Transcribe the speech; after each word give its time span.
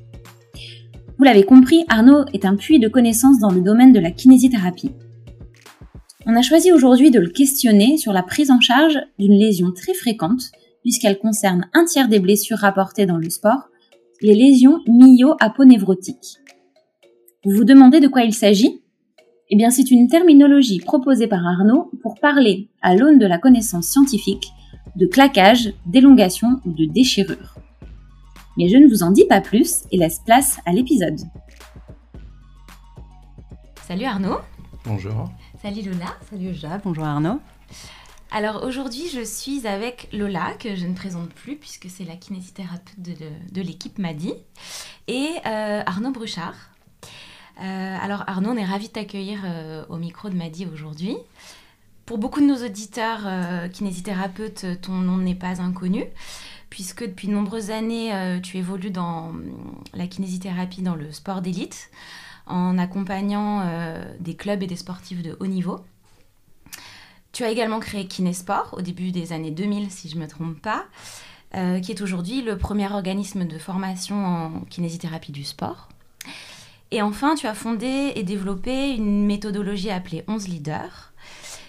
Vous 1.17 1.25
l'avez 1.25 1.45
compris, 1.45 1.84
Arnaud 1.87 2.25
est 2.33 2.45
un 2.45 2.57
puits 2.57 2.81
de 2.81 2.89
connaissances 2.89 3.39
dans 3.39 3.53
le 3.53 3.61
domaine 3.61 3.93
de 3.93 4.01
la 4.01 4.11
kinésithérapie. 4.11 4.91
On 6.27 6.34
a 6.34 6.43
choisi 6.43 6.73
aujourd'hui 6.73 7.12
de 7.12 7.21
le 7.21 7.31
questionner 7.31 7.99
sur 7.99 8.12
la 8.12 8.25
prise 8.25 8.51
en 8.51 8.61
charge 8.61 8.99
d'une 9.21 9.39
lésion 9.39 9.71
très 9.71 9.95
fréquente, 9.95 10.51
puisqu'elle 10.87 11.19
concerne 11.19 11.69
un 11.75 11.84
tiers 11.84 12.06
des 12.06 12.20
blessures 12.20 12.59
rapportées 12.59 13.06
dans 13.06 13.17
le 13.17 13.29
sport, 13.29 13.70
les 14.23 14.37
lésions 14.37 14.84
myo-aponevrotiques. 14.87 16.39
Vous 17.45 17.56
vous 17.56 17.65
demandez 17.65 17.98
de 17.98 18.06
quoi 18.06 18.23
il 18.23 18.33
s'agit? 18.33 18.84
Eh 19.51 19.56
bien, 19.56 19.70
c'est 19.70 19.91
une 19.91 20.06
terminologie 20.06 20.78
proposée 20.78 21.27
par 21.27 21.45
Arnaud 21.45 21.91
pour 22.03 22.20
parler, 22.20 22.69
à 22.83 22.95
l'aune 22.95 23.19
de 23.19 23.27
la 23.27 23.38
connaissance 23.38 23.88
scientifique, 23.88 24.47
de 24.94 25.06
claquage, 25.06 25.72
d'élongation 25.87 26.61
ou 26.65 26.71
de 26.71 26.84
déchirure. 26.84 27.56
Mais 28.56 28.69
je 28.69 28.77
ne 28.77 28.87
vous 28.87 29.03
en 29.03 29.11
dis 29.11 29.27
pas 29.27 29.41
plus 29.41 29.82
et 29.91 29.97
laisse 29.97 30.21
place 30.25 30.61
à 30.66 30.72
l'épisode. 30.72 31.19
Salut 33.88 34.05
Arnaud. 34.05 34.38
Bonjour. 34.84 35.32
Salut 35.61 35.82
Lola. 35.82 36.15
Salut 36.31 36.55
Jacques. 36.55 36.82
Bonjour 36.84 37.05
Arnaud. 37.05 37.41
Alors 38.32 38.64
aujourd'hui, 38.64 39.09
je 39.09 39.25
suis 39.25 39.66
avec 39.66 40.09
Lola, 40.12 40.54
que 40.59 40.75
je 40.75 40.87
ne 40.87 40.94
présente 40.94 41.31
plus 41.31 41.56
puisque 41.56 41.88
c'est 41.88 42.04
la 42.04 42.16
kinésithérapeute 42.16 42.98
de, 42.98 43.62
l'équipe 43.62 43.98
Madi, 43.98 44.34
et 45.06 45.31
euh, 45.47 45.82
Arnaud 45.87 46.10
Bruchard. 46.10 46.54
Euh, 47.62 47.97
alors 48.03 48.25
Arnaud, 48.26 48.50
on 48.50 48.56
est 48.56 48.64
ravi 48.64 48.88
de 48.88 48.92
t'accueillir 48.92 49.41
euh, 49.44 49.84
au 49.88 49.97
micro 49.97 50.28
de 50.28 50.34
Madi 50.34 50.66
aujourd'hui. 50.66 51.16
Pour 52.04 52.19
beaucoup 52.19 52.41
de 52.41 52.47
nos 52.47 52.64
auditeurs 52.64 53.26
kinésithérapeutes, 53.72 54.81
ton 54.81 54.93
nom 54.93 55.16
n'est 55.16 55.34
pas 55.34 55.60
inconnu, 55.60 56.04
puisque 56.70 57.04
depuis 57.04 57.26
de 57.26 57.32
nombreuses 57.32 57.72
années, 57.72 58.38
tu 58.44 58.58
évolues 58.58 58.93
dans 58.93 59.32
la 59.93 60.06
kinésithérapie 60.06 60.82
dans 60.82 60.94
le 60.94 61.10
sport 61.10 61.43
d'élite, 61.43 61.91
en 62.47 62.78
accompagnant 62.78 63.69
des 64.20 64.37
clubs 64.37 64.62
et 64.62 64.69
des 64.69 64.76
sportifs 64.76 65.20
de 65.20 65.37
haut 65.41 65.48
niveau. 65.48 65.81
Tu 67.37 67.45
as 67.45 67.51
également 67.51 67.81
créé 67.81 68.07
Kinésport 68.07 68.73
au 68.79 68.81
début 68.81 69.13
des 69.13 69.35
années 69.35 69.51
2000, 69.51 69.91
si 69.91 70.09
je 70.09 70.17
ne 70.17 70.23
me 70.23 70.27
trompe 70.27 70.59
pas, 70.59 70.87
qui 71.53 71.93
est 71.93 72.01
aujourd'hui 72.01 72.41
le 72.41 72.57
premier 72.57 72.91
organisme 72.91 73.45
de 73.45 73.59
formation 73.59 74.25
en 74.25 74.61
kinésithérapie 74.71 75.33
du 75.33 75.45
sport. 75.45 75.91
Et 76.93 77.03
enfin, 77.03 77.35
tu 77.35 77.47
as 77.47 77.53
fondé 77.53 78.15
et 78.15 78.23
développé 78.23 78.95
une 78.95 79.27
méthodologie 79.27 79.91
appelée 79.91 80.25
11 80.29 80.49
leaders, 80.49 81.13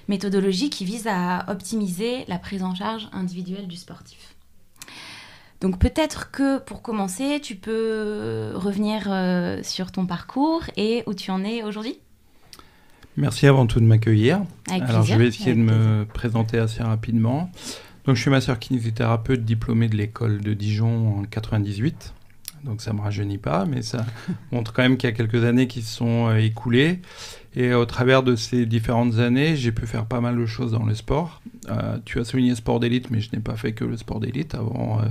méthodologie 0.07 0.69
qui 0.69 0.85
vise 0.85 1.05
à 1.05 1.43
optimiser 1.49 2.23
la 2.29 2.39
prise 2.39 2.63
en 2.63 2.73
charge 2.73 3.09
individuelle 3.11 3.67
du 3.67 3.75
sportif. 3.75 4.35
Donc 5.59 5.79
peut-être 5.79 6.31
que 6.31 6.59
pour 6.59 6.81
commencer, 6.81 7.41
tu 7.43 7.57
peux 7.57 8.53
revenir 8.55 9.07
euh, 9.11 9.61
sur 9.63 9.91
ton 9.91 10.05
parcours 10.05 10.61
et 10.77 11.03
où 11.07 11.13
tu 11.13 11.29
en 11.29 11.43
es 11.43 11.61
aujourd'hui? 11.63 11.99
Merci 13.17 13.47
avant 13.47 13.65
tout 13.65 13.79
de 13.79 13.85
m'accueillir. 13.85 14.41
Alors 14.69 15.01
je 15.01 15.15
vais 15.15 15.27
essayer 15.27 15.55
de 15.55 15.59
me 15.59 16.05
présenter 16.05 16.59
assez 16.59 16.83
rapidement. 16.83 17.49
Donc 18.05 18.15
je 18.15 18.21
suis 18.21 18.29
masseur 18.29 18.59
kinésithérapeute 18.59 19.43
diplômé 19.43 19.89
de 19.89 19.97
l'école 19.97 20.39
de 20.39 20.53
Dijon 20.53 21.17
en 21.17 21.23
98. 21.23 22.13
Donc 22.63 22.79
ça 22.79 22.91
ne 22.91 22.97
me 22.97 23.01
rajeunit 23.01 23.39
pas, 23.39 23.65
mais 23.65 23.81
ça 23.81 24.05
montre 24.51 24.71
quand 24.71 24.83
même 24.83 24.97
qu'il 24.97 25.09
y 25.09 25.13
a 25.13 25.15
quelques 25.15 25.43
années 25.43 25.65
qui 25.65 25.81
se 25.81 25.95
sont 25.95 26.27
euh, 26.27 26.37
écoulées. 26.37 26.99
Et 27.55 27.73
au 27.73 27.85
travers 27.85 28.21
de 28.21 28.35
ces 28.35 28.67
différentes 28.67 29.17
années, 29.17 29.55
j'ai 29.55 29.71
pu 29.71 29.87
faire 29.87 30.05
pas 30.05 30.21
mal 30.21 30.37
de 30.37 30.45
choses 30.45 30.73
dans 30.73 30.85
le 30.85 30.93
sport. 30.93 31.41
Euh, 31.69 31.97
tu 32.05 32.19
as 32.19 32.23
souligné 32.23 32.53
sport 32.53 32.79
d'élite, 32.79 33.09
mais 33.09 33.19
je 33.19 33.29
n'ai 33.33 33.41
pas 33.41 33.55
fait 33.55 33.73
que 33.73 33.83
le 33.83 33.97
sport 33.97 34.19
d'élite. 34.19 34.53
Avant 34.53 34.99
euh, 34.99 35.05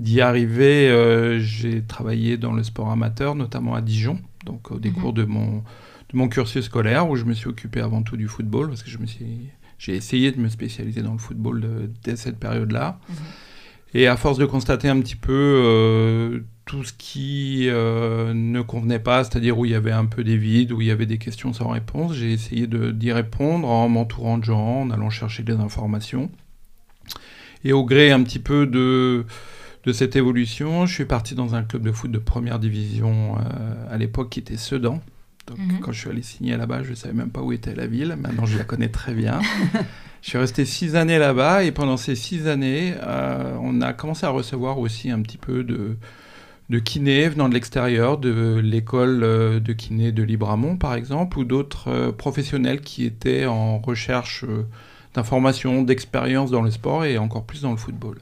d'y 0.00 0.20
arriver, 0.20 1.38
j'ai 1.40 1.80
travaillé 1.80 2.36
dans 2.36 2.52
le 2.52 2.62
sport 2.62 2.90
amateur, 2.90 3.34
notamment 3.34 3.74
à 3.74 3.80
Dijon, 3.80 4.18
donc 4.44 4.70
au 4.70 4.78
décours 4.78 5.12
mhm. 5.12 5.16
de, 5.16 5.24
mon, 5.24 5.62
de 6.12 6.18
mon 6.18 6.28
cursus 6.28 6.64
scolaire, 6.64 7.08
où 7.08 7.16
je 7.16 7.24
me 7.24 7.34
suis 7.34 7.48
occupé 7.48 7.80
avant 7.80 8.02
tout 8.02 8.16
du 8.16 8.28
football, 8.28 8.68
parce 8.68 8.82
que 8.82 8.90
je 8.90 8.98
me 8.98 9.06
suis, 9.06 9.48
j'ai 9.78 9.94
essayé 9.94 10.32
de 10.32 10.40
me 10.40 10.48
spécialiser 10.48 11.02
dans 11.02 11.12
le 11.12 11.18
football 11.18 11.90
dès 12.04 12.16
cette 12.16 12.38
période-là. 12.38 12.98
Mhm. 13.08 13.16
Et 13.94 14.06
à 14.06 14.16
force 14.16 14.38
de 14.38 14.46
constater 14.46 14.88
un 14.88 15.00
petit 15.00 15.16
peu 15.16 16.42
tout 16.64 16.84
ce 16.84 16.92
qui 16.92 17.68
euh, 17.68 18.32
ne 18.34 18.62
convenait 18.62 18.98
pas, 18.98 19.24
c'est-à-dire 19.24 19.58
où 19.58 19.64
il 19.64 19.72
y 19.72 19.74
avait 19.74 19.92
un 19.92 20.06
peu 20.06 20.22
des 20.24 20.36
vides, 20.36 20.72
où 20.72 20.80
il 20.80 20.86
y 20.86 20.90
avait 20.90 21.06
des 21.06 21.18
questions 21.18 21.52
sans 21.52 21.68
réponse. 21.68 22.14
J'ai 22.14 22.32
essayé 22.32 22.66
d'y 22.66 23.12
répondre 23.12 23.68
en 23.68 23.88
m'entourant 23.88 24.38
de 24.38 24.44
gens, 24.44 24.82
en 24.82 24.90
allant 24.90 25.10
chercher 25.10 25.42
des 25.42 25.54
informations. 25.54 26.30
Et 27.64 27.72
au 27.72 27.84
gré 27.84 28.10
un 28.10 28.22
petit 28.22 28.38
peu 28.38 28.66
de, 28.66 29.24
de 29.84 29.92
cette 29.92 30.16
évolution, 30.16 30.86
je 30.86 30.94
suis 30.94 31.04
parti 31.04 31.34
dans 31.34 31.54
un 31.54 31.62
club 31.62 31.82
de 31.82 31.92
foot 31.92 32.10
de 32.10 32.18
première 32.18 32.58
division 32.58 33.36
euh, 33.36 33.94
à 33.94 33.98
l'époque 33.98 34.30
qui 34.30 34.40
était 34.40 34.56
Sedan. 34.56 35.00
Donc, 35.46 35.58
mhm. 35.58 35.80
quand 35.80 35.92
je 35.92 36.00
suis 36.00 36.10
allé 36.10 36.22
signer 36.22 36.56
là-bas, 36.56 36.82
je 36.82 36.90
ne 36.90 36.94
savais 36.94 37.14
même 37.14 37.30
pas 37.30 37.40
où 37.40 37.52
était 37.52 37.74
la 37.74 37.86
ville. 37.86 38.16
Maintenant, 38.18 38.46
je 38.46 38.58
la 38.58 38.64
connais 38.64 38.88
très 38.88 39.14
bien. 39.14 39.40
je 40.22 40.28
suis 40.28 40.38
resté 40.38 40.64
six 40.64 40.96
années 40.96 41.18
là-bas 41.18 41.64
et 41.64 41.72
pendant 41.72 41.96
ces 41.96 42.14
six 42.14 42.46
années, 42.46 42.94
euh, 43.02 43.56
on 43.60 43.80
a 43.80 43.92
commencé 43.92 44.24
à 44.24 44.30
recevoir 44.30 44.78
aussi 44.78 45.10
un 45.10 45.20
petit 45.20 45.38
peu 45.38 45.64
de, 45.64 45.96
de 46.72 46.78
kiné 46.78 47.28
venant 47.28 47.50
de 47.50 47.54
l'extérieur, 47.54 48.16
de 48.16 48.58
l'école 48.64 49.22
euh, 49.22 49.60
de 49.60 49.72
kiné 49.74 50.10
de 50.10 50.22
Libramont 50.22 50.76
par 50.76 50.94
exemple, 50.94 51.38
ou 51.38 51.44
d'autres 51.44 51.88
euh, 51.88 52.12
professionnels 52.12 52.80
qui 52.80 53.04
étaient 53.04 53.44
en 53.44 53.78
recherche 53.78 54.44
euh, 54.44 54.66
d'informations, 55.14 55.82
d'expérience 55.82 56.50
dans 56.50 56.62
le 56.62 56.70
sport 56.70 57.04
et 57.04 57.18
encore 57.18 57.44
plus 57.44 57.60
dans 57.60 57.72
le 57.72 57.76
football. 57.76 58.18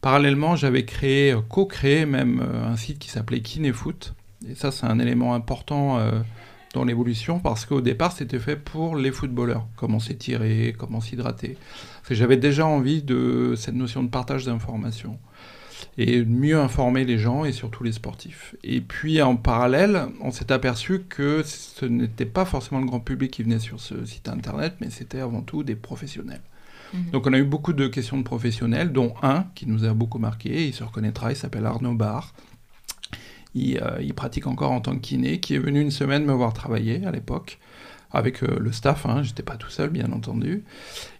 Parallèlement, 0.00 0.56
j'avais 0.56 0.86
créé, 0.86 1.34
co-créé 1.50 2.06
même 2.06 2.42
un 2.42 2.76
site 2.76 2.98
qui 2.98 3.10
s'appelait 3.10 3.40
Kinéfoot. 3.40 4.14
Et 4.48 4.54
ça, 4.54 4.70
c'est 4.70 4.86
un 4.86 4.98
élément 4.98 5.34
important 5.34 5.98
dans 6.74 6.84
l'évolution 6.84 7.38
parce 7.38 7.64
qu'au 7.64 7.80
départ, 7.80 8.12
c'était 8.12 8.38
fait 8.38 8.56
pour 8.56 8.96
les 8.96 9.10
footballeurs. 9.10 9.66
Comment 9.76 10.00
s'étirer, 10.00 10.74
comment 10.76 11.00
s'hydrater. 11.00 11.56
J'avais 12.10 12.36
déjà 12.36 12.66
envie 12.66 13.02
de 13.02 13.54
cette 13.56 13.74
notion 13.74 14.02
de 14.02 14.08
partage 14.08 14.44
d'informations 14.44 15.18
et 15.96 16.24
mieux 16.24 16.58
informer 16.58 17.04
les 17.04 17.18
gens 17.18 17.44
et 17.44 17.52
surtout 17.52 17.84
les 17.84 17.92
sportifs. 17.92 18.56
Et 18.64 18.80
puis 18.80 19.22
en 19.22 19.36
parallèle, 19.36 20.06
on 20.20 20.32
s'est 20.32 20.52
aperçu 20.52 21.04
que 21.08 21.42
ce 21.44 21.86
n'était 21.86 22.26
pas 22.26 22.44
forcément 22.44 22.80
le 22.80 22.86
grand 22.86 23.00
public 23.00 23.30
qui 23.30 23.42
venait 23.42 23.60
sur 23.60 23.80
ce 23.80 24.04
site 24.04 24.28
internet, 24.28 24.74
mais 24.80 24.90
c'était 24.90 25.20
avant 25.20 25.42
tout 25.42 25.62
des 25.62 25.76
professionnels. 25.76 26.42
Mhm. 26.92 27.10
Donc 27.12 27.26
on 27.26 27.32
a 27.32 27.38
eu 27.38 27.44
beaucoup 27.44 27.72
de 27.72 27.86
questions 27.86 28.18
de 28.18 28.24
professionnels, 28.24 28.92
dont 28.92 29.14
un 29.22 29.46
qui 29.54 29.66
nous 29.66 29.84
a 29.84 29.94
beaucoup 29.94 30.18
marqué, 30.18 30.66
il 30.66 30.74
se 30.74 30.82
reconnaîtra, 30.82 31.30
il 31.30 31.36
s'appelle 31.36 31.66
Arnaud 31.66 31.94
Barr. 31.94 32.34
Il, 33.54 33.78
euh, 33.78 33.98
il, 34.00 34.14
pratique 34.14 34.46
encore 34.46 34.72
en 34.72 34.80
tant 34.80 34.94
que 34.94 35.00
kiné, 35.00 35.40
qui 35.40 35.54
est 35.54 35.58
venu 35.58 35.80
une 35.80 35.90
semaine 35.90 36.24
me 36.24 36.32
voir 36.32 36.52
travailler 36.52 37.04
à 37.06 37.10
l'époque 37.10 37.58
avec 38.10 38.44
euh, 38.44 38.58
le 38.60 38.70
staff, 38.70 39.06
hein, 39.06 39.22
j'étais 39.22 39.42
pas 39.42 39.56
tout 39.56 39.70
seul 39.70 39.90
bien 39.90 40.12
entendu, 40.12 40.64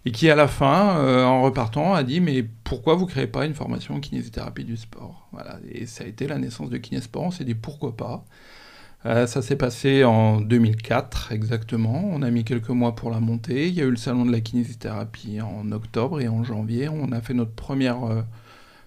et 0.05 0.11
qui 0.11 0.29
à 0.29 0.35
la 0.35 0.47
fin, 0.47 0.97
euh, 0.97 1.25
en 1.25 1.41
repartant, 1.41 1.93
a 1.93 2.03
dit 2.03 2.21
mais 2.21 2.45
pourquoi 2.63 2.95
vous 2.95 3.05
créez 3.05 3.27
pas 3.27 3.45
une 3.45 3.53
formation 3.53 3.95
en 3.95 3.99
kinésithérapie 3.99 4.63
du 4.63 4.77
sport? 4.77 5.27
Voilà, 5.33 5.59
et 5.69 5.85
ça 5.85 6.05
a 6.05 6.07
été 6.07 6.25
la 6.27 6.37
naissance 6.37 6.69
de 6.69 6.77
Kinésport, 6.77 7.23
on 7.23 7.31
s'est 7.31 7.43
dit 7.43 7.55
pourquoi 7.55 7.95
pas? 7.95 8.25
Ça 9.03 9.43
s'est 9.43 9.55
passé 9.55 10.03
en 10.03 10.41
2004 10.41 11.31
exactement, 11.31 12.09
on 12.11 12.23
a 12.23 12.31
mis 12.31 12.43
quelques 12.43 12.69
mois 12.69 12.95
pour 12.95 13.11
la 13.11 13.19
monter, 13.19 13.67
il 13.67 13.75
y 13.75 13.81
a 13.81 13.83
eu 13.83 13.91
le 13.91 13.97
salon 13.97 14.25
de 14.25 14.31
la 14.31 14.41
kinésithérapie 14.41 15.41
en 15.41 15.71
octobre 15.71 16.21
et 16.21 16.27
en 16.27 16.43
janvier, 16.43 16.89
on 16.89 17.11
a 17.11 17.21
fait 17.21 17.35
notre 17.35 17.51
première 17.51 18.25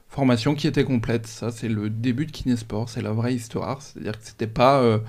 formation 0.09 0.55
qui 0.55 0.67
était 0.67 0.85
complète, 0.85 1.27
ça 1.27 1.51
c'est 1.51 1.69
le 1.69 1.91
début 1.91 2.27
de 2.27 2.33
Kinésport, 2.33 2.89
c'est 2.89 3.03
la 3.03 3.13
vraie 3.13 3.35
histoire, 3.35 3.83
c'est-à-dire 3.83 4.19
que 4.19 4.25
c'était 4.25 4.47
pas 4.47 5.01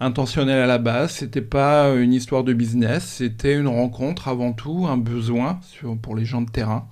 intentionnel 0.00 0.58
à 0.58 0.66
la 0.66 0.78
base, 0.78 1.12
c'était 1.12 1.40
pas 1.40 1.94
une 1.94 2.12
histoire 2.12 2.44
de 2.44 2.52
business, 2.52 3.04
c'était 3.04 3.56
une 3.56 3.68
rencontre 3.68 4.28
avant 4.28 4.52
tout, 4.52 4.86
un 4.88 4.96
besoin 4.96 5.60
pour 6.02 6.16
les 6.16 6.24
gens 6.24 6.42
de 6.42 6.50
terrain. 6.50 6.88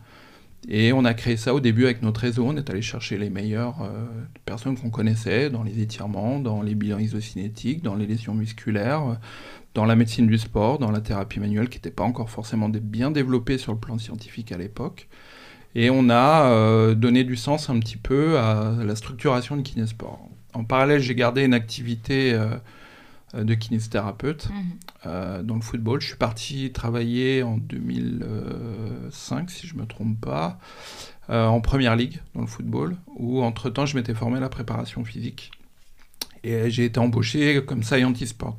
Et 0.69 0.93
on 0.93 1.05
a 1.05 1.13
créé 1.13 1.37
ça 1.37 1.55
au 1.55 1.61
début 1.61 1.85
avec 1.85 2.03
notre 2.03 2.21
réseau, 2.21 2.47
on 2.47 2.57
est 2.57 2.71
allé 2.71 2.83
chercher 2.83 3.19
les 3.19 3.31
meilleures 3.31 3.83
euh, 3.83 4.07
personnes 4.45 4.79
qu'on 4.79 4.91
connaissait 4.91 5.51
dans 5.51 5.65
les 5.65 5.81
étirements, 5.81 6.39
dans 6.39 6.63
les 6.63 6.77
bilans 6.77 7.01
isocinétiques, 7.01 7.83
dans 7.83 7.97
les 7.97 8.07
lésions 8.07 8.35
musculaires, 8.35 9.19
dans 9.75 9.85
la 9.85 9.97
médecine 9.97 10.29
du 10.29 10.39
sport, 10.39 10.79
dans 10.79 10.93
la 10.93 11.01
thérapie 11.01 11.41
manuelle 11.41 11.69
qui 11.69 11.79
n'était 11.79 11.91
pas 11.91 12.05
encore 12.05 12.31
forcément 12.31 12.69
bien 12.69 13.11
développée 13.11 13.59
sur 13.59 13.73
le 13.73 13.79
plan 13.79 13.99
scientifique 13.99 14.53
à 14.53 14.57
l'époque. 14.57 15.09
Et 15.75 15.91
on 15.91 16.11
a 16.11 16.51
euh, 16.51 16.95
donné 16.95 17.25
du 17.25 17.37
sens 17.37 17.71
un 17.71 17.79
petit 17.81 17.97
peu 17.97 18.39
à 18.39 18.75
la 18.85 18.97
structuration 18.97 19.57
de 19.57 19.63
Kinesport. 19.63 20.29
En 20.55 20.65
parallèle, 20.65 21.01
j'ai 21.01 21.15
gardé 21.15 21.45
une 21.45 21.55
activité 21.55 22.35
euh, 22.35 22.57
euh, 23.35 23.45
de 23.45 23.55
kinésithérapeute 23.55 24.51
mhm. 24.51 24.65
euh, 25.07 25.43
dans 25.43 25.55
le 25.55 25.63
football. 25.63 26.03
Je 26.03 26.09
suis 26.09 26.17
parti 26.17 26.71
travailler 26.71 27.43
en 27.43 27.57
2005, 27.57 29.51
si 29.51 29.67
je 29.67 29.75
ne 29.75 29.81
me 29.81 29.87
trompe 29.87 30.21
pas, 30.21 30.59
euh, 31.31 31.47
en 31.47 31.63
première 31.63 31.97
ligue 31.97 32.21
dans 32.35 32.43
le 32.43 32.47
football, 32.47 32.97
où 33.17 33.43
entre-temps 33.43 33.87
je 33.87 33.97
m'étais 33.97 34.13
formé 34.13 34.37
à 34.37 34.41
la 34.41 34.51
préparation 34.51 35.03
physique. 35.05 35.51
Et 36.45 36.71
j'ai 36.71 36.85
été 36.85 37.01
embauché 37.01 37.65
comme 37.65 37.83
scientist 37.83 38.33
sport. 38.33 38.59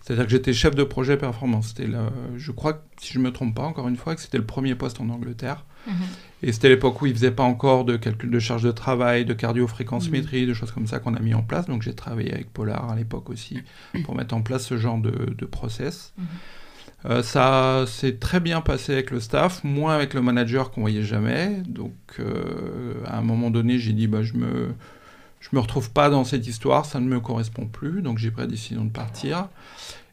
C'est-à-dire 0.00 0.24
que 0.24 0.30
j'étais 0.30 0.54
chef 0.54 0.74
de 0.74 0.82
projet 0.82 1.16
performance. 1.16 1.68
C'était 1.68 1.88
je 2.36 2.50
crois, 2.50 2.82
si 3.00 3.12
je 3.12 3.18
ne 3.18 3.24
me 3.24 3.30
trompe 3.30 3.54
pas, 3.54 3.62
encore 3.62 3.86
une 3.86 3.96
fois, 3.96 4.16
que 4.16 4.22
c'était 4.22 4.38
le 4.38 4.46
premier 4.46 4.74
poste 4.74 5.00
en 5.00 5.08
Angleterre. 5.10 5.64
Mhm. 5.86 5.94
Et 6.42 6.52
c'était 6.52 6.70
l'époque 6.70 7.00
où 7.02 7.06
ils 7.06 7.10
ne 7.10 7.14
faisaient 7.14 7.30
pas 7.30 7.42
encore 7.42 7.84
de 7.84 7.96
calcul 7.96 8.30
de 8.30 8.38
charge 8.38 8.62
de 8.62 8.70
travail, 8.70 9.24
de 9.24 9.34
cardio-fréquence-métrie, 9.34 10.42
mhm. 10.42 10.48
de 10.48 10.54
choses 10.54 10.72
comme 10.72 10.86
ça 10.86 10.98
qu'on 10.98 11.14
a 11.14 11.20
mis 11.20 11.34
en 11.34 11.42
place. 11.42 11.66
Donc 11.66 11.82
j'ai 11.82 11.94
travaillé 11.94 12.32
avec 12.32 12.52
Polar 12.52 12.90
à 12.90 12.96
l'époque 12.96 13.28
aussi 13.30 13.58
pour 14.04 14.14
mettre 14.14 14.34
en 14.34 14.42
place 14.42 14.64
ce 14.66 14.78
genre 14.78 14.98
de, 14.98 15.44
process. 15.44 16.12
Mhm. 16.16 16.26
Euh, 17.06 17.22
ça 17.22 17.84
s'est 17.86 18.16
très 18.16 18.40
bien 18.40 18.60
passé 18.60 18.92
avec 18.92 19.10
le 19.10 19.20
staff, 19.20 19.64
moins 19.64 19.94
avec 19.94 20.12
le 20.12 20.20
manager 20.20 20.70
qu'on 20.70 20.82
voyait 20.82 21.02
jamais. 21.02 21.62
Donc 21.66 21.94
euh, 22.18 22.94
à 23.06 23.18
un 23.18 23.22
moment 23.22 23.50
donné, 23.50 23.78
j'ai 23.78 23.92
dit 23.92 24.06
bah, 24.06 24.22
je 24.22 24.34
me 24.34 24.74
je 25.40 25.48
me 25.52 25.60
retrouve 25.60 25.90
pas 25.90 26.10
dans 26.10 26.24
cette 26.24 26.46
histoire, 26.46 26.84
ça 26.84 27.00
ne 27.00 27.06
me 27.06 27.20
correspond 27.20 27.66
plus. 27.66 28.02
Donc 28.02 28.18
j'ai 28.18 28.30
pris 28.30 28.42
la 28.42 28.48
décision 28.48 28.84
de 28.84 28.90
partir. 28.90 29.48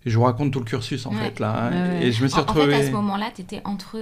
Et 0.06 0.10
je 0.10 0.18
vous 0.18 0.24
raconte 0.24 0.54
tout 0.54 0.60
le 0.60 0.66
cursus 0.66 1.06
en 1.06 1.12
fait 1.12 1.40
là. 1.40 1.68
Hein. 1.68 2.00
Et 2.00 2.14
je 2.14 2.24
me 2.24 2.30
suis 2.30 2.40
retrouvé. 2.40 2.76
En 2.76 2.78
fait, 2.78 2.84
à 2.84 2.88
ce 2.88 2.92
moment-là, 2.92 3.32
tu 3.36 3.42
étais 3.42 3.62
entre 3.66 3.98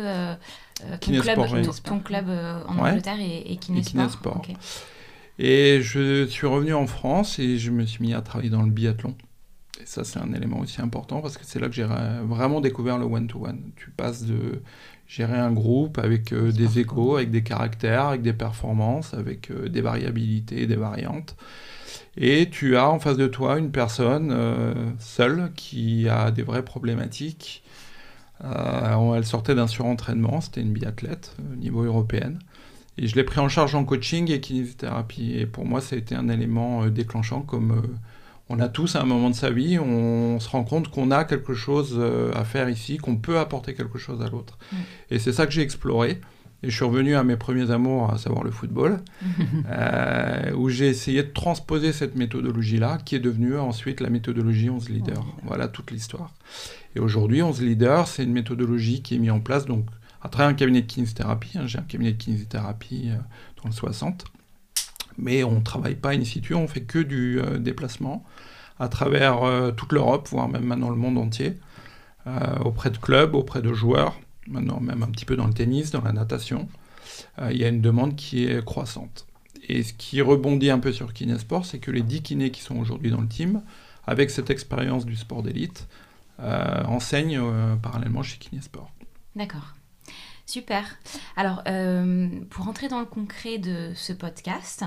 euh, 0.83 0.93
euh, 0.93 0.97
ton, 0.97 1.19
club, 1.19 1.73
ton, 1.83 1.99
club 1.99 2.25
euh, 2.29 2.61
en 2.67 2.77
Angleterre 2.79 3.19
et, 3.19 3.51
et 3.51 3.57
Kinesport. 3.57 4.41
Et, 5.39 5.81
je 5.81 6.25
suis 6.25 6.47
revenu 6.47 6.73
en 6.73 6.87
France 6.87 7.39
et 7.39 7.57
je 7.57 7.71
me 7.71 7.85
suis 7.85 8.03
mis 8.03 8.13
à 8.13 8.21
travailler 8.21 8.49
dans 8.49 8.61
le 8.61 8.71
biathlon. 8.71 9.15
Et 9.81 9.85
ça, 9.85 10.03
c'est 10.03 10.19
un 10.19 10.33
élément 10.33 10.59
aussi 10.59 10.81
important 10.81 11.21
parce 11.21 11.37
que 11.37 11.45
c'est 11.45 11.59
là 11.59 11.67
que 11.67 11.73
j'ai 11.73 11.87
vraiment 12.23 12.61
découvert 12.61 12.97
le 12.97 13.05
one-to-one. 13.05 13.59
Tu 13.75 13.89
passes 13.91 14.23
de 14.23 14.61
gérer 15.07 15.37
un 15.37 15.51
groupe 15.51 15.97
avec 15.97 16.33
des 16.33 16.79
échos, 16.79 17.17
avec 17.17 17.31
des 17.31 17.43
caractères, 17.43 18.05
avec 18.05 18.21
des 18.21 18.33
performances, 18.33 19.13
avec 19.13 19.51
des 19.51 19.81
variabilités, 19.81 20.65
des 20.65 20.77
variantes 20.77 21.35
et 22.17 22.49
tu 22.49 22.77
as 22.77 22.89
en 22.89 22.99
face 22.99 23.17
de 23.17 23.27
toi 23.27 23.57
une 23.57 23.71
personne 23.71 24.31
euh, 24.31 24.73
seule 24.99 25.51
qui 25.55 26.07
a 26.07 26.31
des 26.31 26.43
vraies 26.43 26.63
problématiques. 26.63 27.63
Euh, 28.43 29.15
elle 29.15 29.25
sortait 29.25 29.55
d'un 29.55 29.67
surentraînement, 29.67 30.41
c'était 30.41 30.61
une 30.61 30.73
biathlète 30.73 31.35
au 31.51 31.55
niveau 31.55 31.83
européen. 31.83 32.33
Et 32.97 33.07
je 33.07 33.15
l'ai 33.15 33.23
pris 33.23 33.39
en 33.39 33.49
charge 33.49 33.75
en 33.75 33.83
coaching 33.83 34.31
et 34.31 34.39
kinésithérapie. 34.39 35.33
Et 35.37 35.45
pour 35.45 35.65
moi, 35.65 35.81
ça 35.81 35.95
a 35.95 35.99
été 35.99 36.15
un 36.15 36.29
élément 36.29 36.83
euh, 36.83 36.89
déclenchant 36.89 37.41
comme 37.41 37.81
on 38.47 38.59
a 38.59 38.69
tous 38.69 38.95
à 38.95 39.01
un 39.01 39.05
moment 39.05 39.31
de 39.31 39.35
sa 39.35 39.49
vie, 39.49 39.79
on, 39.79 40.39
se 40.39 40.47
rend 40.49 40.63
compte 40.63 40.89
qu'on 40.89 41.09
a 41.09 41.23
quelque 41.23 41.55
chose 41.55 41.99
à 42.35 42.45
faire 42.45 42.69
ici, 42.69 42.97
qu'on 42.97 43.15
peut 43.15 43.39
apporter 43.39 43.73
quelque 43.73 43.97
chose 43.97 44.21
à 44.21 44.29
l'autre. 44.29 44.59
Mm. 44.71 44.75
Et 45.11 45.19
c'est 45.19 45.33
ça 45.33 45.47
que 45.47 45.51
j'ai 45.51 45.63
exploré. 45.63 46.21
Et 46.65 46.71
je 46.71 46.75
suis 46.75 46.85
revenu 46.85 47.15
à 47.15 47.23
mes 47.23 47.35
premiers 47.37 47.69
amours, 47.69 48.11
à 48.11 48.17
savoir 48.17 48.43
le 48.43 48.49
football, 48.49 48.99
euh, 49.69 50.51
où 50.55 50.69
j'ai 50.69 50.87
essayé 50.87 51.21
de 51.21 51.29
transposer 51.29 51.93
cette 51.93 52.15
méthodologie-là, 52.15 52.97
qui 53.05 53.15
est 53.15 53.19
devenue 53.19 53.55
ensuite 53.55 54.01
la 54.01 54.09
méthodologie 54.09 54.71
11 54.71 54.89
leaders. 54.89 55.23
Voilà 55.43 55.67
toute 55.67 55.91
l'histoire. 55.91 56.33
Et 56.95 56.99
aujourd'hui, 56.99 57.43
11 57.43 57.61
leaders, 57.61 58.07
c'est 58.07 58.23
une 58.23 58.33
méthodologie 58.33 59.03
qui 59.03 59.13
est 59.13 59.19
mise 59.19 59.29
en 59.29 59.41
place 59.41 59.67
donc, 59.67 59.85
à 60.23 60.29
travers 60.29 60.49
un 60.49 60.55
cabinet 60.55 60.81
de 60.81 60.87
kinésithérapie. 60.87 61.55
Hein. 61.59 61.67
j'ai 61.67 61.77
un 61.77 61.83
cabinet 61.83 62.13
de 62.13 62.17
kinésithérapie 62.17 63.09
euh, 63.11 63.17
dans 63.61 63.69
le 63.69 63.75
60. 63.75 64.25
Mais 65.19 65.43
on 65.43 65.59
ne 65.59 65.63
travaille 65.63 65.95
pas 65.95 66.15
in 66.15 66.23
situ, 66.23 66.55
on 66.55 66.67
fait 66.67 66.81
que 66.81 66.97
du 66.97 67.39
euh, 67.39 67.59
déplacement 67.59 68.25
à 68.79 68.87
travers 68.89 69.39
toute 69.77 69.93
l'Europe, 69.93 70.27
voire 70.31 70.49
même 70.49 70.65
maintenant 70.65 70.89
le 70.89 70.97
monde 70.97 71.17
entier, 71.17 71.57
auprès 72.65 72.89
de 72.89 72.97
clubs, 72.97 73.33
auprès 73.33 73.61
de 73.61 73.71
joueurs 73.71 74.19
maintenant 74.47 74.79
même 74.79 75.03
un 75.03 75.07
petit 75.07 75.25
peu 75.25 75.35
dans 75.35 75.47
le 75.47 75.53
tennis, 75.53 75.91
dans 75.91 76.01
la 76.01 76.13
natation, 76.13 76.67
euh, 77.39 77.51
il 77.51 77.57
y 77.57 77.65
a 77.65 77.67
une 77.67 77.81
demande 77.81 78.15
qui 78.15 78.45
est 78.45 78.63
croissante. 78.63 79.25
Et 79.67 79.83
ce 79.83 79.93
qui 79.93 80.21
rebondit 80.21 80.69
un 80.69 80.79
peu 80.79 80.91
sur 80.91 81.13
Kinesport, 81.13 81.65
c'est 81.65 81.79
que 81.79 81.91
les 81.91 82.01
10 82.03 82.21
kinés 82.21 82.51
qui 82.51 82.61
sont 82.61 82.77
aujourd'hui 82.77 83.09
dans 83.11 83.21
le 83.21 83.27
team, 83.27 83.63
avec 84.05 84.29
cette 84.29 84.49
expérience 84.49 85.05
du 85.05 85.15
sport 85.15 85.41
d'élite, 85.41 85.87
euh, 86.39 86.83
enseignent 86.85 87.39
euh, 87.41 87.75
parallèlement 87.75 88.21
chez 88.21 88.37
Kinesport. 88.37 88.91
D'accord. 89.35 89.73
Super. 90.47 90.99
Alors, 91.35 91.63
pour 92.51 92.67
entrer 92.67 92.87
dans 92.87 92.99
le 92.99 93.07
concret 93.07 93.57
de 93.57 93.93
ce 93.95 94.13
podcast, 94.13 94.85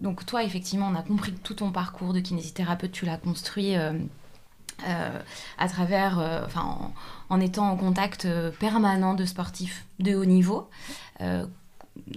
donc 0.00 0.24
toi, 0.26 0.44
effectivement, 0.44 0.86
on 0.86 0.94
a 0.94 1.02
compris 1.02 1.32
que 1.32 1.40
tout 1.40 1.54
ton 1.54 1.72
parcours 1.72 2.12
de 2.12 2.20
kinésithérapeute, 2.20 2.92
tu 2.92 3.04
l'as 3.04 3.16
construit 3.16 3.74
à 5.58 5.68
travers, 5.68 6.18
euh, 6.18 6.44
enfin, 6.44 6.92
en, 7.28 7.40
étant 7.40 7.70
en 7.70 7.76
contact 7.76 8.24
euh, 8.24 8.50
permanent 8.50 9.14
de 9.14 9.24
sportifs 9.24 9.86
de 9.98 10.14
haut 10.14 10.24
niveau, 10.24 10.68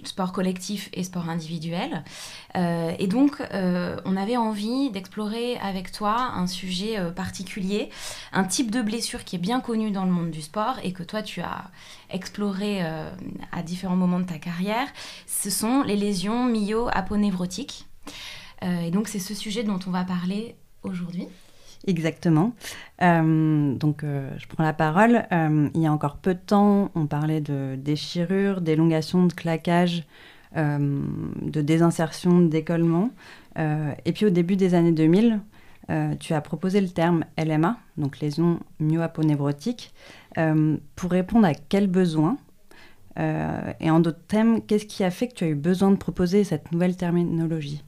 sport 0.04 0.32
collectif 0.32 0.88
et 0.92 1.02
sport 1.02 1.28
individuel. 1.28 2.04
et 2.54 3.06
donc, 3.08 3.42
on 3.52 4.16
avait 4.16 4.36
envie 4.36 4.90
d'explorer 4.90 5.56
avec 5.58 5.90
toi 5.90 6.30
un 6.36 6.46
sujet 6.46 7.00
particulier, 7.10 7.90
un 8.32 8.44
type 8.44 8.70
de 8.70 8.80
blessure 8.80 9.24
qui 9.24 9.34
est 9.34 9.40
bien 9.40 9.60
connu 9.60 9.90
dans 9.90 10.04
le 10.04 10.12
monde 10.12 10.30
du 10.30 10.40
sport 10.40 10.76
et 10.84 10.92
que 10.92 11.02
toi, 11.02 11.20
tu 11.20 11.40
as 11.40 11.72
exploré 12.10 12.80
à 12.80 13.62
différents 13.64 13.96
moments 13.96 14.20
de 14.20 14.26
ta 14.26 14.38
carrière. 14.38 14.86
Ce 15.26 15.50
sont 15.50 15.82
les 15.82 15.96
lésions 15.96 16.44
myo-aponévrotiques. 16.44 17.86
et 18.62 18.92
donc, 18.92 19.08
c'est 19.08 19.18
ce 19.18 19.34
sujet 19.34 19.64
dont 19.64 19.80
on 19.88 19.90
va 19.90 20.04
parler 20.04 20.54
aujourd'hui. 20.84 21.26
Exactement. 21.86 22.52
Euh, 23.02 23.74
donc, 23.74 24.04
euh, 24.04 24.30
je 24.38 24.46
prends 24.46 24.62
la 24.62 24.72
parole. 24.72 25.24
Euh, 25.32 25.68
il 25.74 25.80
y 25.80 25.86
a 25.86 25.92
encore 25.92 26.16
peu 26.16 26.34
de 26.34 26.40
temps, 26.40 26.90
on 26.94 27.06
parlait 27.06 27.40
de 27.40 27.76
déchirure, 27.76 28.60
d'élongation, 28.60 29.26
de 29.26 29.32
claquage, 29.32 30.04
de 30.54 31.62
désinsertion, 31.62 32.42
d'écollement. 32.42 33.08
et 33.56 34.12
puis, 34.12 34.26
au 34.26 34.30
début 34.30 34.56
des 34.56 34.74
années 34.74 34.92
2000, 34.92 35.40
tu 36.20 36.34
as 36.34 36.40
proposé 36.42 36.82
le 36.82 36.90
terme 36.90 37.24
LMA, 37.38 37.78
donc 37.96 38.20
lésion 38.20 38.60
myoaponévrotique, 38.78 39.94
pour 40.94 41.10
répondre 41.10 41.46
à 41.46 41.54
quel 41.54 41.86
besoin 41.86 42.36
Et 43.16 43.90
en 43.90 44.00
d'autres 44.00 44.26
thèmes, 44.28 44.60
qu'est-ce 44.60 44.84
qui 44.84 45.04
a 45.04 45.10
fait 45.10 45.28
que 45.28 45.34
tu 45.36 45.44
as 45.44 45.48
eu 45.48 45.54
besoin 45.54 45.90
de 45.90 45.96
proposer 45.96 46.44
cette 46.44 46.70
nouvelle 46.70 46.98
terminologie? 46.98 47.82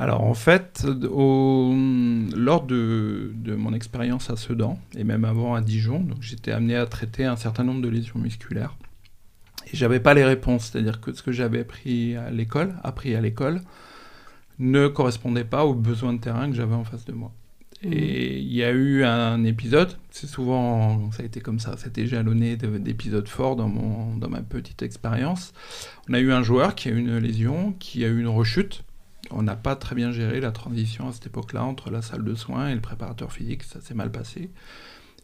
Alors 0.00 0.22
en 0.22 0.32
fait, 0.32 0.86
lors 0.86 2.62
de, 2.64 3.32
mon 3.54 3.74
expérience 3.74 4.30
à 4.30 4.36
Sedan, 4.36 4.78
et 4.96 5.04
même 5.04 5.26
avant 5.26 5.54
à 5.54 5.60
Dijon, 5.60 6.06
j'étais 6.22 6.52
amené 6.52 6.74
à 6.74 6.86
traiter 6.86 7.26
un 7.26 7.36
certain 7.36 7.64
nombre 7.64 7.82
de 7.82 7.88
lésions 7.90 8.18
musculaires. 8.18 8.76
Et 9.66 9.76
j'avais 9.76 10.00
pas 10.00 10.14
les 10.14 10.24
réponses, 10.24 10.70
c'est-à-dire 10.70 11.02
que 11.02 11.12
ce 11.12 11.22
que 11.22 11.32
j'avais 11.32 11.60
appris 11.60 12.16
à 12.16 12.30
l'école, 12.30 12.76
appris 12.82 13.14
à 13.14 13.20
l'école, 13.20 13.60
ne 14.58 14.88
correspondait 14.88 15.44
pas 15.44 15.66
aux 15.66 15.74
besoins 15.74 16.14
de 16.14 16.18
terrain 16.18 16.48
que 16.48 16.56
j'avais 16.56 16.74
en 16.74 16.84
face 16.84 17.04
de 17.04 17.12
moi. 17.12 17.30
Et 17.82 17.88
mm. 17.88 18.38
il 18.38 18.54
y 18.54 18.64
a 18.64 18.70
eu 18.70 19.04
un 19.04 19.44
épisode, 19.44 19.98
c'est 20.10 20.26
souvent, 20.26 21.12
ça 21.12 21.24
a 21.24 21.26
été 21.26 21.40
comme 21.40 21.58
ça, 21.58 21.76
c'était 21.76 22.06
jalonné 22.06 22.56
d'épisodes 22.56 23.28
forts 23.28 23.54
dans, 23.54 23.68
mon, 23.68 24.16
dans 24.16 24.30
ma 24.30 24.40
petite 24.40 24.80
expérience. 24.80 25.52
On 26.08 26.14
a 26.14 26.20
eu 26.20 26.32
un 26.32 26.42
joueur 26.42 26.74
qui 26.74 26.88
a 26.88 26.92
eu 26.92 26.98
une 26.98 27.18
lésion, 27.18 27.74
qui 27.78 28.02
a 28.02 28.08
eu 28.08 28.18
une 28.18 28.28
rechute. 28.28 28.82
On 29.30 29.42
n'a 29.42 29.56
pas 29.56 29.76
très 29.76 29.94
bien 29.94 30.12
géré 30.12 30.40
la 30.40 30.50
transition 30.52 31.08
à 31.08 31.12
cette 31.12 31.26
époque-là 31.26 31.64
entre 31.64 31.90
la 31.90 32.02
salle 32.02 32.24
de 32.24 32.34
soins 32.34 32.68
et 32.68 32.74
le 32.74 32.80
préparateur 32.80 33.32
physique, 33.32 33.62
ça 33.62 33.80
s'est 33.80 33.94
mal 33.94 34.10
passé. 34.10 34.50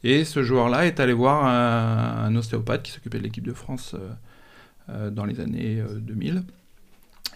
Et 0.04 0.24
ce 0.24 0.42
joueur-là 0.42 0.86
est 0.86 1.00
allé 1.00 1.12
voir 1.12 1.44
un, 1.44 2.34
ostéopathe 2.36 2.82
qui 2.82 2.92
s'occupait 2.92 3.18
de 3.18 3.24
l'équipe 3.24 3.46
de 3.46 3.52
France 3.52 3.94
euh, 3.94 4.10
euh, 4.90 5.10
dans 5.10 5.24
les 5.24 5.40
années 5.40 5.82
2000 5.98 6.36
euh, 6.36 6.40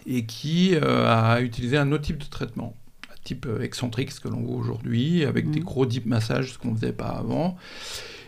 et 0.05 0.25
qui 0.25 0.75
a 0.75 1.41
utilisé 1.41 1.77
un 1.77 1.91
autre 1.91 2.03
type 2.03 2.17
de 2.17 2.25
traitement 2.25 2.75
type 3.23 3.45
euh, 3.47 3.61
excentrique, 3.61 4.11
ce 4.11 4.19
que 4.19 4.27
l'on 4.27 4.41
voit 4.41 4.57
aujourd'hui, 4.57 5.25
avec 5.25 5.49
des 5.51 5.59
mhm. 5.59 5.65
gros 5.65 5.85
deep 5.85 6.05
massages, 6.05 6.53
ce 6.53 6.57
qu'on 6.57 6.71
ne 6.71 6.75
faisait 6.75 6.93
pas 6.93 7.09
avant. 7.09 7.57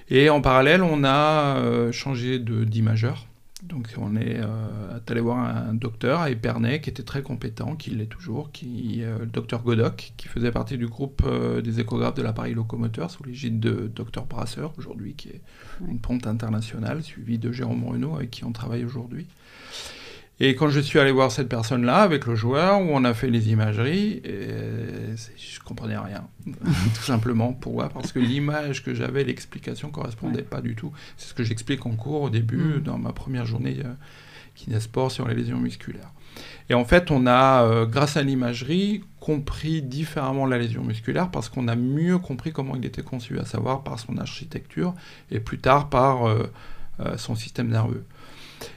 Et 0.10 0.30
en 0.30 0.42
parallèle, 0.42 0.84
on 0.84 1.04
a 1.04 1.58
euh, 1.58 1.92
changé 1.92 2.40
d'imageur. 2.40 3.26
Donc 3.64 3.88
on 3.98 4.16
est 4.16 4.40
euh, 4.40 5.00
allé 5.08 5.22
voir 5.22 5.40
un 5.40 5.74
docteur 5.74 6.20
à 6.20 6.30
Épernay 6.30 6.82
qui 6.82 6.90
était 6.90 7.04
très 7.04 7.22
compétent, 7.22 7.76
qui 7.76 7.92
l'est 7.92 8.08
toujours, 8.08 8.52
qui, 8.52 9.02
le 9.02 9.26
docteur 9.26 9.64
Godoc, 9.64 10.14
qui 10.18 10.28
faisait 10.28 10.52
partie 10.52 10.78
du 10.78 10.88
groupe 10.88 11.24
des 11.64 11.80
échographes 11.80 12.16
de 12.16 12.22
l'appareil 12.22 12.54
locomoteur 12.54 13.10
sous 13.10 13.24
l'égide 13.24 13.60
de 13.60 13.90
docteur 13.94 14.26
Brasseur 14.26 14.74
aujourd'hui, 14.78 15.16
qui 15.16 15.30
est 15.30 15.42
une 15.88 16.00
ponte 16.00 16.28
internationale, 16.28 17.04
suivi 17.04 17.38
de 17.38 17.52
Jérôme 17.52 17.86
Renaud 17.86 18.16
avec 18.16 18.32
qui 18.32 18.44
on 18.44 18.52
travaille 18.52 18.84
aujourd'hui. 18.84 19.28
Et 20.46 20.56
quand 20.56 20.68
je 20.68 20.82
suis 20.82 21.00
allé 21.00 21.14
voir 21.14 21.32
cette 21.32 21.48
personne-là 21.48 22.02
avec 22.02 22.26
le 22.26 22.36
joueur, 22.36 22.82
où 22.82 22.90
on 22.92 23.06
a 23.06 23.14
fait 23.14 23.30
les 23.30 23.50
imageries, 23.50 24.22
et 24.26 25.16
je 25.38 25.60
comprenais 25.62 25.98
rien. 25.98 26.28
tout 26.46 27.02
simplement. 27.02 27.54
Pourquoi? 27.54 27.88
Parce 27.88 28.12
que 28.12 28.20
l'image 28.20 28.84
que 28.84 28.94
j'avais, 28.94 29.24
l'explication 29.24 29.88
ne 29.88 29.94
correspondait 29.94 30.42
pas 30.42 30.60
du 30.60 30.76
tout. 30.76 30.92
C'est 31.16 31.30
ce 31.30 31.34
que 31.34 31.46
j'explique 31.46 31.86
en 31.86 31.92
cours 31.92 32.24
au 32.24 32.30
début, 32.30 32.58
mm. 32.58 32.80
dans 32.82 32.98
ma 32.98 33.14
première 33.14 33.46
journée 33.46 33.78
euh, 33.86 33.94
Kinesport 34.56 35.14
sur 35.14 35.30
les 35.30 35.36
lésions 35.36 35.60
musculaires. 35.60 36.12
Et 36.70 36.74
en 36.74 36.84
fait, 36.84 37.10
on 37.10 37.26
a, 37.26 37.64
euh, 37.64 37.86
grâce 37.86 38.18
à 38.18 38.22
l'imagerie, 38.22 39.02
compris 39.22 39.82
différemment 39.82 40.46
la 40.46 40.58
lésion 40.58 40.84
musculaire 40.84 41.32
parce 41.32 41.48
qu'on 41.48 41.70
a 41.70 41.78
mieux 41.78 42.18
compris 42.18 42.52
comment 42.52 42.76
il 42.76 42.84
était 42.84 43.02
conçu, 43.02 43.40
à 43.40 43.46
savoir 43.46 43.84
par 43.84 43.98
son 43.98 44.18
architecture 44.18 44.94
et 45.32 45.40
plus 45.40 45.60
tard 45.60 45.90
par 45.90 46.28
euh, 46.28 46.52
euh, 47.00 47.18
son 47.18 47.36
système 47.36 47.70
nerveux. 47.70 48.06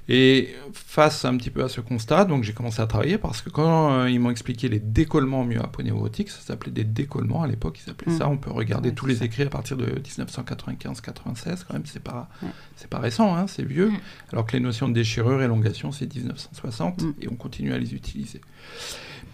Et 0.09 0.55
face 0.73 1.25
un 1.25 1.37
petit 1.37 1.51
peu 1.51 1.65
à 1.65 1.69
ce 1.69 1.81
constat, 1.81 2.27
donc 2.27 2.45
j'ai 2.45 2.53
commencé 2.53 2.81
à 2.81 2.87
travailler 2.87 3.19
parce 3.19 3.43
que 3.43 3.51
quand 3.51 3.93
euh, 3.93 4.11
ils 4.11 4.21
m'ont 4.21 4.31
expliqué 4.31 4.69
les 4.69 4.79
décollements 4.79 5.45
myoaponeurotiques, 5.45 6.31
ça 6.31 6.41
s'appelait 6.41 6.71
des 6.71 6.85
décollements 6.85 7.43
à 7.43 7.49
l'époque, 7.49 7.79
ils 7.81 7.89
s'appelaient 7.89 8.17
ça. 8.17 8.27
Mm. 8.27 8.33
On 8.33 8.37
peut 8.37 8.53
regarder 8.53 8.95
tous 8.95 9.07
les 9.07 9.25
écrits 9.25 9.43
à 9.43 9.51
partir 9.51 9.77
de 9.77 9.87
1995-96, 9.87 11.65
quand 11.67 11.75
même, 11.75 11.87
c'est 11.87 12.03
pas, 12.03 12.29
c'est 12.77 12.89
pas 12.89 13.01
récent, 13.01 13.35
hein, 13.37 13.47
c'est 13.49 13.65
vieux. 13.65 13.91
Mm. 13.91 13.99
Alors 14.33 14.47
que 14.47 14.53
les 14.53 14.61
notions 14.61 14.89
de 14.89 14.95
déchirure, 14.95 15.43
élongation, 15.43 15.91
c'est 15.91 16.13
1960 16.15 17.03
mm. 17.03 17.15
et 17.23 17.29
on 17.29 17.35
continue 17.35 17.73
à 17.73 17.79
les 17.79 17.93
utiliser. 17.93 18.41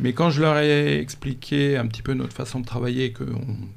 Mais 0.01 0.13
quand 0.13 0.31
je 0.31 0.41
leur 0.41 0.59
ai 0.59 0.99
expliqué 0.99 1.77
un 1.77 1.87
petit 1.87 2.03
peu 2.03 2.15
notre 2.15 2.33
façon 2.33 2.61
de 2.61 2.67
travailler, 2.67 3.13
que 3.13 3.25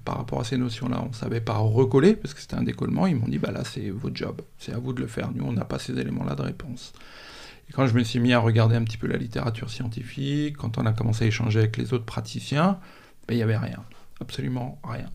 par 0.06 0.18
rapport 0.18 0.40
à 0.40 0.44
ces 0.44 0.58
notions-là, 0.58 1.02
on 1.06 1.10
ne 1.10 1.14
savait 1.14 1.42
pas 1.42 1.58
recoller, 1.58 2.16
parce 2.16 2.34
que 2.34 2.42
c'était 2.42 2.56
un 2.56 2.64
décollement, 2.64 3.06
ils 3.06 3.16
m'ont 3.16 3.28
dit, 3.28 3.38
bah 3.38 3.52
là, 3.52 3.64
c'est 3.64 3.90
votre 3.90 4.16
job, 4.16 4.42
c'est 4.58 4.74
à 4.74 4.80
vous 4.80 4.94
de 4.94 5.02
le 5.02 5.08
faire. 5.08 5.30
Nous, 5.34 5.46
on 5.46 5.52
n'a 5.52 5.66
pas 5.66 5.78
ces 5.78 5.98
éléments-là 6.00 6.36
de 6.36 6.42
réponse. 6.42 6.94
Et 7.70 7.74
quand 7.74 7.88
je 7.88 7.94
me 7.94 8.04
suis 8.04 8.20
mis 8.20 8.34
à 8.34 8.40
regarder 8.40 8.76
un 8.76 8.84
petit 8.84 8.98
peu 8.98 9.08
la 9.08 9.18
littérature 9.18 9.70
scientifique, 9.70 10.58
quand 10.58 10.78
on 10.78 10.86
a 10.86 10.94
commencé 10.94 11.26
à 11.26 11.28
échanger 11.28 11.60
avec 11.60 11.78
les 11.78 11.94
autres 11.94 12.06
praticiens, 12.06 12.80
ben, 13.28 13.34
il 13.34 13.38
n'y 13.38 13.44
avait 13.44 13.58
rien, 13.58 13.84
absolument 14.20 14.80
rien. 14.84 15.10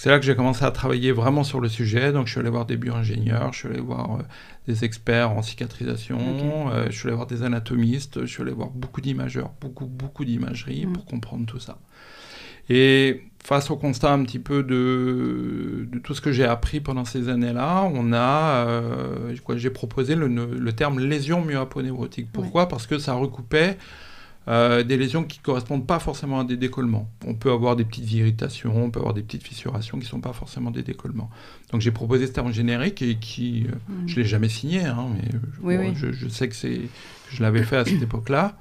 C'est 0.00 0.08
là 0.08 0.18
que 0.18 0.24
j'ai 0.24 0.34
commencé 0.34 0.64
à 0.64 0.70
travailler 0.70 1.12
vraiment 1.12 1.44
sur 1.44 1.60
le 1.60 1.68
sujet. 1.68 2.10
Donc, 2.10 2.26
je 2.26 2.30
suis 2.30 2.40
allé 2.40 2.48
voir 2.48 2.64
des 2.64 2.78
bio-ingénieurs, 2.78 3.52
je 3.52 3.58
suis 3.58 3.68
allé 3.68 3.80
voir 3.80 4.16
euh, 4.16 4.22
des 4.66 4.82
experts 4.82 5.30
en 5.30 5.42
cicatrisation, 5.42 6.70
euh, 6.70 6.86
je 6.88 6.96
suis 6.96 7.08
allé 7.08 7.16
voir 7.16 7.26
des 7.26 7.42
anatomistes, 7.42 8.22
je 8.22 8.24
suis 8.24 8.40
allé 8.40 8.52
voir 8.52 8.70
beaucoup 8.70 9.02
d'imageurs, 9.02 9.52
beaucoup, 9.60 9.84
beaucoup 9.84 10.24
d'imagerie 10.24 10.86
pour 10.86 11.04
comprendre 11.04 11.44
tout 11.44 11.58
ça. 11.58 11.76
Et 12.70 13.24
face 13.44 13.70
au 13.70 13.76
constat 13.76 14.14
un 14.14 14.24
petit 14.24 14.38
peu 14.38 14.62
de, 14.62 15.86
tout 16.02 16.14
ce 16.14 16.22
que 16.22 16.32
j'ai 16.32 16.46
appris 16.46 16.80
pendant 16.80 17.04
ces 17.04 17.28
années-là, 17.28 17.82
on 17.92 18.14
a, 18.14 18.68
euh, 18.68 19.34
j'ai 19.56 19.68
proposé 19.68 20.14
le, 20.14 20.72
terme 20.72 20.98
lésion 20.98 21.44
myoaponeurotique. 21.44 22.32
Pourquoi? 22.32 22.68
Parce 22.68 22.86
que 22.86 22.98
ça 22.98 23.12
recoupait 23.12 23.76
euh, 24.48 24.82
des 24.82 24.96
lésions 24.96 25.22
qui 25.22 25.38
ne 25.38 25.44
correspondent 25.44 25.86
pas 25.86 25.98
forcément 25.98 26.40
à 26.40 26.44
des 26.44 26.56
décollements. 26.56 27.10
On 27.26 27.34
peut 27.34 27.52
avoir 27.52 27.76
des 27.76 27.84
petites 27.84 28.10
irritations, 28.12 28.72
on 28.74 28.90
peut 28.90 28.98
avoir 28.98 29.12
des 29.14 29.22
petites 29.22 29.42
fissurations 29.42 29.98
qui 29.98 30.04
ne 30.04 30.08
sont 30.08 30.20
pas 30.20 30.32
forcément 30.32 30.70
des 30.70 30.82
décollements. 30.82 31.28
Donc 31.72 31.82
j'ai 31.82 31.90
proposé 31.90 32.26
ce 32.26 32.32
terme 32.32 32.50
générique 32.50 33.02
et 33.02 33.16
qui, 33.16 33.66
euh, 33.68 33.74
mm. 33.88 34.08
je 34.08 34.16
ne 34.16 34.22
l'ai 34.22 34.26
jamais 34.26 34.48
signé, 34.48 34.86
hein, 34.86 35.08
mais 35.62 35.94
je, 35.94 36.28
sais 36.28 36.48
que, 36.48 36.54
que 36.54 36.88
je 37.30 37.42
l'avais 37.42 37.62
fait 37.64 37.76
à 37.76 37.84
cette 37.84 38.02
époque-là. 38.02 38.56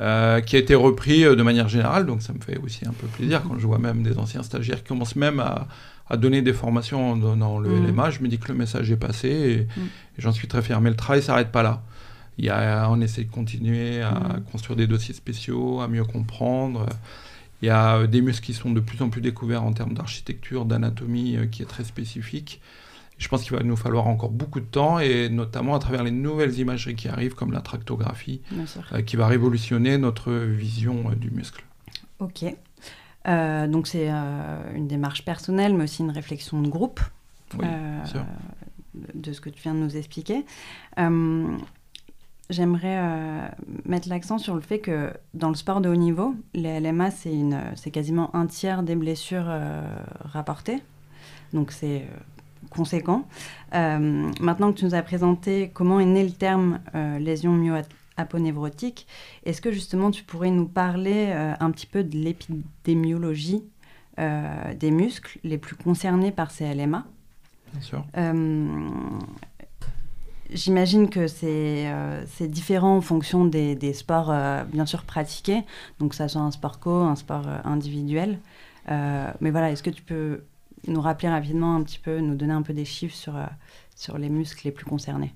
Euh, 0.00 0.40
qui 0.40 0.56
a 0.56 0.58
été 0.58 0.74
repris 0.74 1.22
de 1.22 1.42
manière 1.44 1.68
générale, 1.68 2.04
donc 2.04 2.20
ça 2.20 2.32
me 2.32 2.40
fait 2.40 2.58
aussi 2.58 2.84
un 2.84 2.92
peu 2.92 3.06
plaisir 3.06 3.44
quand 3.46 3.56
je 3.60 3.64
vois 3.64 3.78
même 3.78 4.02
des 4.02 4.18
anciens 4.18 4.42
stagiaires 4.42 4.82
qui 4.82 4.88
commencent 4.88 5.14
même 5.14 5.38
à, 5.38 5.68
donner 6.16 6.42
des 6.42 6.52
formations 6.52 7.16
dans, 7.16 7.60
le 7.60 7.68
mm. 7.68 7.86
LMA. 7.86 8.10
Je 8.10 8.20
me 8.20 8.26
dis 8.26 8.38
que 8.38 8.48
le 8.48 8.58
message 8.58 8.90
est 8.90 8.96
passé 8.96 9.28
et, 9.28 9.80
mm. 9.80 9.84
et 9.84 10.18
j'en 10.18 10.32
suis 10.32 10.48
très 10.48 10.62
fier. 10.62 10.80
Mais 10.80 10.90
le 10.90 10.96
travail 10.96 11.20
ne 11.20 11.24
s'arrête 11.24 11.52
pas 11.52 11.62
là. 11.62 11.84
Il 12.38 12.44
y 12.44 12.50
a, 12.50 12.88
on 12.90 13.00
essaie 13.00 13.24
de 13.24 13.30
continuer 13.30 14.02
à 14.02 14.12
mm. 14.12 14.44
construire 14.50 14.76
des 14.76 14.86
dossiers 14.86 15.14
spéciaux, 15.14 15.80
à 15.80 15.88
mieux 15.88 16.04
comprendre. 16.04 16.86
Il 17.64 17.68
y 17.68 17.70
a 17.70 18.06
des 18.06 18.20
muscles 18.20 18.44
qui 18.44 18.52
sont 18.52 18.72
de 18.72 18.80
plus 18.80 19.00
en 19.00 19.08
plus 19.08 19.22
découverts 19.22 19.64
en 19.64 19.72
termes 19.72 19.94
d'architecture, 19.94 20.66
d'anatomie, 20.66 21.36
euh, 21.36 21.46
qui 21.46 21.62
est 21.62 21.66
très 21.66 21.84
spécifique. 21.84 22.60
Je 23.16 23.26
pense 23.28 23.42
qu'il 23.42 23.56
va 23.56 23.62
nous 23.62 23.76
falloir 23.76 24.06
encore 24.06 24.30
beaucoup 24.30 24.60
de 24.60 24.66
temps, 24.66 24.98
et 24.98 25.30
notamment 25.30 25.74
à 25.74 25.78
travers 25.78 26.02
les 26.02 26.10
nouvelles 26.10 26.58
imageries 26.58 26.94
qui 26.94 27.08
arrivent, 27.08 27.34
comme 27.34 27.52
la 27.52 27.62
tractographie, 27.62 28.42
euh, 28.92 29.00
qui 29.00 29.16
va 29.16 29.26
révolutionner 29.28 29.96
notre 29.96 30.30
vision 30.32 31.10
euh, 31.10 31.14
du 31.14 31.30
muscle. 31.30 31.64
Ok. 32.18 32.44
donc 33.24 33.86
c'est 33.86 34.10
une 34.10 34.86
démarche 34.86 35.24
personnelle, 35.24 35.72
mais 35.72 35.84
aussi 35.84 36.02
une 36.02 36.10
réflexion 36.10 36.60
de 36.60 36.68
groupe. 36.68 37.00
Oui, 37.58 37.66
de 39.14 39.32
ce 39.32 39.40
que 39.40 39.48
tu 39.48 39.62
viens 39.62 39.74
de 39.74 39.80
nous 39.80 39.96
expliquer. 39.96 40.44
J'aimerais 42.50 42.98
euh, 42.98 43.48
mettre 43.86 44.08
l'accent 44.08 44.36
sur 44.36 44.54
le 44.54 44.60
fait 44.60 44.78
que 44.78 45.10
dans 45.32 45.48
le 45.48 45.54
sport 45.54 45.80
de 45.80 45.88
haut 45.88 45.96
niveau, 45.96 46.34
les 46.52 46.78
LMA, 46.78 47.10
c'est 47.10 47.90
quasiment 47.90 48.34
un 48.36 48.46
tiers 48.46 48.82
des 48.82 48.96
blessures 48.96 49.46
euh, 49.48 49.82
rapportées. 50.20 50.82
Donc 51.54 51.72
c'est 51.72 52.02
euh, 52.02 52.68
conséquent. 52.68 53.26
maintenant 53.72 54.72
que 54.72 54.78
tu 54.78 54.84
nous 54.84 54.94
as 54.94 55.02
présenté 55.02 55.70
comment 55.72 56.00
est 56.00 56.04
né 56.04 56.22
le 56.24 56.32
terme 56.32 56.80
lésion 57.20 57.52
myoaponévrotique, 57.52 59.06
est-ce 59.44 59.60
que 59.60 59.70
justement 59.70 60.10
tu 60.10 60.24
pourrais 60.24 60.50
nous 60.50 60.66
parler 60.66 61.30
un 61.60 61.70
petit 61.70 61.86
peu 61.86 62.02
de 62.02 62.16
l'épidémiologie 62.16 63.62
des 64.18 64.90
muscles 64.90 65.38
les 65.44 65.58
plus 65.58 65.76
concernés 65.76 66.32
par 66.32 66.50
ces 66.50 66.74
LMA 66.74 67.04
Bien 67.72 67.80
sûr. 67.80 68.04
J'imagine 70.50 71.08
que 71.08 71.26
euh, 71.44 72.24
c'est 72.26 72.48
différent 72.48 72.96
en 72.96 73.00
fonction 73.00 73.44
des, 73.46 73.92
sports, 73.92 74.30
euh, 74.30 74.62
bien 74.64 74.86
sûr, 74.86 75.02
pratiqués. 75.02 75.62
Donc, 75.98 76.14
ça 76.14 76.28
soit 76.28 76.42
un 76.42 76.50
sport 76.50 76.80
co, 76.80 76.90
un 76.90 77.16
sport 77.16 77.44
euh, 77.46 77.58
individuel. 77.64 78.38
mais 78.88 79.50
voilà, 79.50 79.70
est-ce 79.70 79.82
que 79.82 79.90
tu 79.90 80.02
peux 80.02 80.42
nous 80.86 81.00
rappeler 81.00 81.28
rapidement 81.28 81.74
un 81.74 81.82
petit 81.82 81.98
peu, 81.98 82.20
nous 82.20 82.34
donner 82.34 82.52
un 82.52 82.62
peu 82.62 82.74
des 82.74 82.84
chiffres 82.84 83.14
sur, 83.14 83.34
sur 83.96 84.18
les 84.18 84.28
muscles 84.28 84.66
les 84.66 84.72
plus 84.72 84.84
concernés? 84.84 85.34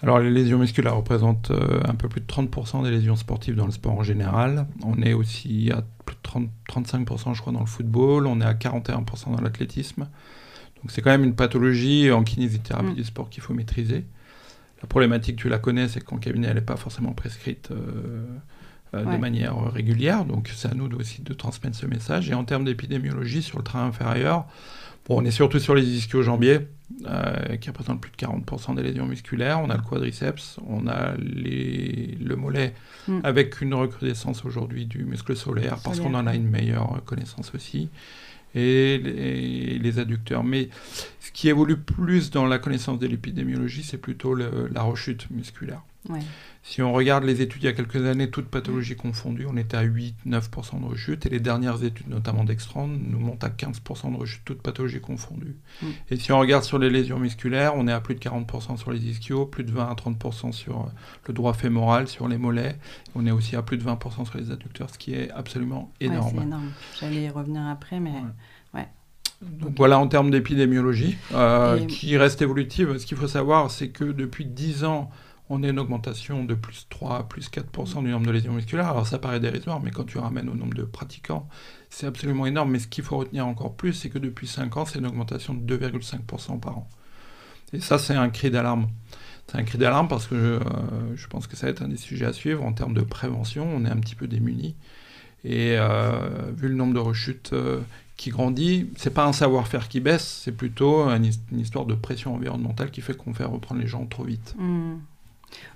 Alors 0.00 0.20
les 0.20 0.30
lésions 0.30 0.58
musculaires 0.58 0.96
représentent 0.96 1.50
un 1.84 1.94
peu 1.94 2.08
plus 2.08 2.20
de 2.20 2.26
30% 2.26 2.84
des 2.84 2.90
lésions 2.90 3.16
sportives 3.16 3.56
dans 3.56 3.66
le 3.66 3.72
sport 3.72 3.94
en 3.94 4.04
général. 4.04 4.66
On 4.84 5.00
est 5.02 5.12
aussi 5.12 5.70
à 5.72 5.82
plus 6.04 6.14
de 6.14 6.22
30, 6.22 6.48
35% 6.68 7.34
je 7.34 7.40
crois 7.40 7.52
dans 7.52 7.60
le 7.60 7.66
football, 7.66 8.26
on 8.26 8.40
est 8.40 8.44
à 8.44 8.54
41% 8.54 9.36
dans 9.36 9.40
l'athlétisme. 9.40 10.08
Donc 10.82 10.90
c'est 10.90 11.02
quand 11.02 11.10
même 11.10 11.24
une 11.24 11.34
pathologie 11.34 12.10
en 12.10 12.22
kinésithérapie 12.22 12.90
mm. 12.90 12.94
du 12.94 13.04
sport 13.04 13.30
qu'il 13.30 13.42
faut 13.42 13.54
maîtriser. 13.54 14.04
La 14.80 14.86
problématique, 14.86 15.36
tu 15.36 15.48
la 15.48 15.58
connais, 15.58 15.88
c'est 15.88 16.00
qu'en 16.00 16.18
cabinet, 16.18 16.48
elle 16.48 16.54
n'est 16.54 16.60
pas 16.60 16.76
forcément 16.76 17.12
prescrite 17.12 17.70
euh, 17.72 18.24
euh, 18.94 19.04
de 19.04 19.16
manière 19.16 19.60
régulière. 19.72 20.24
Donc 20.24 20.50
c'est 20.54 20.68
à 20.68 20.74
nous 20.74 20.88
aussi 20.96 21.22
de 21.22 21.32
transmettre 21.32 21.76
ce 21.76 21.86
message. 21.86 22.30
Et 22.30 22.34
en 22.34 22.44
termes 22.44 22.64
d'épidémiologie, 22.64 23.42
sur 23.42 23.58
le 23.58 23.64
train 23.64 23.84
inférieur, 23.84 24.46
bon, 25.06 25.20
on 25.20 25.24
est 25.24 25.32
surtout 25.32 25.58
sur 25.58 25.74
les 25.74 25.82
ischio-jambiers, 25.82 26.68
euh, 27.06 27.56
qui 27.56 27.70
représentent 27.70 28.00
plus 28.00 28.12
de 28.12 28.16
40% 28.16 28.76
des 28.76 28.84
lésions 28.84 29.06
musculaires. 29.06 29.60
On 29.60 29.68
a 29.68 29.76
le 29.76 29.82
quadriceps, 29.82 30.58
on 30.68 30.86
a 30.86 31.14
les, 31.16 32.16
le 32.22 32.36
mollet, 32.36 32.72
mm. 33.08 33.20
avec 33.24 33.60
une 33.60 33.74
recrudescence 33.74 34.44
aujourd'hui 34.44 34.86
du 34.86 35.04
muscle 35.04 35.34
solaire, 35.34 35.78
parce 35.82 35.98
qu'on 35.98 36.14
en 36.14 36.28
a 36.28 36.36
une 36.36 36.48
meilleure 36.48 37.02
connaissance 37.04 37.52
aussi 37.52 37.90
et 38.54 38.98
les, 38.98 39.98
adducteurs. 39.98 40.44
Mais 40.44 40.68
ce 41.20 41.30
qui 41.32 41.48
évolue 41.48 41.76
plus 41.76 42.30
dans 42.30 42.46
la 42.46 42.58
connaissance 42.58 42.98
de 42.98 43.06
l'épidémiologie, 43.06 43.82
c'est 43.82 43.98
plutôt 43.98 44.34
la 44.34 44.82
rechute 44.82 45.30
musculaire. 45.30 45.82
Si 46.62 46.82
on 46.82 46.92
regarde 46.92 47.24
les 47.24 47.40
études 47.40 47.62
il 47.62 47.66
y 47.66 47.68
a 47.68 47.72
quelques 47.72 48.04
années, 48.04 48.30
toutes 48.30 48.48
pathologies 48.48 48.96
confondues, 48.96 49.46
on 49.48 49.56
était 49.56 49.76
à 49.76 49.84
8-9% 49.84 50.80
de 50.80 50.86
rechute, 50.86 51.24
et 51.24 51.28
les 51.28 51.40
dernières 51.40 51.82
études, 51.82 52.08
notamment 52.08 52.44
d'Extrand, 52.44 52.86
nous 52.86 53.18
montent 53.18 53.44
à 53.44 53.48
15% 53.48 54.12
de 54.12 54.16
rechute, 54.16 54.42
toutes 54.44 54.62
pathologies 54.62 55.00
confondues. 55.00 55.56
Mm. 55.82 55.86
Et 56.10 56.16
si 56.16 56.32
on 56.32 56.38
regarde 56.38 56.64
sur 56.64 56.78
les 56.78 56.90
lésions 56.90 57.18
musculaires, 57.18 57.74
on 57.76 57.88
est 57.88 57.92
à 57.92 58.00
plus 58.00 58.14
de 58.14 58.20
40% 58.20 58.76
sur 58.76 58.90
les 58.92 59.04
ischios, 59.06 59.46
plus 59.46 59.64
de 59.64 59.70
20 59.70 59.86
à 59.86 59.94
30% 59.94 60.52
sur 60.52 60.80
euh, 60.80 60.90
le 61.26 61.34
droit 61.34 61.54
fémoral, 61.54 62.08
sur 62.08 62.28
les 62.28 62.38
mollets, 62.38 62.76
on 63.14 63.26
est 63.26 63.30
aussi 63.30 63.56
à 63.56 63.62
plus 63.62 63.78
de 63.78 63.84
20% 63.84 64.26
sur 64.26 64.38
les 64.38 64.50
adducteurs, 64.50 64.90
ce 64.90 64.98
qui 64.98 65.14
est 65.14 65.30
absolument 65.30 65.92
énorme. 66.00 66.32
c'est 66.36 66.42
énorme. 66.42 66.72
J'allais 67.00 67.22
y 67.22 67.28
revenir 67.30 67.66
après, 67.66 68.00
mais... 68.00 68.14
Ouais. 68.74 68.88
Donc 69.40 69.74
voilà 69.76 69.98
en 69.98 70.08
termes 70.08 70.30
d'épidémiologie, 70.30 71.16
euh, 71.32 71.84
qui 71.86 72.16
reste 72.16 72.42
évolutive. 72.42 72.98
Ce 72.98 73.06
qu'il 73.06 73.16
faut 73.16 73.28
savoir, 73.28 73.70
c'est 73.70 73.88
que 73.88 74.04
depuis 74.04 74.44
10 74.44 74.84
ans, 74.84 75.10
on 75.50 75.62
a 75.62 75.68
une 75.68 75.78
augmentation 75.78 76.44
de 76.44 76.54
plus 76.54 76.86
3, 76.90 77.28
plus 77.28 77.50
4% 77.50 78.02
du 78.02 78.10
nombre 78.10 78.26
de 78.26 78.30
lésions 78.30 78.52
musculaires. 78.52 78.88
Alors 78.88 79.06
ça 79.06 79.18
paraît 79.18 79.40
dérisoire, 79.40 79.80
mais 79.80 79.90
quand 79.90 80.04
tu 80.04 80.18
ramènes 80.18 80.48
au 80.48 80.54
nombre 80.54 80.74
de 80.74 80.82
pratiquants, 80.82 81.48
c'est 81.90 82.06
absolument 82.06 82.46
énorme. 82.46 82.70
Mais 82.70 82.78
ce 82.78 82.88
qu'il 82.88 83.04
faut 83.04 83.16
retenir 83.16 83.46
encore 83.46 83.74
plus, 83.74 83.94
c'est 83.94 84.10
que 84.10 84.18
depuis 84.18 84.46
5 84.46 84.76
ans, 84.76 84.84
c'est 84.84 84.98
une 84.98 85.06
augmentation 85.06 85.54
de 85.54 85.76
2,5% 85.76 86.60
par 86.60 86.78
an. 86.78 86.88
Et 87.72 87.80
ça, 87.80 87.98
c'est 87.98 88.14
un 88.14 88.28
cri 88.28 88.50
d'alarme. 88.50 88.88
C'est 89.46 89.58
un 89.58 89.62
cri 89.62 89.78
d'alarme 89.78 90.08
parce 90.08 90.26
que 90.26 90.34
euh, 90.34 90.60
je, 91.16 91.26
pense 91.26 91.46
que 91.46 91.56
ça 91.56 91.66
va 91.66 91.70
être 91.70 91.82
un 91.82 91.88
des 91.88 91.96
sujets 91.96 92.26
à 92.26 92.32
suivre 92.32 92.64
en 92.64 92.72
termes 92.72 92.94
de 92.94 93.00
prévention. 93.02 93.66
On 93.74 93.84
est 93.86 93.90
un 93.90 93.96
petit 93.96 94.14
peu 94.14 94.26
démunis. 94.26 94.76
Et 95.44 95.76
euh, 95.78 96.50
vu 96.54 96.68
le 96.68 96.74
nombre 96.74 96.92
de 96.94 96.98
rechutes 96.98 97.52
euh, 97.52 97.80
qui 98.16 98.30
grandit, 98.30 98.90
c'est 98.96 99.14
pas 99.14 99.24
un 99.24 99.32
savoir-faire 99.32 99.88
qui 99.88 100.00
baisse, 100.00 100.40
c'est 100.44 100.52
plutôt 100.52 101.08
une, 101.08 101.30
histoire 101.52 101.86
de 101.86 101.94
pression 101.94 102.34
environnementale 102.34 102.90
qui 102.90 103.00
fait 103.00 103.16
qu'on 103.16 103.32
fait 103.32 103.44
reprendre 103.44 103.80
les 103.80 103.86
gens 103.86 104.04
trop 104.04 104.24
vite. 104.24 104.56
Mmh. 104.58 104.96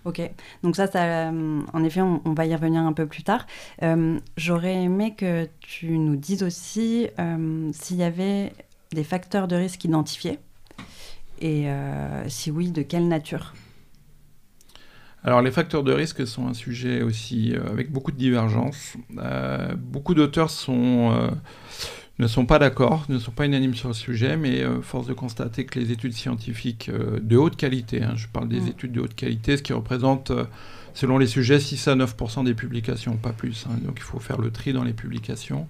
Ok, 0.05 0.21
donc 0.63 0.77
ça, 0.77 0.89
euh, 0.95 1.61
en 1.73 1.85
effet, 1.85 2.01
on, 2.01 2.21
va 2.35 2.47
y 2.47 2.55
revenir 2.55 2.83
un 2.83 2.93
peu 2.93 3.07
plus 3.07 3.23
tard. 3.23 3.47
Euh, 3.83 4.19
j'aurais 4.37 4.75
aimé 4.75 5.15
que 5.17 5.49
tu 5.61 5.99
nous 5.99 6.17
dises 6.17 6.43
aussi 6.43 7.09
euh, 7.19 7.71
s'il 7.73 7.97
y 7.97 8.03
avait 8.03 8.53
des 8.93 9.05
facteurs 9.05 9.49
de 9.49 9.57
risque 9.57 9.85
identifiés 9.85 10.39
et 11.41 11.67
si 12.29 12.53
oui, 12.53 12.71
de 12.71 12.83
quelle 12.83 13.09
nature 13.09 13.53
alors 15.25 15.41
les 15.41 15.51
facteurs 15.53 15.85
de 15.85 15.93
risque 15.93 16.27
sont 16.27 16.49
un 16.49 16.55
sujet 16.55 17.03
aussi 17.03 17.55
avec 17.69 17.91
beaucoup 17.91 18.13
de 18.13 18.17
divergences. 18.17 18.97
beaucoup 19.77 20.15
d'auteurs 20.15 20.51
sont 20.51 21.31
ne 22.19 22.27
sont 22.27 22.47
pas 22.47 22.59
d'accord, 22.59 23.05
ne 23.09 23.19
sont 23.19 23.31
pas 23.31 23.47
unanimes 23.47 23.75
sur 23.75 23.89
le 23.89 23.95
sujet, 23.95 24.37
mais 24.37 24.63
euh, 24.63 24.83
force 24.83 25.07
de 25.07 25.15
constater 25.15 25.65
que 25.65 25.79
les 25.79 25.93
études 25.93 26.13
scientifiques 26.13 26.91
euh, 26.93 27.19
de 27.21 27.37
haute 27.37 27.57
qualité, 27.57 28.03
hein, 28.03 28.13
je 28.17 28.27
parle 28.29 28.49
des 28.49 28.61
mm. 28.61 28.69
études 28.69 28.93
de 28.93 29.01
haute 29.01 29.15
qualité, 29.15 29.57
ce 29.57 29.63
qui 29.63 29.73
représente, 29.73 30.31
euh, 30.31 30.45
selon 30.95 31.19
les 31.19 31.27
sujets, 31.27 31.59
6 31.59 31.89
à 31.89 31.97
9% 31.97 32.45
des 32.45 32.55
publications, 32.55 33.17
pas 33.17 33.33
plus. 33.33 33.67
Hein. 33.69 33.79
donc 33.85 33.95
il 33.97 34.03
faut 34.03 34.21
faire 34.21 34.39
le 34.39 34.51
tri 34.51 34.73
dans 34.73 34.85
les 34.85 34.93
publications. 34.93 35.67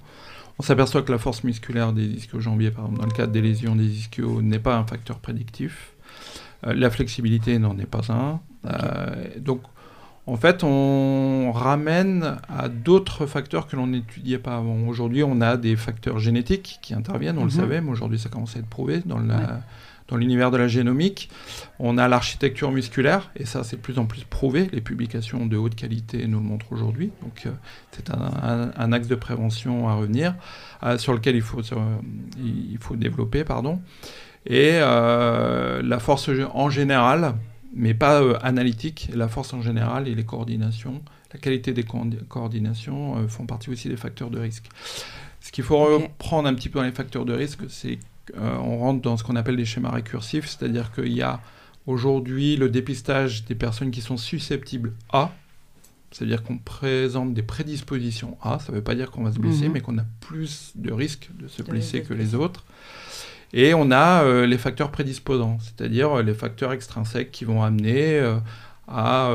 On 0.59 0.63
s'aperçoit 0.63 1.03
que 1.03 1.13
la 1.13 1.19
force 1.19 1.45
musculaire 1.45 1.93
des 1.93 2.05
ischio-jambiers, 2.05 2.71
par 2.71 2.85
exemple, 2.85 3.01
dans 3.01 3.07
le 3.07 3.13
cadre 3.13 3.33
des 3.33 3.41
lésions 3.41 3.75
des 3.75 3.87
ischios, 3.87 4.43
n'est 4.43 4.59
pas 4.59 4.77
un 4.77 4.85
facteur 4.85 5.19
prédictif. 5.19 5.93
la 6.63 6.91
flexibilité 6.91 7.59
n'en 7.59 7.79
est 7.79 7.87
pas 7.87 8.13
un. 8.13 8.41
donc 9.39 9.63
en 10.27 10.37
fait, 10.37 10.63
on 10.63 11.51
ramène 11.53 12.39
à 12.49 12.69
d'autres 12.69 13.27
facteurs 13.27 13.67
que 13.67 13.75
l'on 13.75 13.89
n'étudiait 13.89 14.39
pas 14.39 14.57
avant. 14.57 14.87
Aujourd'hui, 14.87 15.25
on 15.25 15.41
a 15.41 15.57
des 15.57 15.75
facteurs 15.77 16.19
génétiques 16.19 16.79
qui 16.81 16.95
interviennent, 16.95 17.39
on 17.39 17.45
le 17.45 17.51
mhm. 17.51 17.57
savait, 17.57 17.81
mais 17.81 17.91
aujourd'hui, 17.91 18.19
ça 18.19 18.29
commence 18.29 18.57
à 18.57 18.61
être 18.61 18.69
prouvé 18.69 19.03
dans 19.05 19.19
dans 20.09 20.19
l'univers 20.19 20.51
de 20.51 20.59
la 20.59 20.69
génomique. 20.69 21.31
On 21.79 21.97
a 21.97 22.07
l'architecture 22.07 22.71
musculaire, 22.71 23.31
et 23.35 23.47
ça, 23.47 23.65
c'est 23.65 23.77
de 23.77 23.81
plus 23.81 23.99
en 23.99 24.05
plus 24.05 24.25
prouvé. 24.25 24.69
Les 24.73 24.83
publications 24.83 25.47
de 25.47 25.57
haute 25.57 25.75
qualité 25.75 26.27
nous 26.27 26.39
le 26.39 26.45
montrent 26.45 26.71
aujourd'hui. 26.71 27.11
Donc, 27.23 27.45
euh, 27.47 27.51
c'est 27.93 28.11
un, 28.11 28.93
axe 28.93 29.09
de 29.09 29.15
prévention 29.15 29.89
à 29.89 29.95
revenir, 29.95 30.35
euh, 30.83 30.99
sur 30.99 31.15
lequel 31.15 31.35
il 31.37 31.43
faut, 31.43 31.63
il 32.39 32.79
faut 32.79 32.97
développer. 32.97 33.45
Pardon. 33.45 33.81
Et 34.45 34.73
euh, 34.75 35.83
la 35.83 35.99
force 35.99 36.29
en 36.53 36.69
général, 36.69 37.35
mais 37.75 37.95
pas 37.95 38.23
euh, 38.23 38.39
analytique. 38.43 39.11
La 39.15 39.29
force 39.29 39.53
en 39.53 39.63
général 39.63 40.09
et 40.09 40.15
les 40.15 40.25
coordinations, 40.25 41.03
la 41.33 41.39
qualité 41.39 41.73
des 41.73 41.85
coordinations 41.85 43.19
euh, 43.19 43.29
font 43.29 43.47
partie 43.47 43.71
aussi 43.71 43.89
des 43.89 43.97
facteurs 43.97 44.31
de 44.31 44.39
risque. 44.39 44.69
Ce 45.41 45.51
qu'il 45.51 45.65
faut 45.65 45.79
reprendre 45.79 46.49
un 46.49 46.55
petit 46.55 46.69
peu 46.69 46.79
dans 46.79 46.85
les 46.85 46.93
facteurs 46.93 47.25
de 47.25 47.33
risque, 47.33 47.63
c'est 47.69 47.99
qu'on 48.33 48.41
euh, 48.41 48.59
rentre 48.59 49.03
dans 49.03 49.17
ce 49.17 49.25
qu'on 49.25 49.37
appelle 49.37 49.57
des 49.57 49.65
schémas 49.65 49.91
récursifs, 49.91 50.47
c'est-à-dire 50.47 50.93
qu'il 50.93 51.13
y 51.13 51.23
a 51.23 51.41
aujourd'hui 51.87 52.57
le 52.57 52.69
dépistage 52.69 53.45
des 53.45 53.55
personnes 53.55 53.91
qui 53.91 54.01
sont 54.01 54.17
susceptibles 54.17 54.93
à, 55.13 55.33
c'est-à-dire 56.13 56.43
qu'on 56.43 56.59
présente 56.59 57.35
des 57.35 57.43
prédispositions 57.43 58.37
à, 58.43 58.59
ça 58.59 58.71
ne 58.71 58.77
veut 58.77 58.85
pas 58.85 58.95
dire 58.95 59.11
qu'on 59.11 59.25
va 59.25 59.33
se 59.33 59.39
blesser, 59.39 59.67
mhm. 59.67 59.73
mais 59.73 59.81
qu'on 59.81 59.99
a 59.99 60.05
plus 60.21 60.73
de 60.77 60.93
risques 60.93 61.31
de 61.39 61.49
se 61.49 61.63
blesser 61.63 62.03
que 62.03 62.15
les 62.15 62.35
autres. 62.35 62.65
Et 63.53 63.75
on 63.75 63.91
a 63.91 64.23
euh, 64.23 64.47
les 64.47 64.57
facteurs 64.57 64.91
prédisposants, 64.91 65.59
c'est-à-dire 65.61 66.19
euh, 66.19 66.23
les 66.23 66.35
facteurs 66.35 66.73
extrinsèques 66.73 67.31
qui 67.31 67.45
vont 67.45 67.63
amener 67.63 68.19
euh, 68.19 68.39
à, 68.89 69.35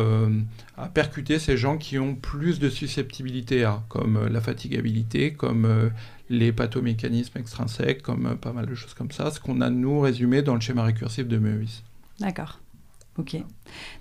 percuter 0.93 1.39
ces 1.39 1.57
gens 1.57 1.77
qui 1.77 1.99
ont 1.99 2.15
plus 2.15 2.59
de 2.59 2.69
susceptibilité 2.69 3.63
à, 3.63 3.83
comme 3.89 4.27
la 4.27 4.41
fatigabilité, 4.41 5.33
comme 5.33 5.91
les 6.29 6.51
pathomécanismes 6.51 7.39
extrinsèques, 7.39 8.03
comme 8.03 8.37
pas 8.37 8.51
mal 8.51 8.67
de 8.67 8.75
choses 8.75 8.93
comme 8.93 9.11
ça, 9.11 9.31
ce 9.31 9.39
qu'on 9.39 9.61
a 9.61 9.69
nous 9.69 9.99
résumé 9.99 10.41
dans 10.43 10.53
le 10.53 10.61
schéma 10.61 10.83
récursif 10.83 11.27
de 11.27 11.37
Meuvis. 11.37 11.81
D'accord. 12.19 12.59
Ok, 13.17 13.37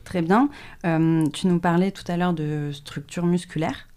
très 0.05 0.20
bien. 0.20 0.50
tu 0.83 1.46
nous 1.46 1.59
parlais 1.59 1.90
tout 1.90 2.05
à 2.09 2.18
l'heure 2.18 2.35
de 2.35 2.70
structure 2.72 3.24
musculaire. 3.24 3.88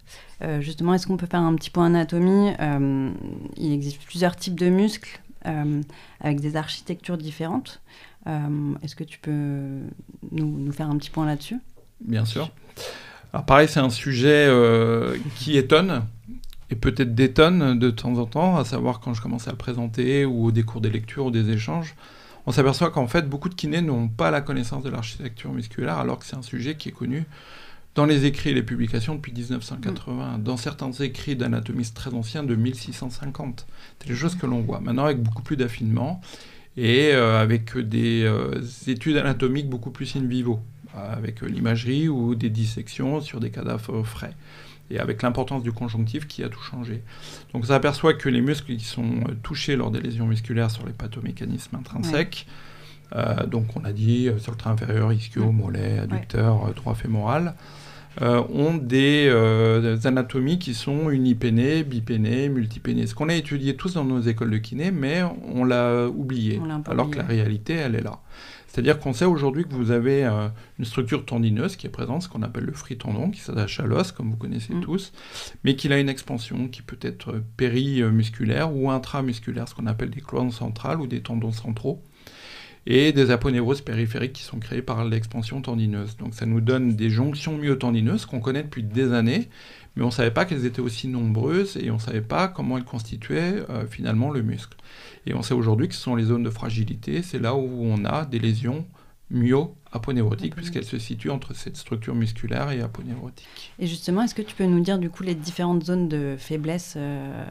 justement, 0.60 0.94
est-ce 0.94 1.06
qu'on 1.06 1.18
peut 1.18 1.26
faire 1.30 1.42
un 1.42 1.54
petit 1.56 1.70
point 1.70 1.86
anatomie? 1.86 2.52
Il 3.56 3.72
existe 3.72 4.02
plusieurs 4.02 4.36
types 4.36 4.58
de 4.58 4.70
muscles. 4.70 5.20
Euh, 5.46 5.80
avec 6.20 6.40
des 6.40 6.56
architectures 6.56 7.16
différentes. 7.16 7.80
Euh, 8.26 8.74
est-ce 8.82 8.94
que 8.94 9.04
tu 9.04 9.18
peux 9.18 9.80
nous, 10.32 10.70
faire 10.70 10.90
un 10.90 10.98
petit 10.98 11.08
point 11.08 11.24
là-dessus? 11.24 11.58
Bien 12.04 12.26
sûr. 12.26 12.50
Alors 13.32 13.46
pareil, 13.46 13.66
c'est 13.66 13.80
un 13.80 13.88
sujet 13.88 14.46
euh, 14.48 15.16
qui 15.36 15.56
étonne 15.56 16.04
et 16.68 16.76
peut-être 16.76 17.14
détonne 17.14 17.78
de 17.78 17.90
temps 17.90 18.18
en 18.18 18.26
temps, 18.26 18.58
à 18.58 18.66
savoir 18.66 19.00
quand 19.00 19.14
je 19.14 19.22
commence 19.22 19.48
à 19.48 19.50
le 19.50 19.56
présenter 19.56 20.26
ou 20.26 20.52
des 20.52 20.62
cours 20.62 20.82
des 20.82 20.90
lectures 20.90 21.26
ou 21.26 21.30
des 21.30 21.48
échanges. 21.48 21.94
On 22.44 22.52
s'aperçoit 22.52 22.90
qu'en 22.90 23.06
fait, 23.06 23.28
beaucoup 23.28 23.48
de 23.48 23.54
kinés 23.54 23.80
n'ont 23.80 24.08
pas 24.08 24.30
la 24.30 24.42
connaissance 24.42 24.82
de 24.82 24.90
l'architecture 24.90 25.52
musculaire, 25.52 25.98
alors 25.98 26.18
que 26.18 26.26
c'est 26.26 26.36
un 26.36 26.42
sujet 26.42 26.74
qui 26.76 26.90
est 26.90 26.92
connu 26.92 27.24
dans 27.94 28.04
les 28.04 28.24
écrits 28.24 28.50
et 28.50 28.54
les 28.54 28.62
publications 28.62 29.16
depuis 29.16 29.32
1980, 29.32 30.38
dans 30.38 30.56
certains 30.56 30.92
écrits 30.92 31.36
d'anatomistes 31.36 31.96
très 31.96 32.14
anciens 32.14 32.42
de 32.42 32.54
1650. 32.54 33.66
C'est 33.98 34.08
des 34.08 34.14
choses 34.14 34.36
que 34.36 34.46
l'on 34.46 34.60
voit. 34.60 34.80
Maintenant, 34.80 35.04
avec 35.04 35.20
beaucoup 35.20 35.42
plus 35.42 35.56
d'affinement 35.56 36.20
et 36.76 37.10
euh, 37.12 37.40
avec 37.40 37.76
des 37.76 38.22
euh, 38.22 38.60
études 38.86 39.16
anatomiques 39.16 39.68
beaucoup 39.68 39.90
plus 39.90 40.14
in 40.16 40.24
vivo, 40.24 40.60
avec 40.94 41.42
l'imagerie 41.42 42.08
ou 42.08 42.34
des 42.34 42.50
dissections 42.50 43.20
sur 43.20 43.40
des 43.40 43.50
cadavres 43.50 44.02
frais. 44.02 44.34
Et 44.92 44.98
avec 44.98 45.22
l'importance 45.22 45.62
du 45.62 45.70
conjonctif 45.70 46.26
qui 46.26 46.42
a 46.42 46.48
tout 46.48 46.60
changé. 46.60 47.02
Donc, 47.52 47.62
on 47.62 47.66
s'aperçoit 47.66 48.14
que 48.14 48.28
les 48.28 48.40
muscles 48.40 48.76
qui 48.76 48.84
sont 48.84 49.20
euh, 49.28 49.34
touchés 49.42 49.74
lors 49.74 49.90
des 49.90 50.00
lésions 50.00 50.26
musculaires 50.26 50.70
sur 50.70 50.86
les 50.86 50.92
pathomécanismes 50.92 51.76
intrinsèques, 51.76 52.46
donc 53.48 53.76
on 53.76 53.84
a 53.84 53.92
dit 53.92 54.28
sur 54.38 54.52
le 54.52 54.56
trait 54.56 54.70
inférieur, 54.70 55.12
ischio, 55.12 55.50
mollet, 55.50 55.98
adducteur, 55.98 56.72
droit 56.74 56.94
fémoral, 56.94 57.56
euh, 58.22 58.42
ont 58.52 58.80
euh, 58.92 59.96
des, 59.96 60.06
anatomies 60.06 60.58
qui 60.58 60.74
sont 60.74 61.10
unipénées, 61.10 61.84
bipénées, 61.84 62.48
multipénées. 62.48 63.06
Ce 63.06 63.14
qu'on 63.14 63.28
a 63.28 63.34
étudié 63.34 63.76
tous 63.76 63.94
dans 63.94 64.04
nos 64.04 64.20
écoles 64.20 64.50
de 64.50 64.58
kiné, 64.58 64.90
mais 64.90 65.22
on 65.54 65.64
l'a 65.64 66.06
oublié, 66.06 66.60
alors 66.86 67.10
que 67.10 67.18
la 67.18 67.24
réalité, 67.24 67.74
elle 67.74 67.94
est 67.94 68.02
là. 68.02 68.20
C'est-à-dire 68.66 69.00
qu'on 69.00 69.12
sait 69.12 69.24
aujourd'hui 69.24 69.64
que 69.64 69.74
vous 69.74 69.90
avez 69.90 70.24
euh, 70.24 70.48
une 70.78 70.84
structure 70.84 71.24
tendineuse 71.24 71.74
qui 71.74 71.88
est 71.88 71.90
présente, 71.90 72.22
ce 72.22 72.28
qu'on 72.28 72.42
appelle 72.42 72.64
le 72.64 72.72
fritendon, 72.72 73.30
qui 73.30 73.40
s'attache 73.40 73.80
à 73.80 73.84
l'os, 73.84 74.12
comme 74.12 74.30
vous 74.30 74.36
connaissez 74.36 74.74
mm. 74.74 74.82
tous, 74.82 75.12
mais 75.64 75.74
qu'il 75.74 75.92
a 75.92 75.98
une 75.98 76.08
expansion 76.08 76.68
qui 76.68 76.82
peut 76.82 76.98
être 77.00 77.42
périmusculaire 77.56 78.72
ou 78.72 78.90
intramusculaire, 78.90 79.66
ce 79.66 79.74
qu'on 79.74 79.86
appelle 79.86 80.10
des 80.10 80.20
clones 80.20 80.52
centrales 80.52 81.00
ou 81.00 81.08
des 81.08 81.20
tendons 81.20 81.52
centraux 81.52 82.02
et 82.86 83.12
des 83.12 83.30
aponeuroses 83.30 83.82
périphériques 83.82 84.32
qui 84.32 84.42
sont 84.42 84.58
créées 84.58 84.82
par 84.82 85.04
l'expansion 85.04 85.60
tendineuse. 85.60 86.16
Donc 86.16 86.34
ça 86.34 86.46
nous 86.46 86.60
donne 86.60 86.94
des 86.96 87.10
jonctions 87.10 87.56
myotendineuses 87.56 88.26
qu'on 88.26 88.40
connaît 88.40 88.62
depuis 88.62 88.82
des 88.82 89.12
années, 89.12 89.48
mais 89.96 90.02
on 90.02 90.06
ne 90.06 90.12
savait 90.12 90.30
pas 90.30 90.44
qu'elles 90.44 90.66
étaient 90.66 90.80
aussi 90.80 91.08
nombreuses 91.08 91.76
et 91.76 91.90
on 91.90 91.94
ne 91.94 92.00
savait 92.00 92.20
pas 92.20 92.48
comment 92.48 92.78
elles 92.78 92.84
constituaient 92.84 93.62
euh, 93.68 93.86
finalement 93.86 94.30
le 94.30 94.42
muscle. 94.42 94.76
Et 95.26 95.34
on 95.34 95.42
sait 95.42 95.54
aujourd'hui 95.54 95.88
que 95.88 95.94
ce 95.94 96.00
sont 96.00 96.16
les 96.16 96.24
zones 96.24 96.42
de 96.42 96.50
fragilité, 96.50 97.22
c'est 97.22 97.38
là 97.38 97.54
où 97.54 97.84
on 97.84 98.04
a 98.04 98.24
des 98.24 98.38
lésions 98.38 98.86
myo-aponeurotiques, 99.30 100.56
puisqu'elles 100.56 100.84
se 100.84 100.98
situent 100.98 101.30
entre 101.30 101.54
cette 101.54 101.76
structure 101.76 102.14
musculaire 102.14 102.70
et 102.70 102.80
aponeurotique. 102.80 103.72
Et 103.78 103.86
justement, 103.86 104.22
est-ce 104.22 104.34
que 104.34 104.42
tu 104.42 104.56
peux 104.56 104.64
nous 104.64 104.80
dire 104.80 104.98
du 104.98 105.08
coup 105.08 105.22
les 105.22 105.34
différentes 105.34 105.84
zones 105.84 106.08
de 106.08 106.34
faiblesse 106.36 106.94
euh, 106.96 107.44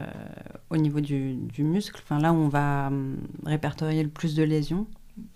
au 0.68 0.76
niveau 0.76 1.00
du, 1.00 1.34
du 1.34 1.62
muscle, 1.62 2.00
enfin, 2.04 2.18
là 2.18 2.32
où 2.32 2.36
on 2.36 2.48
va 2.48 2.88
hum, 2.88 3.16
répertorier 3.46 4.02
le 4.02 4.10
plus 4.10 4.34
de 4.34 4.42
lésions? 4.42 4.86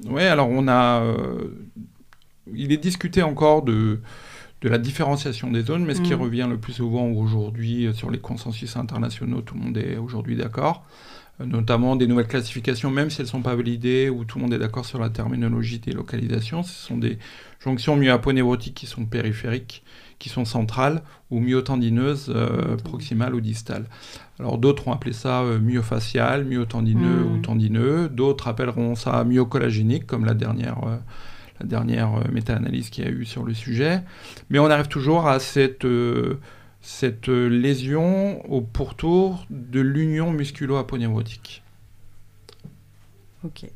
Oui, 0.06 0.22
alors 0.22 0.48
on 0.50 0.68
a 0.68 1.02
euh, 1.02 1.68
il 2.54 2.72
est 2.72 2.78
discuté 2.78 3.22
encore 3.22 3.62
de, 3.62 4.00
de 4.60 4.68
la 4.68 4.78
différenciation 4.78 5.50
des 5.50 5.62
zones, 5.62 5.84
mais 5.84 5.94
ce 5.94 6.00
qui 6.00 6.14
mm. 6.14 6.20
revient 6.20 6.46
le 6.48 6.58
plus 6.58 6.74
souvent 6.74 7.06
aujourd'hui 7.08 7.88
sur 7.94 8.10
les 8.10 8.18
consensus 8.18 8.76
internationaux, 8.76 9.40
tout 9.40 9.54
le 9.54 9.60
monde 9.60 9.76
est 9.76 9.96
aujourd'hui 9.96 10.36
d'accord, 10.36 10.84
notamment 11.38 11.96
des 11.96 12.06
nouvelles 12.06 12.28
classifications, 12.28 12.90
même 12.90 13.10
si 13.10 13.20
elles 13.20 13.26
ne 13.26 13.30
sont 13.30 13.42
pas 13.42 13.54
validées, 13.54 14.08
où 14.08 14.24
tout 14.24 14.38
le 14.38 14.42
monde 14.44 14.54
est 14.54 14.58
d'accord 14.58 14.84
sur 14.84 14.98
la 14.98 15.10
terminologie 15.10 15.78
des 15.78 15.92
localisations, 15.92 16.62
ce 16.62 16.72
sont 16.72 16.98
des 16.98 17.18
jonctions 17.60 17.96
myoaponeurotiques 17.96 18.74
qui 18.74 18.86
sont 18.86 19.04
périphériques, 19.04 19.82
qui 20.18 20.28
sont 20.28 20.44
centrales, 20.44 21.02
ou 21.30 21.40
myotendineuses 21.40 22.32
euh, 22.34 22.76
proximales 22.76 23.34
ou 23.34 23.40
distales. 23.40 23.86
Alors 24.38 24.58
d'autres 24.58 24.88
ont 24.88 24.92
appelé 24.92 25.12
ça 25.12 25.42
euh, 25.42 25.58
myofacial, 25.58 26.44
myotendineux 26.44 27.24
ou 27.24 27.36
hmm. 27.36 27.42
tendineux, 27.42 28.08
d'autres 28.08 28.48
appelleront 28.48 28.94
ça 28.94 29.24
myocollagénique, 29.24 30.06
comme 30.06 30.24
la 30.24 30.34
dernière... 30.34 30.78
Euh, 30.84 30.96
la 31.60 31.66
dernière 31.66 32.10
méta-analyse 32.32 32.90
qu'il 32.90 33.04
y 33.04 33.06
a 33.06 33.10
eu 33.12 33.24
sur 33.24 33.44
le 33.44 33.54
sujet. 33.54 34.02
Mais 34.50 34.58
on 34.58 34.66
arrive 34.66 34.88
toujours 34.88 35.28
à 35.28 35.38
cette 35.38 35.86
cette 36.80 37.28
lésion 37.28 38.44
au 38.52 38.60
pourtour 38.60 39.46
de 39.50 39.78
l'union 39.78 40.32
musculo-aponeurotique. 40.32 41.62
Ok. 43.44 43.66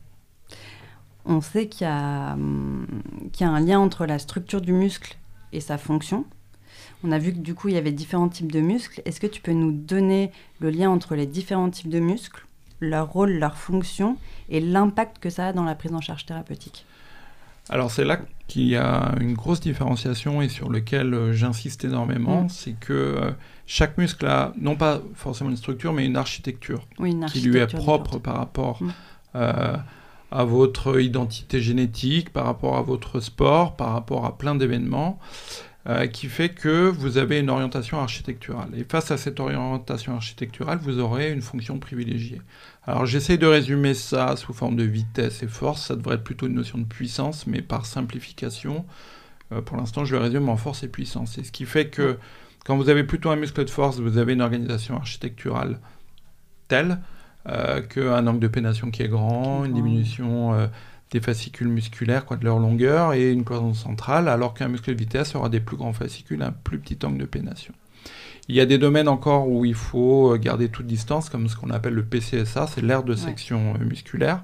On 1.24 1.40
sait 1.40 1.68
qu'il 1.68 1.86
y, 1.86 1.90
hum, 1.90 2.86
y, 3.38 3.44
a 3.44 3.48
un 3.48 3.60
lien 3.60 3.78
entre 3.78 4.06
la 4.06 4.18
structure 4.18 4.60
du 4.60 4.72
muscle 4.72 5.16
et 5.52 5.60
sa 5.60 5.78
fonction. 5.78 6.24
On 7.04 7.12
a 7.12 7.18
vu 7.18 7.32
que 7.32 7.38
du 7.38 7.54
coup, 7.54 7.68
il 7.68 7.74
y 7.74 7.78
avait 7.78 7.92
différents 7.92 8.28
types 8.28 8.50
de 8.50 8.60
muscles. 8.60 9.02
Est-ce 9.04 9.20
que 9.20 9.26
tu 9.26 9.40
peux 9.40 9.52
nous 9.52 9.72
donner 9.72 10.32
le 10.60 10.70
lien 10.70 10.90
entre 10.90 11.14
les 11.14 11.26
différents 11.26 11.70
types 11.70 11.88
de 11.88 12.00
muscles, 12.00 12.46
leur 12.80 13.10
rôle, 13.12 13.32
leur 13.32 13.56
fonction 13.56 14.16
et 14.48 14.60
l'impact 14.60 15.18
que 15.18 15.30
ça 15.30 15.48
a 15.48 15.52
dans 15.52 15.64
la 15.64 15.74
prise 15.74 15.92
en 15.92 16.00
charge 16.00 16.26
thérapeutique? 16.26 16.84
Alors 17.70 17.90
c'est 17.90 18.04
là 18.04 18.18
qu'il 18.46 18.66
y 18.66 18.76
a 18.76 19.14
une 19.20 19.34
grosse 19.34 19.60
différenciation 19.60 20.40
et 20.40 20.48
sur 20.48 20.70
lequel 20.70 21.12
euh, 21.12 21.32
j'insiste 21.32 21.84
énormément, 21.84 22.44
mm. 22.44 22.48
c'est 22.48 22.72
que 22.72 22.92
euh, 22.92 23.30
chaque 23.66 23.98
muscle 23.98 24.24
a 24.26 24.52
non 24.58 24.74
pas 24.74 25.02
forcément 25.14 25.50
une 25.50 25.56
structure, 25.56 25.92
mais 25.92 26.06
une 26.06 26.16
architecture, 26.16 26.86
qui 27.30 27.40
lui 27.42 27.58
est 27.58 27.66
propre 27.66 28.18
par 28.18 28.36
rapport 28.36 28.82
mm. 28.82 28.92
euh, 29.36 29.76
à 30.30 30.44
votre 30.44 31.00
identité 31.00 31.60
génétique, 31.60 32.30
par 32.32 32.44
rapport 32.44 32.76
à 32.76 32.82
votre 32.82 33.20
sport, 33.20 33.76
par 33.76 33.92
rapport 33.92 34.26
à 34.26 34.36
plein 34.36 34.54
d'événements. 34.54 35.18
qui 36.12 36.26
fait 36.26 36.50
que 36.50 36.90
vous 36.90 37.16
avez 37.16 37.38
une 37.38 37.48
orientation 37.48 37.98
architecturale. 37.98 38.68
Et 38.76 38.84
face 38.84 39.10
à 39.10 39.16
cette 39.16 39.40
orientation 39.40 40.14
architecturale, 40.14 40.78
vous 40.82 40.98
aurez 40.98 41.32
une 41.32 41.40
fonction 41.40 41.78
privilégiée. 41.78 42.42
Alors 42.88 43.04
j'essaie 43.04 43.36
de 43.36 43.46
résumer 43.46 43.92
ça 43.92 44.34
sous 44.36 44.54
forme 44.54 44.74
de 44.74 44.82
vitesse 44.82 45.42
et 45.42 45.46
force, 45.46 45.88
ça 45.88 45.94
devrait 45.94 46.14
être 46.14 46.24
plutôt 46.24 46.46
une 46.46 46.54
notion 46.54 46.78
de 46.78 46.84
puissance, 46.84 47.46
mais 47.46 47.60
par 47.60 47.84
simplification, 47.84 48.86
euh, 49.52 49.60
pour 49.60 49.76
l'instant 49.76 50.06
je 50.06 50.16
le 50.16 50.22
résume 50.22 50.48
en 50.48 50.56
force 50.56 50.82
et 50.84 50.88
puissance. 50.88 51.36
Et 51.36 51.44
ce 51.44 51.52
qui 51.52 51.66
fait 51.66 51.88
que 51.88 52.16
quand 52.64 52.78
vous 52.78 52.88
avez 52.88 53.04
plutôt 53.04 53.28
un 53.28 53.36
muscle 53.36 53.62
de 53.62 53.68
force, 53.68 53.98
vous 53.98 54.16
avez 54.16 54.32
une 54.32 54.40
organisation 54.40 54.96
architecturale 54.96 55.80
telle 56.68 56.98
euh, 57.48 57.80
qu'un 57.80 58.26
angle 58.26 58.40
de 58.40 58.48
pénation 58.48 58.90
qui 58.90 59.02
est 59.02 59.08
grand, 59.08 59.64
une 59.64 59.72
diminution 59.72 60.52
euh, 60.54 60.66
des 61.10 61.20
fascicules 61.20 61.68
musculaires, 61.68 62.26
quoi, 62.26 62.36
de 62.36 62.44
leur 62.44 62.58
longueur, 62.58 63.14
et 63.14 63.30
une 63.30 63.44
cloison 63.44 63.74
centrale, 63.74 64.28
alors 64.28 64.54
qu'un 64.54 64.68
muscle 64.68 64.92
de 64.92 64.98
vitesse 64.98 65.34
aura 65.34 65.48
des 65.48 65.60
plus 65.60 65.76
grands 65.76 65.92
fascicules, 65.92 66.42
un 66.42 66.52
plus 66.52 66.78
petit 66.78 66.98
angle 67.06 67.18
de 67.18 67.24
pénation. 67.24 67.72
Il 68.48 68.54
y 68.54 68.60
a 68.60 68.66
des 68.66 68.78
domaines 68.78 69.08
encore 69.08 69.48
où 69.48 69.64
il 69.64 69.74
faut 69.74 70.34
euh, 70.34 70.38
garder 70.38 70.68
toute 70.68 70.86
distance, 70.86 71.30
comme 71.30 71.48
ce 71.48 71.56
qu'on 71.56 71.70
appelle 71.70 71.94
le 71.94 72.04
PCSA, 72.04 72.66
c'est 72.66 72.82
l'aire 72.82 73.02
de 73.02 73.14
section 73.14 73.74
musculaire, 73.78 74.42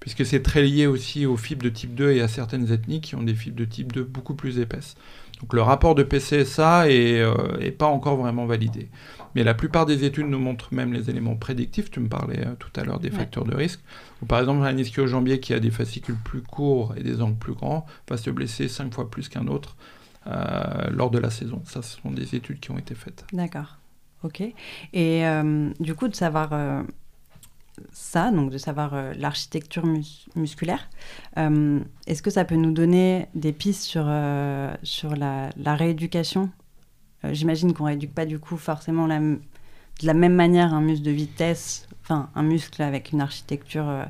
puisque 0.00 0.26
c'est 0.26 0.42
très 0.42 0.62
lié 0.62 0.86
aussi 0.86 1.26
aux 1.26 1.36
fibres 1.36 1.64
de 1.64 1.68
type 1.68 1.94
2 1.94 2.12
et 2.12 2.20
à 2.20 2.28
certaines 2.28 2.72
ethnies 2.72 3.00
qui 3.00 3.14
ont 3.14 3.22
des 3.22 3.34
fibres 3.34 3.58
de 3.58 3.64
type 3.64 3.92
2 3.92 4.02
beaucoup 4.02 4.34
plus 4.34 4.58
épaisses. 4.58 4.96
Donc 5.40 5.54
le 5.54 5.62
rapport 5.62 5.94
de 5.94 6.02
PCSA 6.02 6.86
n'est 6.86 7.20
euh, 7.20 7.70
pas 7.78 7.86
encore 7.86 8.16
vraiment 8.16 8.46
validé. 8.46 8.88
Mais 9.34 9.44
la 9.44 9.54
plupart 9.54 9.86
des 9.86 10.04
études 10.04 10.26
nous 10.26 10.38
montrent 10.38 10.74
même 10.74 10.92
les 10.92 11.08
éléments 11.08 11.36
prédictifs. 11.36 11.90
Tu 11.90 12.00
me 12.00 12.08
parlais 12.08 12.44
tout 12.58 12.70
à 12.74 12.84
l'heure 12.84 12.98
des 12.98 13.10
facteurs 13.10 13.44
de 13.44 13.54
risque. 13.54 13.80
Ou 14.22 14.26
par 14.26 14.40
exemple, 14.40 14.64
un 14.64 14.76
ischio-jambier 14.76 15.38
qui 15.38 15.54
a 15.54 15.60
des 15.60 15.70
fascicules 15.70 16.18
plus 16.24 16.42
courts 16.42 16.94
et 16.96 17.02
des 17.02 17.22
angles 17.22 17.38
plus 17.38 17.54
grands 17.54 17.86
va 18.08 18.16
se 18.16 18.28
blesser 18.30 18.66
5 18.66 18.92
fois 18.92 19.08
plus 19.08 19.28
qu'un 19.28 19.46
autre 19.46 19.76
euh, 20.26 20.90
lors 20.90 21.10
de 21.10 21.18
la 21.18 21.30
saison. 21.30 21.62
Ça, 21.64 21.80
ce 21.80 21.98
sont 22.00 22.10
des 22.10 22.34
études 22.34 22.60
qui 22.60 22.70
ont 22.70 22.78
été 22.78 22.94
faites. 22.94 23.24
D'accord. 23.32 23.78
Ok. 24.22 24.42
Et 24.92 25.26
euh, 25.26 25.70
du 25.80 25.94
coup, 25.94 26.08
de 26.08 26.14
savoir 26.14 26.50
euh, 26.52 26.82
ça, 27.92 28.30
donc 28.30 28.50
de 28.50 28.58
savoir 28.58 28.94
l'architecture 29.16 29.84
musculaire, 30.36 30.88
est-ce 31.36 32.22
que 32.22 32.30
ça 32.30 32.44
peut 32.44 32.56
nous 32.56 32.72
donner 32.72 33.26
des 33.34 33.52
pistes 33.52 33.82
sur, 33.82 34.10
sur 34.82 35.16
la, 35.16 35.50
rééducation? 35.74 36.50
J'imagine 37.24 37.72
qu'on 37.74 37.84
rééduque 37.84 38.14
pas 38.14 38.26
du 38.26 38.38
coup 38.38 38.56
forcément 38.56 39.06
la, 39.06 39.20
de 39.20 39.38
la 40.04 40.14
même 40.14 40.34
manière 40.34 40.72
un 40.72 40.80
muscle 40.80 41.04
de 41.04 41.10
vitesse, 41.10 41.88
enfin 42.02 42.30
un 42.34 42.42
muscle 42.42 42.82
avec 42.82 43.12
une 43.12 43.20
architecture 43.20 44.06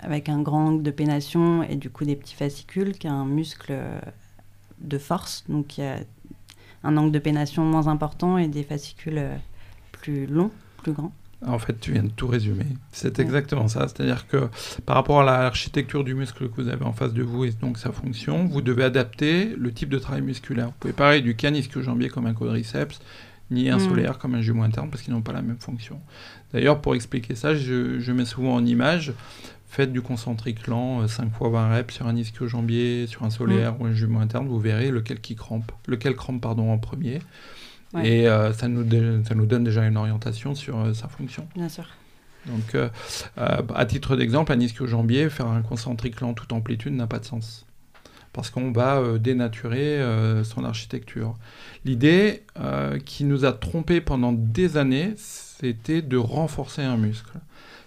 avec 0.00 0.28
un 0.28 0.40
grand 0.40 0.68
angle 0.68 0.82
de 0.82 0.90
pénation 0.90 1.62
et 1.62 1.76
du 1.76 1.90
coup 1.90 2.04
des 2.04 2.16
petits 2.16 2.34
fascicules 2.34 2.98
qu'un 2.98 3.24
muscle 3.24 3.74
de 4.80 4.98
force, 4.98 5.44
donc 5.48 5.78
y 5.78 5.82
a 5.82 5.98
un 6.84 6.96
angle 6.96 7.12
de 7.12 7.18
pénation 7.18 7.64
moins 7.64 7.86
important 7.86 8.38
et 8.38 8.48
des 8.48 8.62
fascicules 8.62 9.18
euh, 9.18 9.36
plus 9.92 10.26
longs, 10.26 10.50
plus 10.78 10.92
grands. 10.92 11.12
En 11.44 11.58
fait, 11.58 11.78
tu 11.80 11.92
viens 11.92 12.04
de 12.04 12.10
tout 12.10 12.28
résumer. 12.28 12.66
C'est 12.92 13.18
exactement 13.18 13.66
ça. 13.66 13.88
C'est-à-dire 13.88 14.28
que 14.28 14.48
par 14.86 14.96
rapport 14.96 15.20
à 15.20 15.24
l'architecture 15.24 16.04
du 16.04 16.14
muscle 16.14 16.48
que 16.48 16.62
vous 16.62 16.68
avez 16.68 16.84
en 16.84 16.92
face 16.92 17.12
de 17.12 17.22
vous 17.22 17.44
et 17.44 17.50
donc 17.50 17.78
sa 17.78 17.90
fonction, 17.90 18.46
vous 18.46 18.62
devez 18.62 18.84
adapter 18.84 19.54
le 19.56 19.72
type 19.72 19.88
de 19.88 19.98
travail 19.98 20.22
musculaire. 20.22 20.66
Vous 20.66 20.74
pouvez 20.78 20.92
parler 20.92 21.20
du 21.20 21.34
canisque-jambier 21.34 22.10
comme 22.10 22.26
un 22.26 22.34
quadriceps, 22.34 23.00
ni 23.50 23.70
un 23.70 23.76
mm. 23.76 23.88
solaire 23.88 24.18
comme 24.18 24.34
un 24.34 24.40
jumeau 24.40 24.62
interne 24.62 24.88
parce 24.88 25.02
qu'ils 25.02 25.12
n'ont 25.12 25.22
pas 25.22 25.32
la 25.32 25.42
même 25.42 25.58
fonction. 25.58 26.00
D'ailleurs, 26.52 26.80
pour 26.80 26.94
expliquer 26.94 27.34
ça, 27.34 27.54
je, 27.54 27.98
je, 27.98 28.12
mets 28.12 28.24
souvent 28.24 28.54
en 28.54 28.64
image 28.64 29.12
faites 29.68 29.92
du 29.92 30.02
concentrique 30.02 30.66
lent, 30.66 31.08
5 31.08 31.28
x 31.28 31.34
20 31.40 31.74
reps 31.74 31.94
sur 31.94 32.06
un 32.06 32.14
ischio-jambier, 32.14 33.06
sur 33.06 33.24
un 33.24 33.30
solaire 33.30 33.74
mm. 33.74 33.76
ou 33.80 33.86
un 33.86 33.94
jumeau 33.94 34.20
interne, 34.20 34.46
vous 34.46 34.60
verrez 34.60 34.90
lequel 34.90 35.20
qui 35.20 35.34
crampe, 35.34 35.72
lequel 35.86 36.14
crampe 36.14 36.40
pardon, 36.40 36.70
en 36.70 36.78
premier. 36.78 37.20
Et 38.00 38.28
euh, 38.28 38.52
ça, 38.52 38.68
nous 38.68 38.84
ça 39.24 39.34
nous 39.34 39.46
donne 39.46 39.64
déjà 39.64 39.84
une 39.86 39.96
orientation 39.96 40.54
sur 40.54 40.78
euh, 40.78 40.94
sa 40.94 41.08
fonction. 41.08 41.46
Bien 41.54 41.68
sûr. 41.68 41.86
Donc, 42.46 42.74
euh, 42.74 42.88
à 43.36 43.86
titre 43.86 44.16
d'exemple, 44.16 44.52
un 44.52 44.58
ischio-jambier, 44.58 45.30
faire 45.30 45.46
un 45.46 45.62
concentrique 45.62 46.20
lent 46.20 46.34
toute 46.34 46.52
amplitude 46.52 46.92
n'a 46.92 47.06
pas 47.06 47.18
de 47.18 47.24
sens. 47.24 47.66
Parce 48.32 48.50
qu'on 48.50 48.72
va 48.72 49.18
dénaturer 49.18 50.00
son 50.42 50.64
architecture. 50.64 51.34
L'idée 51.84 52.44
qui 53.04 53.24
nous 53.24 53.44
a 53.44 53.52
trompés 53.52 54.00
pendant 54.00 54.32
des 54.32 54.78
années, 54.78 55.12
c'était 55.18 56.00
de 56.00 56.16
renforcer 56.16 56.80
un 56.80 56.96
muscle. 56.96 57.38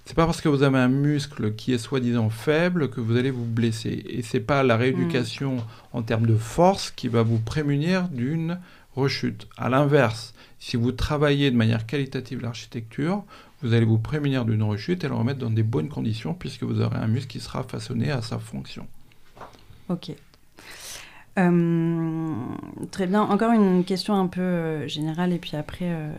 C'est 0.05 0.13
pas 0.13 0.27
parce 0.27 0.39
que 0.39 0.49
vous 0.49 0.61
avez 0.61 0.77
un 0.77 0.87
muscle 0.87 1.55
qui 1.55 1.73
est 1.73 1.79
soi-disant 1.79 2.29
faible 2.29 2.89
que 2.91 3.01
vous 3.01 3.17
allez 3.17 3.31
vous 3.31 3.45
blesser. 3.45 4.05
Et 4.07 4.21
c'est 4.21 4.39
pas 4.39 4.61
la 4.61 4.77
rééducation 4.77 5.57
en 5.93 6.03
termes 6.03 6.27
de 6.27 6.35
force 6.35 6.91
qui 6.91 7.07
va 7.07 7.23
vous 7.23 7.39
prémunir 7.39 8.07
d'une 8.09 8.59
rechute. 8.95 9.47
À 9.57 9.67
l'inverse, 9.67 10.35
si 10.59 10.77
vous 10.77 10.91
travaillez 10.91 11.49
de 11.49 11.57
manière 11.57 11.87
qualitative 11.87 12.41
l'architecture, 12.41 13.23
vous 13.63 13.73
allez 13.73 13.85
vous 13.85 13.97
prémunir 13.97 14.45
d'une 14.45 14.61
rechute 14.61 15.03
et 15.03 15.07
le 15.07 15.15
remettre 15.15 15.39
dans 15.39 15.49
des 15.49 15.63
bonnes 15.63 15.89
conditions 15.89 16.35
puisque 16.35 16.63
vous 16.63 16.81
aurez 16.81 16.97
un 16.97 17.07
muscle 17.07 17.27
qui 17.27 17.39
sera 17.39 17.63
façonné 17.63 18.11
à 18.11 18.21
sa 18.21 18.37
fonction. 18.37 18.87
Ok. 19.89 20.11
Euh, 21.37 22.33
très 22.91 23.07
bien. 23.07 23.21
Encore 23.23 23.51
une 23.51 23.83
question 23.83 24.13
un 24.13 24.27
peu 24.27 24.41
euh, 24.41 24.87
générale 24.87 25.33
et 25.33 25.39
puis 25.39 25.55
après, 25.57 25.85
euh, 25.89 26.13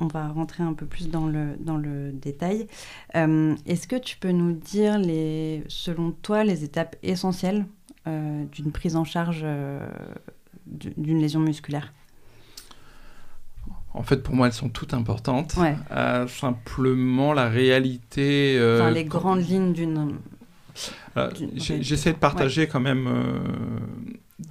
on 0.00 0.06
va 0.06 0.28
rentrer 0.28 0.62
un 0.62 0.72
peu 0.72 0.86
plus 0.86 1.08
dans 1.08 1.26
le, 1.26 1.56
dans 1.60 1.76
le 1.76 2.12
détail. 2.12 2.66
Euh, 3.14 3.54
est-ce 3.66 3.86
que 3.86 3.96
tu 3.96 4.16
peux 4.16 4.30
nous 4.30 4.52
dire, 4.52 4.98
les, 4.98 5.62
selon 5.68 6.12
toi, 6.12 6.44
les 6.44 6.64
étapes 6.64 6.96
essentielles 7.02 7.66
euh, 8.06 8.44
d'une 8.52 8.72
prise 8.72 8.96
en 8.96 9.04
charge 9.04 9.42
euh, 9.44 9.86
d'une 10.66 11.20
lésion 11.20 11.40
musculaire? 11.40 11.92
En 13.94 14.02
fait, 14.02 14.22
pour 14.22 14.34
moi, 14.34 14.46
elles 14.46 14.54
sont 14.54 14.70
toutes 14.70 14.94
importantes. 14.94 15.54
simplement, 16.28 17.34
la 17.34 17.48
réalité. 17.48 18.58
enfin, 18.58 18.90
les 18.90 19.04
grandes 19.04 19.46
lignes 19.46 19.72
d'une. 19.74 20.18
J'essaie 21.56 22.14
de 22.14 22.18
partager 22.18 22.66
quand 22.66 22.80
même 22.80 23.06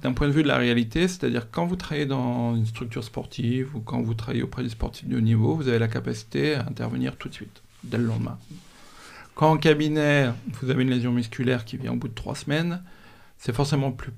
d'un 0.02 0.12
point 0.12 0.28
de 0.28 0.32
vue 0.32 0.42
de 0.42 0.48
la 0.48 0.56
réalité, 0.56 1.08
c'est-à-dire 1.08 1.50
quand 1.50 1.66
vous 1.66 1.76
travaillez 1.76 2.06
dans 2.06 2.56
une 2.56 2.66
structure 2.66 3.04
sportive 3.04 3.74
ou 3.74 3.80
quand 3.80 4.00
vous 4.02 4.14
travaillez 4.14 4.42
auprès 4.42 4.62
des 4.62 4.68
sportifs 4.68 5.06
de 5.06 5.16
haut 5.16 5.20
niveau, 5.20 5.54
vous 5.54 5.68
avez 5.68 5.78
la 5.78 5.88
capacité 5.88 6.54
à 6.54 6.60
intervenir 6.60 7.16
tout 7.16 7.28
de 7.28 7.34
suite, 7.34 7.62
dès 7.84 7.98
le 7.98 8.04
lendemain. 8.04 8.38
Quand 9.34 9.50
en 9.50 9.56
cabinet, 9.56 10.30
vous 10.60 10.70
avez 10.70 10.82
une 10.82 10.90
lésion 10.90 11.12
musculaire 11.12 11.64
qui 11.64 11.76
vient 11.76 11.92
au 11.92 11.96
bout 11.96 12.08
de 12.08 12.14
trois 12.14 12.34
semaines, 12.34 12.82
c'est 13.38 13.54
forcément 13.54 13.90
plus, 13.90 14.12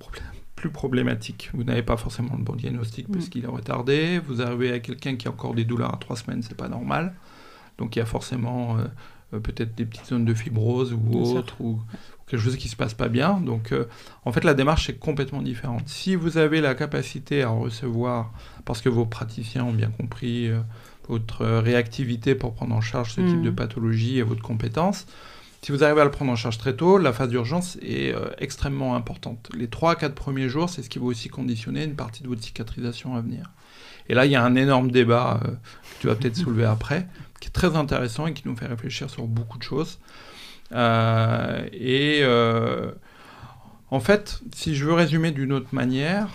plus 0.55 0.71
problématique. 0.71 1.51
Vous 1.55 1.65
n'avez 1.65 1.83
pas 1.83 1.97
forcément 1.97 2.37
le 2.37 2.43
bon 2.43 2.57
diagnostic 2.57 3.09
parce 3.11 3.27
mm. 3.27 3.29
qu'il 3.31 3.45
est 3.45 3.49
retardé. 3.49 4.19
Vous 4.19 4.43
arrivez 4.43 4.73
à 4.73 4.81
quelqu'un 4.81 5.17
qui 5.17 5.29
a 5.29 5.31
encore 5.31 5.55
des 5.55 5.65
douleurs 5.65 5.95
à 5.95 5.97
trois 5.97 6.17
semaines, 6.17 6.43
c'est 6.43 6.57
pas 6.57 6.69
normal. 6.69 7.15
Donc 7.79 7.97
il 7.97 8.01
y 8.01 8.03
a 8.03 8.07
forcément 8.07 8.77
euh, 8.79 9.41
peut-être 9.41 9.75
des 9.75 9.85
petites 9.85 10.07
zones 10.07 10.25
de 10.25 10.35
fibrose 10.35 10.93
ou 10.93 11.19
autre, 11.19 11.61
ou, 11.61 11.81
quelque 12.27 12.41
chose 12.41 12.57
qui 12.57 12.67
ne 12.67 12.71
se 12.71 12.77
passe 12.77 12.95
pas 12.95 13.09
bien. 13.09 13.41
Donc, 13.41 13.73
euh, 13.73 13.87
en 14.25 14.33
fait, 14.33 14.45
la 14.45 14.55
démarche 14.55 14.89
est 14.89 14.99
complètement 14.99 15.43
différente. 15.43 15.83
Si 15.87 16.15
vous 16.15 16.39
avez 16.39 16.61
la 16.61 16.75
capacité 16.75 17.43
à 17.43 17.49
recevoir, 17.49 18.33
parce 18.65 18.81
que 18.81 18.89
vos 18.89 19.07
praticiens 19.07 19.65
ont 19.65 19.73
bien 19.73 19.91
compris 19.91 20.49
euh, 20.49 20.61
votre 21.09 21.45
réactivité 21.45 22.35
pour 22.35 22.55
prendre 22.55 22.75
en 22.75 22.81
charge 22.81 23.13
ce 23.13 23.21
type 23.21 23.43
de 23.43 23.51
mm. 23.51 23.55
pathologie 23.55 24.19
et 24.19 24.23
votre 24.23 24.43
compétence, 24.43 25.07
si 25.63 25.73
vous 25.73 25.83
arrivez 25.83 26.03
à 26.03 26.05
le 26.05 26.11
prendre 26.11 26.31
en 26.31 26.37
charge 26.37 26.59
très 26.59 26.77
tôt, 26.77 26.99
la 26.99 27.15
phase 27.15 27.31
d'urgence 27.31 27.79
est 27.81 28.15
euh, 28.15 28.29
extrêmement 28.39 28.97
importante. 28.97 29.49
Les 29.55 29.69
3 29.69 29.93
à 29.93 29.95
4 29.95 30.15
premiers 30.15 30.49
jours, 30.51 30.69
c'est 30.69 30.83
ce 30.83 30.91
qui 30.91 30.99
va 30.99 31.07
aussi 31.07 31.29
conditionner 31.29 31.85
une 31.85 31.95
partie 31.95 32.23
de 32.23 32.29
votre 32.29 32.43
cicatrisation 32.43 33.17
à 33.17 33.23
venir. 33.23 33.51
Et 34.11 34.15
là, 34.15 34.27
il 34.27 34.33
y 34.33 34.37
a 34.37 34.45
un 34.45 34.57
énorme 34.57 34.91
débat 34.91 35.41
que 35.43 36.01
tu 36.01 36.07
vas 36.07 36.15
peut-être 36.17 36.37
soulever 36.45 36.67
après, 36.67 37.07
qui 37.41 37.49
est 37.49 37.53
très 37.53 37.77
intéressant 37.77 38.27
et 38.27 38.35
qui 38.35 38.43
nous 38.47 38.55
fait 38.55 38.67
réfléchir 38.67 39.09
sur 39.09 39.27
beaucoup 39.27 39.57
de 39.57 39.63
choses. 39.63 39.99
Euh, 40.73 41.67
et 41.73 42.21
euh, 42.23 42.91
en 43.91 44.01
fait, 44.01 44.41
si 44.55 44.75
je 44.75 44.85
veux 44.85 44.95
résumer 44.95 45.31
d'une 45.31 45.53
autre 45.53 45.69
manière, 45.73 46.29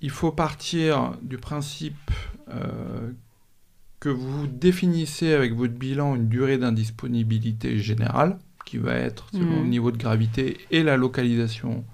il 0.00 0.10
faut 0.10 0.32
partir 0.32 1.12
du 1.22 1.38
principe 1.38 2.10
euh, 2.50 3.10
que 4.00 4.08
vous 4.08 4.46
définissez 4.46 5.32
avec 5.32 5.54
votre 5.54 5.74
bilan 5.74 6.14
une 6.14 6.28
durée 6.28 6.58
d'indisponibilité 6.58 7.78
générale, 7.78 8.38
qui 8.66 8.78
va 8.78 8.94
être 8.94 9.26
selon 9.32 9.56
le 9.56 9.64
mmh. 9.64 9.68
niveau 9.68 9.90
de 9.90 9.96
gravité 9.98 10.58
et 10.70 10.82
la 10.82 10.96
localisation 10.96 11.84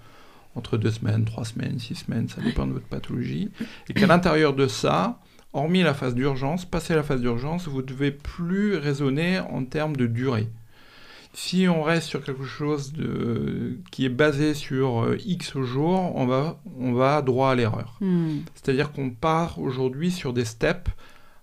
entre 0.56 0.76
deux 0.76 0.90
semaines, 0.90 1.24
trois 1.24 1.44
semaines, 1.44 1.78
six 1.78 1.94
semaines, 1.94 2.28
ça 2.28 2.42
dépend 2.42 2.66
de 2.66 2.72
votre 2.72 2.87
pathologie, 2.87 3.50
et 3.88 3.94
qu'à 3.94 4.06
l'intérieur 4.06 4.54
de 4.54 4.66
ça, 4.66 5.20
hormis 5.52 5.83
la 5.83 5.94
phase 5.94 6.14
d'urgence, 6.14 6.64
passer 6.64 6.94
la 6.94 7.02
phase 7.02 7.20
d'urgence, 7.20 7.68
vous 7.68 7.83
ne 7.83 7.87
devez 7.87 8.11
plus 8.11 8.76
raisonner 8.76 9.38
en 9.38 9.64
termes 9.64 9.96
de 9.96 10.06
durée. 10.06 10.48
Si 11.32 11.68
on 11.68 11.82
reste 11.82 12.08
sur 12.08 12.24
quelque 12.24 12.44
chose 12.44 12.92
de, 12.92 13.78
qui 13.92 14.04
est 14.04 14.10
basé 14.10 14.54
sur 14.54 15.04
euh, 15.04 15.16
X 15.24 15.58
jours, 15.60 16.14
on 16.16 16.26
va, 16.26 16.58
on 16.78 16.92
va 16.92 17.22
droit 17.22 17.52
à 17.52 17.54
l'erreur. 17.54 17.96
Hmm. 18.00 18.38
C'est-à-dire 18.54 18.90
qu'on 18.90 19.10
part 19.10 19.60
aujourd'hui 19.60 20.10
sur 20.10 20.32
des 20.32 20.44
steps 20.44 20.90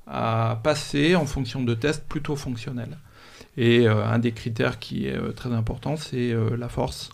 à 0.06 0.60
passer 0.63 1.15
en 1.15 1.26
fonction 1.26 1.63
de 1.63 1.73
tests 1.73 2.06
plutôt 2.08 2.36
fonctionnels. 2.36 2.97
Et 3.56 3.88
euh, 3.88 4.06
un 4.06 4.19
des 4.19 4.34
critères 4.34 4.78
qui 4.78 5.08
est 5.08 5.17
euh, 5.17 5.32
très 5.32 5.54
important, 5.54 5.95
c'est 5.95 6.36
la 6.58 6.69
force, 6.69 7.10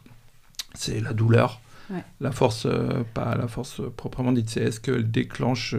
c'est 0.73 0.99
la 0.99 1.13
douleur. 1.13 1.59
La 2.21 2.31
force, 2.31 2.65
pas 3.13 3.35
la 3.35 3.47
force 3.47 3.81
proprement 3.95 4.31
dite, 4.31 4.49
c'est 4.49 4.61
est-ce 4.61 4.79
qu'elle 4.79 5.11
déclenche 5.11 5.75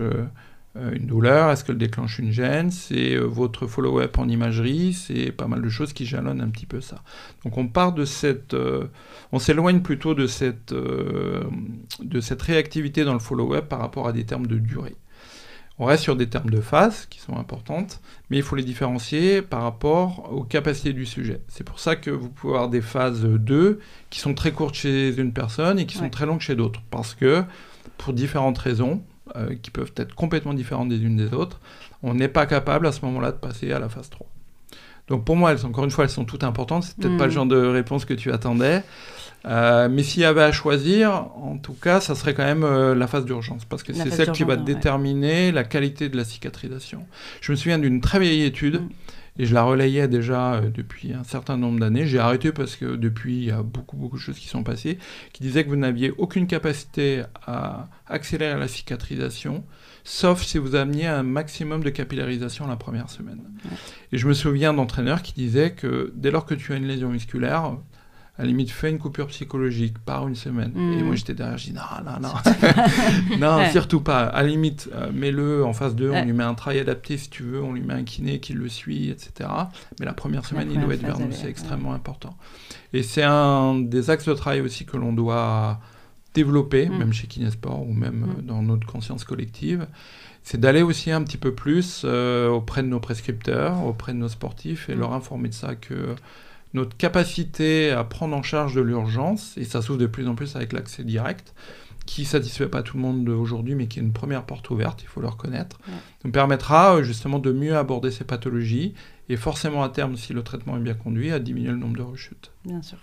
une 0.77 1.07
douleur, 1.07 1.51
est-ce 1.51 1.65
qu'elle 1.65 1.79
déclenche 1.79 2.19
une 2.19 2.33
gêne, 2.33 2.71
c'est 2.71 3.15
euh, 3.15 3.25
votre 3.25 3.67
follow-up 3.67 4.19
en 4.19 4.29
imagerie, 4.29 4.93
c'est 4.93 5.31
pas 5.31 5.47
mal 5.47 5.63
de 5.63 5.69
choses 5.69 5.93
qui 5.93 6.05
jalonnent 6.05 6.41
un 6.41 6.49
petit 6.49 6.67
peu 6.67 6.81
ça. 6.81 6.97
Donc 7.45 7.57
on 7.59 7.69
part 7.69 7.93
de 7.93 8.05
cette, 8.05 8.55
euh, 8.55 8.87
on 9.31 9.39
s'éloigne 9.39 9.81
plutôt 9.81 10.15
de 10.15 10.27
cette, 10.27 10.75
de 10.75 12.21
cette 12.21 12.43
réactivité 12.43 13.05
dans 13.05 13.13
le 13.13 13.21
follow-up 13.21 13.69
par 13.69 13.79
rapport 13.79 14.09
à 14.09 14.13
des 14.13 14.25
termes 14.25 14.47
de 14.47 14.59
durée. 14.59 14.97
On 15.79 15.87
reste 15.87 16.05
sur 16.05 16.15
des 16.15 16.29
termes 16.29 16.51
de 16.51 16.61
phase 16.61 17.07
qui 17.07 17.19
sont 17.19 17.37
importantes, 17.37 18.01
mais 18.31 18.37
il 18.37 18.45
faut 18.45 18.55
les 18.55 18.63
différencier 18.63 19.43
par 19.43 19.63
rapport 19.63 20.33
aux 20.33 20.45
capacités 20.45 20.93
du 20.93 21.05
sujet. 21.05 21.41
C'est 21.49 21.65
pour 21.65 21.81
ça 21.81 21.97
que 21.97 22.11
vous 22.11 22.29
pouvez 22.31 22.55
avoir 22.55 22.69
des 22.69 22.81
phases 22.81 23.25
2 23.25 23.81
qui 24.09 24.21
sont 24.21 24.35
très 24.35 24.53
courtes 24.53 24.77
chez 24.77 25.17
une 25.17 25.33
personne 25.33 25.81
et 25.81 25.87
qui 25.87 25.97
sont 25.97 26.11
très 26.11 26.27
longues 26.27 26.41
chez 26.41 26.55
d'autres, 26.55 26.81
parce 26.91 27.15
que 27.15 27.43
pour 27.99 28.13
différentes 28.13 28.59
raisons, 28.59 29.03
euh, 29.37 29.55
qui 29.61 29.71
peuvent 29.71 29.93
être 29.97 30.15
complètement 30.15 30.55
différentes 30.55 30.89
des 30.89 31.03
unes 31.03 31.17
des 31.17 31.33
autres, 31.33 31.61
on 32.03 32.15
n'est 32.15 32.29
pas 32.29 32.47
capable 32.47 32.87
à 32.87 32.93
ce 32.93 33.05
moment-là 33.07 33.33
de 33.33 33.37
passer 33.37 33.73
à 33.73 33.79
la 33.79 33.89
phase 33.89 34.11
3. 34.11 34.27
Donc 35.09 35.25
pour 35.25 35.37
moi, 35.37 35.53
elles, 35.53 35.67
encore 35.67 35.85
une 35.85 35.91
fois, 35.91 36.05
elles 36.05 36.11
sont 36.11 36.25
toutes 36.25 36.45
importantes. 36.45 36.85
C'est 36.85 36.97
peut-être 36.97 37.17
pas 37.17 37.25
le 37.25 37.31
mm. 37.31 37.35
genre 37.35 37.47
de 37.47 37.57
réponse 37.57 38.05
que 38.05 38.15
tu 38.15 38.33
attendais. 38.33 38.83
Euh, 39.47 39.89
mais 39.91 40.03
s'il 40.03 40.23
y 40.23 40.25
avait 40.25 40.43
à 40.43 40.53
choisir, 40.53 41.29
en 41.37 41.59
tout 41.59 41.75
cas, 41.75 42.01
ça 42.01 42.15
serait 42.15 42.33
quand 42.33 42.45
même 42.45 42.65
euh, 42.65 42.95
la 42.95 43.07
phase 43.07 43.27
d'urgence, 43.27 43.67
parce 43.67 43.83
que 43.83 43.93
c'est 43.93 44.11
celle 44.11 44.33
qui 44.33 44.45
va 44.45 44.57
déterminer 44.57 45.53
la 45.53 45.65
qualité 45.65 46.09
de 46.09 46.17
la 46.17 46.25
cicatrisation. 46.25 47.07
Je 47.43 47.53
me 47.53 47.57
souviens 47.57 47.79
d'une 47.79 48.01
très 48.01 48.19
vieille 48.19 48.43
étude 48.43 48.81
mm 48.81 48.89
et 49.39 49.47
je 49.47 49.55
la 49.55 49.63
relayais 49.63 50.07
déjà 50.09 50.55
euh, 50.55 50.71
depuis 50.71 51.13
un 51.13 51.25
certain 51.25 51.57
nombre 51.57 51.81
d'années. 51.81 52.07
J'ai 52.07 52.19
arrêté 52.19 52.53
parce 52.53 52.77
que 52.77 52.97
depuis, 52.97 53.37
il 53.37 53.45
y 53.45 53.51
a 53.51 53.63
beaucoup, 53.63 53.97
beaucoup 53.97 54.17
de 54.17 54.21
choses 54.21 54.39
qui 54.39 54.49
sont 54.49 54.63
passées, 54.63 54.99
qui 55.33 55.43
disaient 55.43 55.65
que 55.65 55.69
vous 55.69 55.77
n'aviez 55.77 56.13
aucune 56.19 56.47
capacité 56.47 57.23
à 57.47 57.89
accélérer 58.07 58.59
la 58.59 58.69
cicatrisation, 58.69 59.65
sauf 60.05 60.43
si 60.43 60.59
vous 60.59 60.75
ameniez 60.77 61.07
un 61.07 61.23
maximum 61.23 61.83
de 61.83 61.91
capillarisation 61.91 62.67
la 62.67 62.77
première 62.77 63.11
semaine. 63.11 63.41
Et 64.13 64.19
je 64.19 64.29
me 64.29 64.35
souviens 64.35 64.73
d'entraîneurs 64.73 65.23
qui 65.23 65.33
disaient 65.33 65.73
que 65.73 66.13
dès 66.15 66.31
lors 66.31 66.47
que 66.47 66.55
tu 66.55 66.73
as 66.73 66.77
une 66.77 66.87
lésion 66.87 67.09
musculaire, 67.09 67.77
à 68.37 68.43
la 68.43 68.49
limite, 68.49 68.71
fais 68.71 68.91
une 68.91 68.99
coupure 68.99 69.29
psychologique 69.29 69.99
par 69.99 70.27
une 70.27 70.35
semaine. 70.35 70.73
Et 70.77 71.03
mm. 71.03 71.05
moi, 71.05 71.15
j'étais 71.15 71.35
derrière, 71.35 71.57
je 71.57 71.67
dis 71.67 71.73
non, 71.73 71.83
non, 72.05 72.21
non. 72.21 73.39
non, 73.39 73.71
surtout 73.71 74.01
pas. 74.01 74.25
À 74.25 74.43
la 74.43 74.49
limite, 74.49 74.91
euh, 74.93 75.13
mets-le 75.13 75.65
en 75.65 75.73
phase 75.73 75.95
2, 75.95 76.11
on 76.11 76.25
lui 76.25 76.33
met 76.33 76.43
un 76.43 76.55
travail 76.55 76.81
adapté 76.81 77.17
si 77.17 77.31
tu 77.31 77.45
veux, 77.45 77.63
on 77.63 77.73
lui 77.73 77.83
met 77.83 77.95
un 77.95 78.03
kiné 78.03 78.41
qui 78.41 78.53
le 78.53 78.69
suit, 78.69 79.09
etc. 79.11 79.49
Mais 80.01 80.07
la 80.07 80.15
première 80.15 80.45
semaine, 80.47 80.71
il 80.73 80.81
doit 80.81 80.95
être 80.95 81.07
vers 81.07 81.21
nous, 81.21 81.31
c'est 81.31 81.49
extrêmement 81.49 81.93
important. 81.93 82.37
Et 82.93 83.05
c'est 83.05 83.23
un 83.23 83.77
des 83.77 84.11
axes 84.11 84.27
de 84.27 84.35
travail 84.35 84.61
aussi 84.63 84.85
que 84.85 84.97
l'on 84.97 85.13
doit 85.13 85.81
développer, 86.35 86.89
mm. 86.89 86.99
même 86.99 87.13
chez 87.13 87.29
Kinesport 87.29 87.83
ou 87.83 87.93
même 87.93 88.21
mm. 88.21 88.31
euh, 88.39 88.43
dans 88.43 88.63
notre 88.63 88.87
conscience 88.87 89.23
collective 89.23 89.87
c'est 90.45 90.61
d'aller 90.61 90.83
aussi 90.83 91.11
un 91.11 91.23
petit 91.23 91.39
peu 91.39 91.55
plus 91.55 92.03
euh, 92.05 92.51
auprès 92.51 92.83
de 92.83 92.89
nos 92.89 93.01
prescripteurs, 93.01 93.83
auprès 93.87 94.13
de 94.13 94.19
nos 94.19 94.29
sportifs 94.29 94.91
et 94.91 94.95
leur 94.95 95.15
informer 95.15 95.49
de 95.49 95.55
ça 95.55 95.75
que 95.75 96.15
notre 96.75 96.97
capacité 96.97 97.91
à 97.91 98.05
prendre 98.05 98.37
en 98.37 98.43
charge 98.43 98.75
de 98.75 98.81
l'urgence, 98.81 99.57
et 99.57 99.65
ça 99.65 99.81
s'ouvre 99.81 99.99
de 99.99 100.07
plus 100.07 100.29
en 100.29 100.35
plus 100.35 100.57
avec 100.57 100.73
l'accès 100.73 101.05
direct, 101.05 101.55
qui 102.05 102.23
ne 102.23 102.27
satisfait 102.27 102.69
pas 102.69 102.83
tout 102.83 102.97
le 102.97 103.03
monde 103.03 103.29
aujourd'hui, 103.29 103.75
mais 103.75 103.87
qui 103.87 103.99
est 103.99 104.03
une 104.03 104.13
première 104.13 104.45
porte 104.45 104.69
ouverte, 104.71 105.03
il 105.03 105.09
faut 105.09 105.21
le 105.21 105.29
reconnaître, 105.29 105.81
nous 106.25 106.31
permettra 106.31 106.97
euh, 106.97 107.03
justement 107.03 107.39
de 107.39 107.53
mieux 107.53 107.77
aborder 107.77 108.11
ces 108.11 108.25
pathologies, 108.25 108.95
et 109.29 109.37
forcément 109.37 109.83
à 109.83 109.89
terme, 109.89 110.17
si 110.17 110.33
le 110.35 110.43
traitement 110.43 110.77
est 110.77 110.81
bien 110.81 110.95
conduit, 110.95 111.33
à 111.33 111.39
diminuer 111.39 111.71
le 111.71 111.79
nombre 111.79 111.97
de 111.97 112.03
rechutes. 112.03 112.51
Bien 112.65 112.83
sûr. 112.83 112.99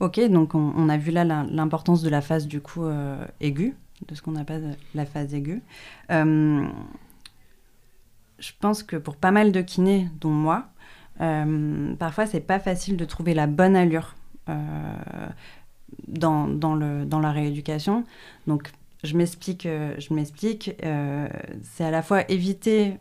Ok, 0.00 0.20
donc 0.30 0.54
on, 0.54 0.88
a 0.88 0.96
vu 0.96 1.10
là 1.10 1.24
l'importance 1.24 2.02
de 2.02 2.08
la 2.08 2.20
phase 2.20 2.46
du 2.46 2.60
coup 2.60 2.84
euh, 2.84 3.24
aiguë, 3.40 3.74
de 4.06 4.14
ce 4.14 4.22
qu'on 4.22 4.36
appelle 4.36 4.76
la 4.94 5.04
phase 5.04 5.34
aiguë. 5.34 5.60
Euh, 6.12 6.64
je 8.38 8.52
pense 8.60 8.84
que 8.84 8.94
pour 8.94 9.16
pas 9.16 9.32
mal 9.32 9.50
de 9.50 9.60
kinés, 9.60 10.08
dont 10.20 10.30
moi, 10.30 10.68
euh, 11.20 11.94
parfois, 11.96 12.26
c'est 12.26 12.40
pas 12.40 12.60
facile 12.60 12.96
de 12.96 13.04
trouver 13.04 13.34
la 13.34 13.46
bonne 13.46 13.76
allure 13.76 14.14
euh, 14.48 14.54
dans, 16.06 16.76
la 17.20 17.32
rééducation. 17.32 18.04
Donc, 18.46 18.70
je 19.04 19.16
m'explique, 19.16 19.66
euh, 19.66 19.94
je 19.98 20.14
m'explique. 20.14 20.72
c'est 21.62 21.84
à 21.84 21.90
la 21.90 22.02
fois 22.02 22.28
éviter 22.30 22.94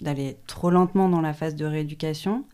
d'aller 0.00 0.36
trop 0.46 0.70
lentement 0.70 1.08
dans 1.08 1.20
la 1.20 1.32
phase 1.32 1.56
de 1.56 1.64
rééducation 1.64 2.44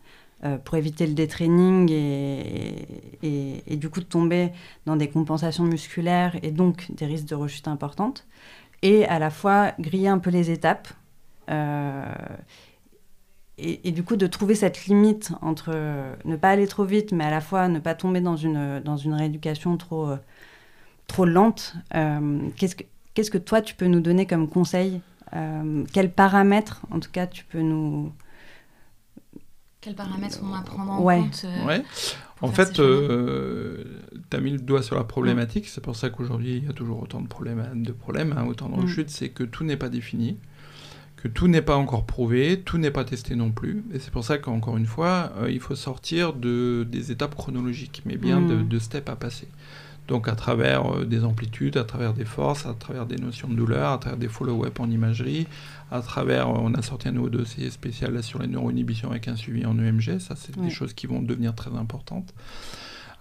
pour 0.63 0.75
éviter 0.75 1.07
le 1.07 1.13
détraining 1.13 1.89
et, 1.91 2.85
et, 3.23 3.77
du 3.77 3.89
coup 3.89 3.99
de 3.99 4.05
tomber 4.05 4.51
dans 4.85 4.95
des 4.95 5.09
compensations 5.09 5.63
musculaires 5.63 6.37
et 6.43 6.51
donc 6.51 6.91
des 6.91 7.07
risques 7.07 7.25
de 7.25 7.33
rechute 7.33 7.67
importantes. 7.67 8.27
Et 8.83 9.05
à 9.05 9.17
la 9.17 9.31
fois 9.31 9.71
griller 9.79 10.09
un 10.09 10.19
peu 10.19 10.29
les 10.29 10.51
étapes 10.51 10.89
et, 13.57 13.91
du 13.91 14.03
coup, 14.03 14.17
de 14.17 14.27
trouver 14.27 14.53
cette 14.53 14.85
limite 14.85 15.31
entre 15.41 15.71
ne 16.25 16.35
pas 16.35 16.49
aller 16.49 16.67
trop 16.67 16.83
vite, 16.83 17.13
mais 17.13 17.23
à 17.23 17.29
la 17.29 17.39
fois 17.39 17.69
ne 17.69 17.79
pas 17.79 17.95
tomber 17.95 18.19
dans 18.19 18.35
une, 18.35 18.81
dans 18.81 18.97
une 18.97 19.13
rééducation 19.13 19.77
trop, 19.77 20.09
euh, 20.09 20.17
trop 21.07 21.25
lente. 21.25 21.75
Euh, 21.95 22.49
qu'est-ce, 22.57 22.75
que, 22.75 22.83
qu'est-ce 23.13 23.31
que 23.31 23.37
toi, 23.37 23.61
tu 23.61 23.73
peux 23.73 23.85
nous 23.85 24.01
donner 24.01 24.25
comme 24.25 24.49
conseil 24.49 24.99
euh, 25.33 25.85
Quels 25.93 26.11
paramètres, 26.11 26.81
en 26.91 26.99
tout 26.99 27.11
cas, 27.11 27.27
tu 27.27 27.45
peux 27.45 27.61
nous... 27.61 28.11
Quels 29.79 29.95
paramètres 29.95 30.39
on 30.43 30.47
va 30.47 30.61
prendre 30.61 30.91
en 30.91 30.97
compte 30.97 31.45
ouais. 31.65 31.83
En 32.41 32.49
fait, 32.49 32.73
tu 32.73 32.81
as 32.81 34.39
mis 34.41 34.51
le 34.51 34.59
doigt 34.59 34.83
sur 34.83 34.97
la 34.97 35.05
problématique. 35.05 35.67
C'est 35.69 35.81
pour 35.81 35.95
ça 35.95 36.09
qu'aujourd'hui, 36.09 36.57
il 36.57 36.65
y 36.65 36.67
a 36.67 36.73
toujours 36.73 37.01
autant 37.01 37.21
de 37.21 37.27
problèmes, 37.27 37.83
de 37.83 37.91
problèmes 37.93 38.33
hein, 38.35 38.45
autant 38.47 38.67
de 38.67 38.75
mm. 38.75 38.81
rechutes. 38.81 39.09
C'est 39.09 39.29
que 39.29 39.43
tout 39.43 39.63
n'est 39.63 39.77
pas 39.77 39.89
défini 39.89 40.39
tout 41.27 41.47
n'est 41.47 41.61
pas 41.61 41.75
encore 41.75 42.05
prouvé, 42.05 42.61
tout 42.61 42.77
n'est 42.77 42.91
pas 42.91 43.03
testé 43.03 43.35
non 43.35 43.51
plus. 43.51 43.83
Et 43.93 43.99
c'est 43.99 44.11
pour 44.11 44.23
ça 44.23 44.37
qu'encore 44.37 44.77
une 44.77 44.85
fois, 44.85 45.31
euh, 45.37 45.49
il 45.49 45.59
faut 45.59 45.75
sortir 45.75 46.33
de, 46.33 46.85
des 46.89 47.11
étapes 47.11 47.35
chronologiques, 47.35 48.01
mais 48.05 48.17
bien 48.17 48.41
de, 48.41 48.55
hmm. 48.55 48.67
de, 48.67 48.79
steps 48.79 49.09
à 49.09 49.15
passer. 49.15 49.47
Donc 50.07 50.27
à 50.27 50.35
travers 50.35 50.97
euh, 50.97 51.05
des 51.05 51.23
amplitudes, 51.23 51.77
à 51.77 51.83
travers 51.83 52.13
des 52.13 52.25
forces, 52.25 52.65
à 52.65 52.73
travers 52.73 53.05
des 53.05 53.15
notions 53.15 53.47
de 53.47 53.55
douleur, 53.55 53.91
à 53.91 53.97
travers 53.97 54.19
des 54.19 54.27
follow-up 54.27 54.79
en 54.79 54.89
imagerie, 54.89 55.47
à 55.91 56.01
travers, 56.01 56.49
on 56.49 56.73
a 56.73 56.81
sorti 56.81 57.07
un 57.07 57.11
nouveau 57.11 57.29
dossier 57.29 57.69
spécial 57.71 58.13
là, 58.13 58.21
sur 58.21 58.39
les 58.39 58.47
neuroinhibitions 58.47 59.09
avec 59.09 59.27
un 59.27 59.35
suivi 59.35 59.65
en 59.65 59.79
EMG, 59.79 60.19
ça 60.19 60.35
c'est 60.35 60.57
des 60.59 60.69
choses 60.69 60.93
qui 60.93 61.07
vont 61.07 61.21
devenir 61.21 61.55
très 61.55 61.71
importantes. 61.75 62.33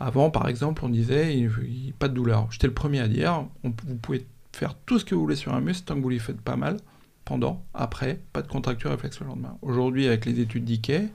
Avant, 0.01 0.31
par 0.31 0.49
exemple, 0.49 0.85
on 0.85 0.89
disait, 0.89 1.39
il, 1.39 1.51
il, 1.63 1.93
pas 1.93 2.09
de 2.09 2.15
douleur. 2.15 2.49
J'étais 2.51 2.67
le 2.67 2.75
premier 2.75 2.99
à 2.99 3.07
dire, 3.07 3.47
vous 3.63 3.97
pouvez 4.03 4.27
faire 4.53 4.75
tout 4.87 4.99
ce 4.99 5.05
que 5.05 5.15
vous 5.15 5.21
voulez 5.21 5.37
sur 5.37 5.55
un 5.55 5.61
muscle 5.61 5.85
tant 5.85 5.95
que 5.95 6.01
vous 6.01 6.09
ne 6.09 6.15
lui 6.15 6.21
faites 6.21 6.41
pas 6.41 6.57
mal 6.57 6.79
pendant, 7.25 7.65
après, 7.75 8.21
pas 8.33 8.43
de 8.43 8.49
contracture 8.49 8.91
réflexe 8.91 9.21
le 9.21 9.27
lendemain. 9.27 9.57
Aujourd'hui, 9.63 10.07
avec 10.07 10.27
les 10.27 10.41
études 10.41 10.65
d'IKEA, 10.65 11.09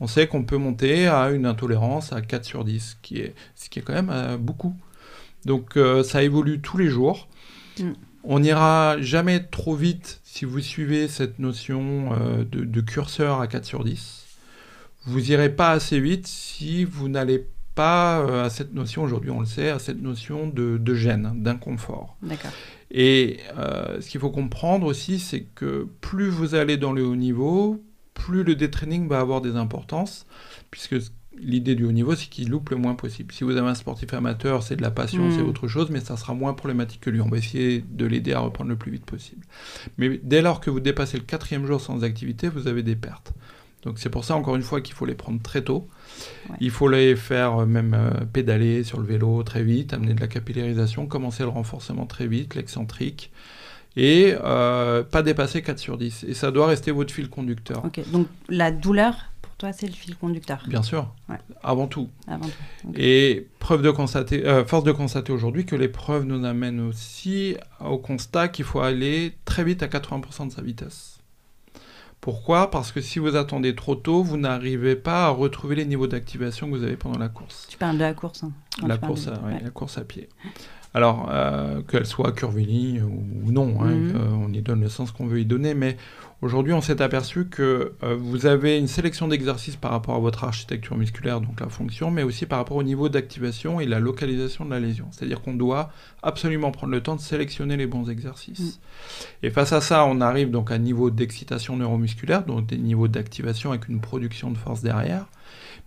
on 0.00 0.06
sait 0.06 0.26
qu'on 0.26 0.44
peut 0.44 0.56
monter 0.56 1.06
à 1.06 1.30
une 1.30 1.46
intolérance 1.46 2.12
à 2.12 2.20
4 2.20 2.44
sur 2.44 2.64
10, 2.64 2.98
qui 3.02 3.18
est, 3.18 3.34
ce 3.54 3.68
qui 3.68 3.78
est 3.78 3.82
quand 3.82 3.94
même 3.94 4.10
euh, 4.10 4.36
beaucoup. 4.36 4.74
Donc 5.44 5.76
euh, 5.76 6.02
ça 6.02 6.22
évolue 6.22 6.60
tous 6.60 6.78
les 6.78 6.88
jours. 6.88 7.28
Mm. 7.78 7.92
On 8.24 8.40
n'ira 8.40 9.00
jamais 9.00 9.40
trop 9.40 9.74
vite 9.74 10.20
si 10.24 10.44
vous 10.44 10.60
suivez 10.60 11.08
cette 11.08 11.38
notion 11.38 12.10
euh, 12.12 12.44
de, 12.44 12.80
curseur 12.80 13.40
à 13.40 13.46
4 13.46 13.64
sur 13.64 13.84
10. 13.84 14.24
Vous 15.06 15.20
n'irez 15.20 15.54
pas 15.54 15.70
assez 15.70 16.00
vite 16.00 16.26
si 16.26 16.84
vous 16.84 17.08
n'allez 17.08 17.46
pas 17.74 18.44
à 18.44 18.50
cette 18.50 18.72
notion, 18.72 19.02
aujourd'hui 19.02 19.30
on 19.30 19.40
le 19.40 19.46
sait, 19.46 19.68
à 19.68 19.78
cette 19.78 20.00
notion 20.00 20.46
de, 20.46 20.78
de 20.78 20.94
gêne, 20.94 21.32
d'inconfort. 21.42 22.16
D'accord. 22.22 22.52
Et 22.96 23.40
ce 24.00 24.08
qu'il 24.08 24.20
faut 24.20 24.30
comprendre 24.30 24.86
aussi, 24.86 25.18
c'est 25.18 25.42
que 25.54 25.88
plus 26.00 26.28
vous 26.28 26.54
allez 26.54 26.76
dans 26.76 26.92
le 26.92 27.04
haut 27.04 27.16
niveau, 27.16 27.84
plus 28.14 28.44
le 28.44 28.54
détraining 28.54 29.08
va 29.08 29.18
avoir 29.18 29.40
des 29.40 29.56
importances, 29.56 30.26
puisque 30.70 30.94
l'idée 31.38 31.74
du 31.74 31.84
haut 31.84 31.92
niveau, 31.92 32.14
c'est 32.14 32.28
qu'il 32.28 32.48
loupe 32.48 32.70
le 32.70 32.76
moins 32.76 32.94
possible. 32.94 33.34
Si 33.34 33.44
vous 33.44 33.56
avez 33.56 33.68
un 33.68 33.74
sportif 33.74 34.14
amateur, 34.14 34.62
c'est 34.62 34.76
de 34.76 34.82
la 34.82 34.90
passion, 34.90 35.30
c'est 35.30 35.42
hmm. 35.42 35.48
autre 35.48 35.68
chose, 35.68 35.90
mais 35.90 36.00
ça 36.00 36.16
sera 36.16 36.34
moins 36.34 36.54
problématique 36.54 37.00
que 37.00 37.10
lui. 37.10 37.20
On 37.20 37.28
va 37.28 37.38
essayer 37.38 37.84
de 37.86 38.06
l'aider 38.06 38.32
à 38.32 38.40
reprendre 38.40 38.70
le 38.70 38.76
plus 38.76 38.92
vite 38.92 39.04
possible. 39.04 39.44
Mais 39.98 40.20
dès 40.22 40.42
lors 40.42 40.60
que 40.60 40.70
vous 40.70 40.80
dépassez 40.80 41.16
le 41.16 41.24
quatrième 41.24 41.66
jour 41.66 41.80
sans 41.80 42.04
activité, 42.04 42.48
vous 42.48 42.68
avez 42.68 42.82
des 42.82 42.96
pertes. 42.96 43.32
Donc 43.82 43.98
c'est 43.98 44.10
pour 44.10 44.24
ça, 44.24 44.36
encore 44.36 44.56
une 44.56 44.62
fois, 44.62 44.80
qu'il 44.80 44.94
faut 44.94 45.06
les 45.06 45.14
prendre 45.14 45.42
très 45.42 45.62
tôt. 45.62 45.88
Il 46.60 46.70
faut 46.70 46.88
les 46.88 47.16
faire 47.16 47.60
euh, 47.62 47.66
même 47.66 47.94
euh, 47.94 48.24
pédaler 48.32 48.84
sur 48.84 48.98
le 48.98 49.06
vélo 49.06 49.42
très 49.42 49.62
vite, 49.62 49.92
amener 49.92 50.14
de 50.14 50.20
la 50.20 50.28
capillarisation, 50.28 51.06
commencer 51.06 51.42
le 51.42 51.48
renforcement 51.48 52.06
très 52.06 52.26
vite, 52.26 52.54
l'excentrique 52.54 53.30
et 53.96 54.34
euh, 54.42 55.02
pas 55.02 55.22
dépasser 55.22 55.62
4 55.62 55.78
sur 55.78 55.98
10. 55.98 56.24
Et 56.28 56.34
ça 56.34 56.50
doit 56.50 56.66
rester 56.66 56.90
votre 56.90 57.12
fil 57.12 57.28
conducteur. 57.28 57.82
Donc 58.12 58.26
la 58.48 58.72
douleur, 58.72 59.14
pour 59.42 59.54
toi, 59.54 59.72
c'est 59.72 59.86
le 59.86 59.92
fil 59.92 60.16
conducteur 60.16 60.64
Bien 60.66 60.82
sûr, 60.82 61.12
avant 61.62 61.86
tout. 61.86 62.08
Avant 62.26 62.46
tout. 62.46 62.92
Et 62.96 63.46
preuve 63.60 63.82
de 63.82 63.90
constater, 63.90 64.46
euh, 64.46 64.64
force 64.64 64.84
de 64.84 64.92
constater 64.92 65.32
aujourd'hui 65.32 65.64
que 65.64 65.76
les 65.76 65.88
preuves 65.88 66.24
nous 66.24 66.44
amènent 66.44 66.80
aussi 66.80 67.56
au 67.80 67.98
constat 67.98 68.48
qu'il 68.48 68.64
faut 68.64 68.80
aller 68.80 69.34
très 69.44 69.64
vite 69.64 69.82
à 69.82 69.86
80% 69.86 70.48
de 70.48 70.52
sa 70.52 70.62
vitesse. 70.62 71.13
Pourquoi? 72.24 72.70
Parce 72.70 72.90
que 72.90 73.02
si 73.02 73.18
vous 73.18 73.36
attendez 73.36 73.74
trop 73.74 73.96
tôt, 73.96 74.22
vous 74.22 74.38
n'arrivez 74.38 74.96
pas 74.96 75.26
à 75.26 75.28
retrouver 75.28 75.74
les 75.76 75.84
niveaux 75.84 76.06
d'activation 76.06 76.70
que 76.70 76.74
vous 76.74 76.82
avez 76.82 76.96
pendant 76.96 77.18
la 77.18 77.28
course. 77.28 77.66
Tu 77.68 77.76
parles 77.76 77.98
de 77.98 78.00
la 78.02 78.14
course. 78.14 78.44
Hein, 78.44 78.52
la, 78.82 78.96
course 78.96 79.26
la 79.26 79.68
course 79.68 79.98
à 79.98 80.04
pied. 80.04 80.30
Alors, 80.94 81.28
euh, 81.30 81.82
qu'elle 81.82 82.06
soit 82.06 82.32
curviligne 82.32 83.02
ou, 83.02 83.52
non, 83.52 83.76
hein, 83.82 83.90
mhm. 83.90 84.42
on 84.42 84.50
y 84.54 84.62
donne 84.62 84.80
le 84.80 84.88
sens 84.88 85.12
qu'on 85.12 85.26
veut 85.26 85.40
y 85.40 85.44
donner, 85.44 85.74
mais 85.74 85.98
aujourd'hui, 86.44 86.72
on 86.74 86.80
s'est 86.80 87.00
aperçu 87.00 87.46
que 87.46 87.92
euh, 88.02 88.16
vous 88.18 88.46
avez 88.46 88.78
une 88.78 88.86
sélection 88.86 89.28
d'exercices 89.28 89.76
par 89.76 89.90
rapport 89.90 90.14
à 90.14 90.18
votre 90.18 90.44
architecture 90.44 90.96
musculaire, 90.96 91.40
donc 91.40 91.58
la 91.60 91.68
fonction, 91.68 92.10
mais 92.10 92.22
aussi 92.22 92.46
par 92.46 92.58
rapport 92.58 92.76
au 92.76 92.82
niveau 92.82 93.08
d'activation 93.08 93.80
et 93.80 93.86
la 93.86 93.98
localisation 93.98 94.64
de 94.64 94.70
la 94.70 94.78
lésion. 94.78 95.08
C'est-à-dire 95.10 95.40
qu'on 95.40 95.54
doit 95.54 95.90
absolument 96.22 96.70
prendre 96.70 96.92
le 96.92 97.02
temps 97.02 97.16
de 97.16 97.20
sélectionner 97.20 97.76
les 97.76 97.86
bons 97.86 98.10
exercices. 98.10 98.60
Mhm. 98.60 98.72
Et 99.44 99.50
face 99.50 99.72
à 99.72 99.80
ça, 99.80 100.04
on 100.04 100.20
arrive 100.20 100.50
donc 100.50 100.70
à 100.70 100.74
un 100.74 100.78
niveau 100.78 101.10
d'excitation 101.10 101.76
neuromusculaire, 101.76 102.44
donc 102.44 102.66
des 102.66 102.78
niveaux 102.78 103.08
d'activation 103.08 103.70
avec 103.70 103.88
une 103.88 104.00
production 104.00 104.50
de 104.50 104.58
force 104.58 104.82
derrière 104.82 105.26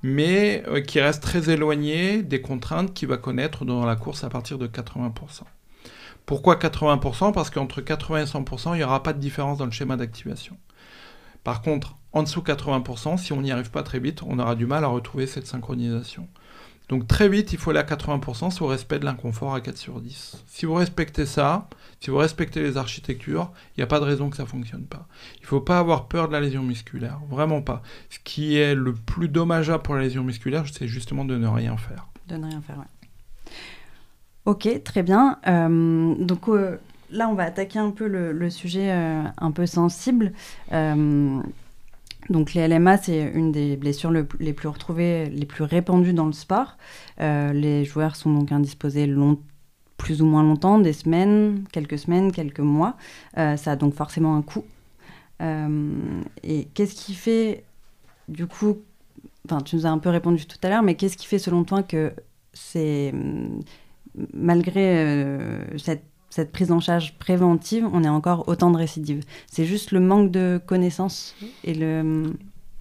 mais 0.03 0.63
euh, 0.67 0.79
qui 0.81 1.01
reste 1.01 1.23
très 1.23 1.49
éloigné 1.49 2.21
des 2.21 2.39
contraintes 2.39 2.93
qu'il 2.93 3.07
va 3.07 3.17
connaître 3.17 3.65
dans 3.65 3.83
la 3.83 3.95
course 3.95 4.23
à 4.23 4.29
partir 4.29 4.59
de 4.59 4.67
80%. 4.67 5.41
Pourquoi 6.27 6.55
80% 6.57 7.31
Parce 7.31 7.49
qu'entre 7.49 7.79
80 7.79 8.21
et 8.21 8.25
100%, 8.25 8.73
il 8.73 8.79
n'y 8.79 8.83
aura 8.83 9.01
pas 9.01 9.13
de 9.13 9.19
différence 9.19 9.57
dans 9.57 9.65
le 9.65 9.71
schéma 9.71 9.95
d'activation. 9.95 10.57
Par 11.45 11.61
contre, 11.61 11.95
en 12.11 12.21
dessous 12.21 12.41
de 12.41 12.51
80%, 12.51 13.17
si 13.17 13.31
on 13.31 13.41
n'y 13.41 13.49
arrive 13.49 13.71
pas 13.71 13.81
très 13.81 13.99
vite, 13.99 14.21
on 14.23 14.37
aura 14.37 14.55
du 14.55 14.65
mal 14.65 14.83
à 14.83 14.87
retrouver 14.87 15.25
cette 15.25 15.47
synchronisation. 15.47 16.27
Donc 16.89 17.07
très 17.07 17.29
vite, 17.29 17.53
il 17.53 17.57
faut 17.57 17.69
aller 17.69 17.79
à 17.79 17.83
80% 17.83 18.51
sous 18.51 18.65
respect 18.65 18.99
de 18.99 19.05
l'inconfort 19.05 19.55
à 19.55 19.61
4 19.61 19.77
sur 19.77 20.01
10. 20.01 20.43
Si 20.47 20.65
vous 20.65 20.73
respectez 20.73 21.25
ça, 21.25 21.69
si 22.01 22.09
vous 22.09 22.17
respectez 22.17 22.61
les 22.61 22.75
architectures, 22.75 23.49
il 23.75 23.79
n'y 23.79 23.83
a 23.85 23.87
pas 23.87 24.01
de 24.01 24.05
raison 24.05 24.29
que 24.29 24.35
ça 24.35 24.43
ne 24.43 24.49
fonctionne 24.49 24.85
pas. 24.85 25.07
Il 25.37 25.43
ne 25.43 25.47
faut 25.47 25.61
pas 25.61 25.79
avoir 25.79 26.09
peur 26.09 26.27
de 26.27 26.33
la 26.33 26.41
lésion 26.41 26.61
musculaire, 26.61 27.21
vraiment 27.29 27.61
pas. 27.61 27.81
Ce 28.09 28.19
qui 28.21 28.57
est 28.57 28.75
le 28.75 28.93
plus 28.93 29.29
dommageable 29.29 29.81
pour 29.81 29.95
la 29.95 30.01
lésion 30.01 30.25
musculaire, 30.25 30.65
c'est 30.69 30.89
justement 30.89 31.23
de 31.23 31.37
ne 31.37 31.47
rien 31.47 31.77
faire. 31.77 32.09
De 32.27 32.35
ne 32.35 32.47
rien 32.47 32.61
faire, 32.61 32.75
oui. 32.79 32.96
Ok, 34.47 34.81
très 34.85 35.03
bien. 35.03 35.39
Euh, 35.45 36.15
donc 36.15 36.47
euh, 36.47 36.77
là, 37.11 37.27
on 37.27 37.33
va 37.33 37.43
attaquer 37.43 37.79
un 37.79 37.91
peu 37.91 38.07
le, 38.07 38.49
sujet 38.49 38.91
euh, 38.91 39.21
un 39.37 39.51
peu 39.51 39.65
sensible. 39.65 40.31
Donc 42.29 42.53
les 42.53 42.65
LMA, 42.65 42.97
c'est 42.97 43.29
une 43.35 43.51
des 43.51 43.75
blessures 43.75 44.11
les 44.11 44.53
plus 44.53 44.69
retrouvées, 44.69 45.25
les 45.25 45.45
plus 45.45 45.65
répandues 45.65 46.13
dans 46.13 46.25
le 46.25 46.31
sport. 46.31 46.77
Les 47.19 47.83
joueurs 47.83 48.15
sont 48.15 48.33
donc 48.33 48.53
indisposés 48.53 49.13
plus 49.97 50.21
ou 50.21 50.25
moins 50.25 50.43
longtemps, 50.43 50.79
des 50.79 50.93
semaines, 50.93 51.65
quelques 51.73 51.99
semaines, 51.99 52.31
quelques 52.31 52.61
mois. 52.61 52.95
Ça 53.35 53.71
a 53.71 53.75
donc 53.75 53.95
forcément 53.95 54.35
un 54.37 54.41
coût. 54.41 54.63
Et 55.41 56.67
qu'est-ce 56.73 56.95
qui 56.95 57.15
fait, 57.15 57.65
du 58.29 58.47
coup, 58.47 58.77
enfin 59.45 59.61
tu 59.61 59.75
nous 59.75 59.85
as 59.85 59.89
un 59.89 59.99
peu 59.99 60.09
répondu 60.09 60.45
tout 60.45 60.59
à 60.63 60.69
l'heure, 60.69 60.83
mais 60.83 60.95
qu'est-ce 60.95 61.17
qui 61.17 61.27
fait 61.27 61.39
selon 61.39 61.65
toi 61.65 61.83
que 61.83 62.13
c'est, 62.53 63.13
malgré 64.33 65.37
cette 65.77 66.03
cette 66.29 66.51
prise 66.51 66.71
en 66.71 66.79
charge 66.79 67.17
préventive, 67.17 67.87
on 67.91 68.03
est 68.03 68.09
encore 68.09 68.47
autant 68.47 68.69
de 68.69 68.77
récidives. 68.77 69.23
C'est 69.47 69.65
juste 69.65 69.91
le 69.91 69.99
manque 69.99 70.31
de 70.31 70.61
connaissances 70.65 71.35
et 71.63 71.73
le... 71.73 72.33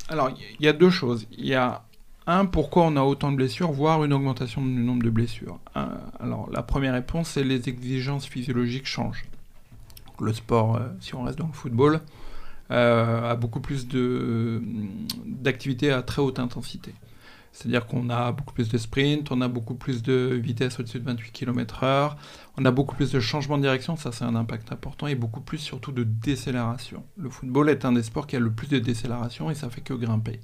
Alors, 0.09 0.31
il 0.31 0.65
y 0.65 0.69
a 0.69 0.73
deux 0.73 0.91
choses. 0.91 1.27
Il 1.33 1.47
y 1.47 1.55
a 1.55 1.83
un, 2.27 2.45
pourquoi 2.45 2.85
on 2.85 2.97
a 2.97 3.03
autant 3.03 3.31
de 3.31 3.37
blessures, 3.37 3.71
voire 3.73 4.05
une 4.05 4.13
augmentation 4.13 4.63
du 4.63 4.69
nombre 4.69 5.03
de 5.03 5.11
blessures. 5.11 5.59
alors, 6.21 6.51
la 6.53 6.63
première 6.63 6.93
réponse, 6.93 7.31
c'est 7.31 7.45
les 7.45 7.69
exigences 7.69 8.27
physiologiques 8.27 8.87
changent. 8.87 9.25
Le 10.21 10.33
sport, 10.33 10.77
euh, 10.77 10.89
si 11.01 11.15
on 11.15 11.23
reste 11.23 11.39
dans 11.39 11.47
le 11.47 11.53
football, 11.53 12.01
euh, 12.71 13.31
a 13.31 13.37
beaucoup 13.37 13.61
plus 13.61 13.87
d'activités 15.25 15.93
à 15.93 16.03
très 16.03 16.23
haute 16.23 16.39
intensité. 16.39 16.95
C'est-à-dire 17.57 17.87
qu'on 17.87 18.11
a 18.11 18.33
beaucoup 18.33 18.53
plus 18.53 18.69
de 18.69 18.77
sprint, 18.77 19.33
on 19.33 19.41
a 19.41 19.49
beaucoup 19.49 19.75
plus 19.75 20.03
de 20.03 20.39
vitesse 20.43 20.79
au-dessus 20.79 21.01
de 21.01 21.05
28 21.05 21.33
km/h, 21.33 22.15
on 22.59 22.65
a 22.67 22.71
beaucoup 22.71 22.95
plus 22.95 23.13
de 23.13 23.19
changement 23.19 23.57
de 23.57 23.63
direction, 23.63 23.97
ça 23.97 24.13
c'est 24.13 24.25
un 24.25 24.35
impact 24.35 24.73
important, 24.73 25.07
et 25.07 25.15
beaucoup 25.15 25.41
plus 25.41 25.57
surtout 25.57 25.91
de 25.91 26.05
décélération. 26.05 27.03
Le 27.17 27.31
football 27.31 27.71
est 27.71 27.87
un 27.87 27.93
des 27.93 28.03
sports 28.03 28.27
qui 28.27 28.37
a 28.37 28.41
le 28.41 28.53
plus 28.53 28.69
de 28.69 28.79
décélération 28.79 29.51
et 29.51 29.55
ça 29.55 29.71
fait 29.71 29.81
que 29.81 29.95
grimper. 29.95 30.39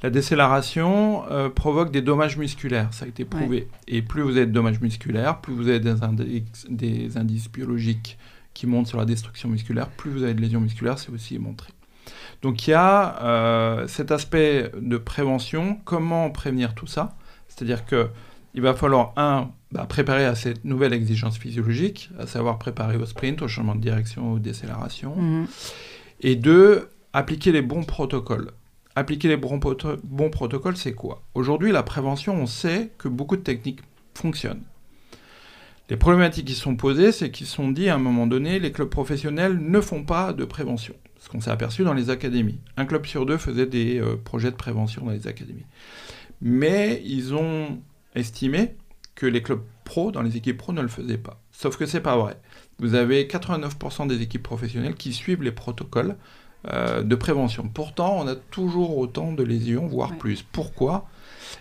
La 0.00 0.10
décélération 0.10 1.24
euh, 1.28 1.48
provoque 1.48 1.90
des 1.90 2.02
dommages 2.02 2.36
musculaires, 2.36 2.94
ça 2.94 3.04
a 3.04 3.08
été 3.08 3.24
prouvé. 3.24 3.66
Et 3.88 4.00
plus 4.02 4.22
vous 4.22 4.36
avez 4.36 4.46
de 4.46 4.52
dommages 4.52 4.80
musculaires, 4.80 5.40
plus 5.40 5.52
vous 5.52 5.66
avez 5.66 5.80
des, 5.80 6.44
des 6.68 7.16
indices 7.16 7.50
biologiques 7.50 8.16
qui 8.54 8.68
montent 8.68 8.86
sur 8.86 8.98
la 8.98 9.06
destruction 9.06 9.48
musculaire, 9.48 9.88
plus 9.88 10.12
vous 10.12 10.22
avez 10.22 10.34
de 10.34 10.40
lésions 10.40 10.60
musculaires, 10.60 11.00
c'est 11.00 11.10
aussi 11.10 11.36
montré. 11.40 11.72
Donc 12.42 12.66
il 12.66 12.70
y 12.70 12.74
a 12.74 13.22
euh, 13.22 13.88
cet 13.88 14.10
aspect 14.12 14.70
de 14.80 14.96
prévention, 14.96 15.78
comment 15.84 16.30
prévenir 16.30 16.74
tout 16.74 16.86
ça? 16.86 17.16
C'est-à-dire 17.48 17.84
que 17.84 18.08
il 18.54 18.62
va 18.62 18.74
falloir, 18.74 19.12
un, 19.16 19.50
bah, 19.70 19.86
préparer 19.88 20.24
à 20.24 20.34
cette 20.34 20.64
nouvelle 20.64 20.92
exigence 20.92 21.38
physiologique, 21.38 22.10
à 22.18 22.26
savoir 22.26 22.58
préparer 22.58 22.96
au 22.96 23.06
sprint, 23.06 23.42
au 23.42 23.48
changement 23.48 23.74
de 23.74 23.80
direction, 23.80 24.32
aux 24.32 24.38
décélérations. 24.38 25.14
Mhm. 25.16 25.46
Et 26.22 26.34
deux, 26.34 26.88
appliquer 27.12 27.52
les 27.52 27.62
bons 27.62 27.84
protocoles. 27.84 28.50
Appliquer 28.96 29.28
les 29.28 29.36
bons, 29.36 29.60
bons 30.02 30.30
protocoles, 30.30 30.76
c'est 30.76 30.94
quoi? 30.94 31.22
Aujourd'hui, 31.34 31.70
la 31.70 31.82
prévention, 31.82 32.34
on 32.34 32.46
sait 32.46 32.90
que 32.98 33.06
beaucoup 33.06 33.36
de 33.36 33.42
techniques 33.42 33.80
fonctionnent. 34.14 34.64
Les 35.90 35.96
problématiques 35.96 36.46
qui 36.46 36.54
sont 36.54 36.74
posées, 36.74 37.12
c'est 37.12 37.30
qu'ils 37.30 37.46
sont 37.46 37.70
dit 37.70 37.88
à 37.88 37.94
un 37.94 37.98
moment 37.98 38.26
donné, 38.26 38.58
les 38.58 38.72
clubs 38.72 38.88
professionnels 38.88 39.58
ne 39.58 39.80
font 39.80 40.02
pas 40.02 40.32
de 40.32 40.44
prévention 40.44 40.94
ce 41.18 41.28
qu'on 41.28 41.40
s'est 41.40 41.50
aperçu 41.50 41.84
dans 41.84 41.94
les 41.94 42.10
académies. 42.10 42.60
Un 42.76 42.84
club 42.84 43.06
sur 43.06 43.26
deux 43.26 43.38
faisait 43.38 43.66
des 43.66 44.00
euh, 44.00 44.16
projets 44.16 44.50
de 44.50 44.56
prévention 44.56 45.04
dans 45.04 45.12
les 45.12 45.26
académies. 45.26 45.66
Mais 46.40 47.02
ils 47.04 47.34
ont 47.34 47.80
estimé 48.14 48.76
que 49.14 49.26
les 49.26 49.42
clubs 49.42 49.62
pro, 49.84 50.12
dans 50.12 50.22
les 50.22 50.36
équipes 50.36 50.58
pro, 50.58 50.72
ne 50.72 50.80
le 50.80 50.88
faisaient 50.88 51.18
pas. 51.18 51.40
Sauf 51.50 51.76
que 51.76 51.86
c'est 51.86 52.00
pas 52.00 52.16
vrai. 52.16 52.38
Vous 52.78 52.94
avez 52.94 53.24
89% 53.24 54.06
des 54.06 54.22
équipes 54.22 54.44
professionnelles 54.44 54.94
qui 54.94 55.12
suivent 55.12 55.42
les 55.42 55.52
protocoles 55.52 56.16
euh, 56.68 57.02
de 57.02 57.14
prévention. 57.16 57.68
Pourtant, 57.68 58.16
on 58.18 58.28
a 58.28 58.36
toujours 58.36 58.96
autant 58.98 59.32
de 59.32 59.42
lésions, 59.42 59.86
voire 59.86 60.16
plus. 60.16 60.42
Pourquoi? 60.42 61.08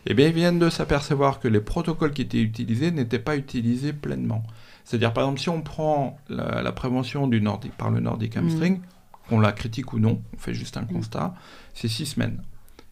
Eh 0.06 0.14
bien, 0.14 0.28
ils 0.28 0.34
viennent 0.34 0.60
de 0.60 0.70
s'apercevoir 0.70 1.40
que 1.40 1.48
les 1.48 1.62
protocoles 1.62 2.14
qui 2.14 2.22
étaient 2.22 2.42
utilisés 2.42 2.92
n'étaient 2.92 3.20
pas 3.20 3.38
utilisés 3.38 3.94
pleinement. 3.94 4.44
C'est-à-dire, 4.84 5.14
par 5.14 5.24
exemple, 5.24 5.40
si 5.40 5.50
on 5.50 5.62
prend 5.62 6.18
la, 6.30 6.72
prévention 6.72 7.28
du 7.28 7.42
nordique, 7.42 7.74
par 7.78 7.90
le 7.90 8.00
Nordic 8.00 8.38
hamstring, 8.38 8.80
qu'on 9.28 9.40
la 9.40 9.52
critique 9.52 9.94
ou 9.94 10.00
non, 10.00 10.22
on 10.34 10.38
fait 10.38 10.54
juste 10.54 10.78
un 10.78 10.86
constat, 10.86 11.36
c'est 11.74 11.88
six 11.88 12.06
semaines. 12.06 12.42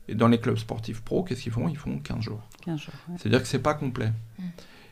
Et 0.08 0.16
dans 0.16 0.28
les 0.28 0.40
clubs 0.40 0.58
sportifs 0.58 1.02
pro, 1.02 1.24
qu'est-ce 1.24 1.42
qu'ils 1.42 1.52
font? 1.52 1.68
Ils 1.68 1.78
font 1.78 1.98
15 1.98 2.20
jours. 2.22 2.42
15 2.64 2.80
jours 2.80 2.94
C'est-à-dire 3.18 3.42
que 3.42 3.48
c'est 3.48 3.60
pas 3.60 3.74
complet. 3.74 4.12
Mm. 4.38 4.44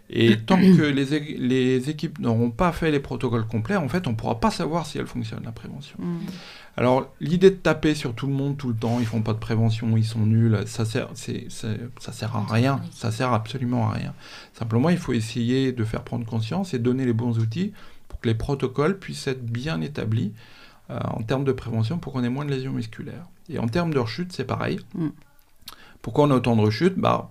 Et 0.09 0.37
tant 0.37 0.57
que 0.77 0.81
les, 0.81 1.37
les 1.37 1.89
équipes 1.89 2.19
n'auront 2.19 2.51
pas 2.51 2.71
fait 2.71 2.91
les 2.91 2.99
protocoles 2.99 3.45
complets, 3.45 3.75
en 3.75 3.87
fait, 3.87 4.07
on 4.07 4.11
ne 4.11 4.15
pourra 4.15 4.39
pas 4.39 4.51
savoir 4.51 4.85
si 4.85 4.97
elle 4.97 5.07
fonctionne, 5.07 5.43
la 5.43 5.51
prévention. 5.51 5.97
Mm. 5.99 6.19
Alors, 6.75 7.13
l'idée 7.19 7.51
de 7.51 7.55
taper 7.55 7.93
sur 7.93 8.15
tout 8.15 8.25
le 8.25 8.33
monde 8.33 8.57
tout 8.57 8.69
le 8.69 8.75
temps, 8.75 8.99
ils 8.99 9.05
font 9.05 9.21
pas 9.21 9.33
de 9.33 9.39
prévention, 9.39 9.95
ils 9.95 10.05
sont 10.05 10.25
nuls, 10.25 10.57
ça 10.65 10.85
sert, 10.85 11.09
c'est, 11.13 11.47
ça 11.49 12.11
sert 12.11 12.35
à 12.35 12.45
rien. 12.45 12.81
Ça 12.91 13.11
sert 13.11 13.31
absolument 13.31 13.89
à 13.89 13.93
rien. 13.93 14.13
Simplement, 14.53 14.89
il 14.89 14.97
faut 14.97 15.13
essayer 15.13 15.71
de 15.71 15.83
faire 15.83 16.03
prendre 16.03 16.25
conscience 16.25 16.73
et 16.73 16.79
donner 16.79 17.05
les 17.05 17.13
bons 17.13 17.37
outils 17.37 17.73
pour 18.07 18.19
que 18.19 18.27
les 18.27 18.35
protocoles 18.35 18.97
puissent 18.97 19.27
être 19.27 19.45
bien 19.45 19.81
établis 19.81 20.33
euh, 20.89 20.99
en 20.99 21.23
termes 21.23 21.45
de 21.45 21.51
prévention 21.51 21.97
pour 21.97 22.13
qu'on 22.13 22.23
ait 22.23 22.29
moins 22.29 22.45
de 22.45 22.51
lésions 22.51 22.73
musculaires. 22.73 23.27
Et 23.49 23.59
en 23.59 23.67
termes 23.67 23.93
de 23.93 23.99
rechute, 23.99 24.33
c'est 24.33 24.43
pareil. 24.43 24.79
Mm. 24.95 25.09
Pourquoi 26.01 26.25
on 26.25 26.31
a 26.31 26.35
autant 26.35 26.55
de 26.55 26.61
rechutes 26.61 26.97
bah, 26.97 27.29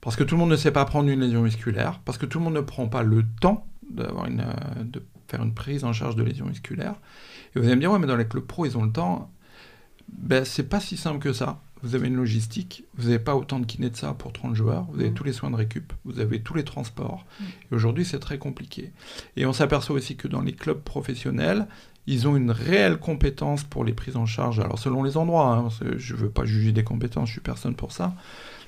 Parce 0.00 0.16
que 0.16 0.24
tout 0.24 0.36
le 0.36 0.40
monde 0.40 0.50
ne 0.50 0.56
sait 0.56 0.70
pas 0.70 0.84
prendre 0.84 1.08
une 1.08 1.20
lésion 1.20 1.42
musculaire, 1.42 2.00
parce 2.04 2.18
que 2.18 2.26
tout 2.26 2.38
le 2.38 2.44
monde 2.44 2.54
ne 2.54 2.60
prend 2.60 2.88
pas 2.88 3.02
le 3.02 3.24
temps 3.40 3.66
d'avoir 3.90 4.26
une, 4.26 4.40
euh, 4.40 4.84
de 4.84 5.02
faire 5.28 5.42
une 5.42 5.54
prise 5.54 5.84
en 5.84 5.92
charge 5.92 6.16
de 6.16 6.22
lésions 6.22 6.46
musculaires. 6.46 6.94
Et 7.54 7.58
vous 7.58 7.66
allez 7.66 7.74
me 7.74 7.80
dire, 7.80 7.90
ouais, 7.90 7.98
mais 7.98 8.06
dans 8.06 8.16
les 8.16 8.26
clubs 8.26 8.46
pro, 8.46 8.66
ils 8.66 8.78
ont 8.78 8.84
le 8.84 8.92
temps. 8.92 9.30
Ben, 10.08 10.44
c'est 10.44 10.68
pas 10.68 10.80
si 10.80 10.96
simple 10.96 11.18
que 11.18 11.32
ça. 11.32 11.60
Vous 11.82 11.96
avez 11.96 12.06
une 12.06 12.14
logistique, 12.14 12.84
vous 12.94 13.08
n'avez 13.08 13.18
pas 13.18 13.34
autant 13.34 13.58
de 13.58 13.66
kinés 13.66 13.90
de 13.90 13.96
ça 13.96 14.14
pour 14.14 14.32
30 14.32 14.54
joueurs, 14.54 14.84
vous 14.92 15.00
avez 15.00 15.10
mm. 15.10 15.14
tous 15.14 15.24
les 15.24 15.32
soins 15.32 15.50
de 15.50 15.56
récup, 15.56 15.92
vous 16.04 16.20
avez 16.20 16.40
tous 16.40 16.54
les 16.54 16.62
transports. 16.62 17.26
Mm. 17.40 17.44
Et 17.44 17.74
aujourd'hui, 17.74 18.04
c'est 18.04 18.20
très 18.20 18.38
compliqué. 18.38 18.92
Et 19.36 19.46
on 19.46 19.52
s'aperçoit 19.52 19.96
aussi 19.96 20.14
que 20.14 20.28
dans 20.28 20.42
les 20.42 20.52
clubs 20.52 20.80
professionnels, 20.80 21.66
ils 22.06 22.26
ont 22.26 22.36
une 22.36 22.50
réelle 22.50 22.98
compétence 22.98 23.62
pour 23.64 23.84
les 23.84 23.92
prises 23.92 24.16
en 24.16 24.26
charge. 24.26 24.58
Alors, 24.60 24.78
selon 24.78 25.02
les 25.02 25.16
endroits, 25.16 25.54
hein, 25.54 25.68
je 25.96 26.14
ne 26.14 26.18
veux 26.18 26.30
pas 26.30 26.44
juger 26.44 26.72
des 26.72 26.84
compétences, 26.84 27.28
je 27.28 27.34
suis 27.34 27.40
personne 27.40 27.74
pour 27.74 27.92
ça. 27.92 28.14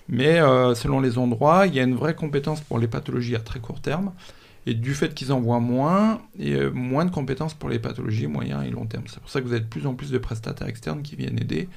Mais 0.09 0.41
euh, 0.41 0.75
selon 0.75 1.01
les 1.01 1.19
endroits, 1.19 1.67
il 1.67 1.75
y 1.75 1.81
a 1.81 1.83
une 1.83 1.95
vraie 1.95 2.15
compétence 2.15 2.61
pour 2.61 2.79
les 2.79 2.89
pathologies 2.89 3.37
à 3.37 3.41
très 3.41 3.61
court 3.61 3.81
terme 3.81 4.13
et 4.67 4.75
du 4.75 4.95
fait 4.95 5.15
qu'ils 5.15 5.33
envoient 5.33 5.61
moins, 5.61 6.23
et 6.39 6.55
euh, 6.55 6.71
moins 6.71 7.05
de 7.05 7.11
compétences 7.11 7.55
pour 7.55 7.69
les 7.69 7.79
pathologies 7.79 8.27
moyen 8.27 8.63
et 8.63 8.71
long 8.71 8.87
terme. 8.87 9.05
C'est 9.07 9.21
pour 9.21 9.31
ça 9.31 9.41
que 9.41 9.47
vous 9.47 9.53
avez 9.53 9.61
de 9.61 9.67
plus 9.67 9.87
en 9.87 9.95
plus 9.95 10.11
de 10.11 10.19
prestataires 10.19 10.69
externes 10.69 11.03
qui 11.03 11.17
viennent 11.17 11.39
aider 11.39 11.69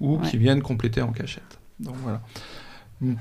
ou 0.00 0.18
qui 0.18 0.36
viennent 0.36 0.62
compléter 0.62 1.00
en 1.00 1.12
cachette. 1.12 1.58
Donc 1.80 1.96
voilà. 2.02 2.20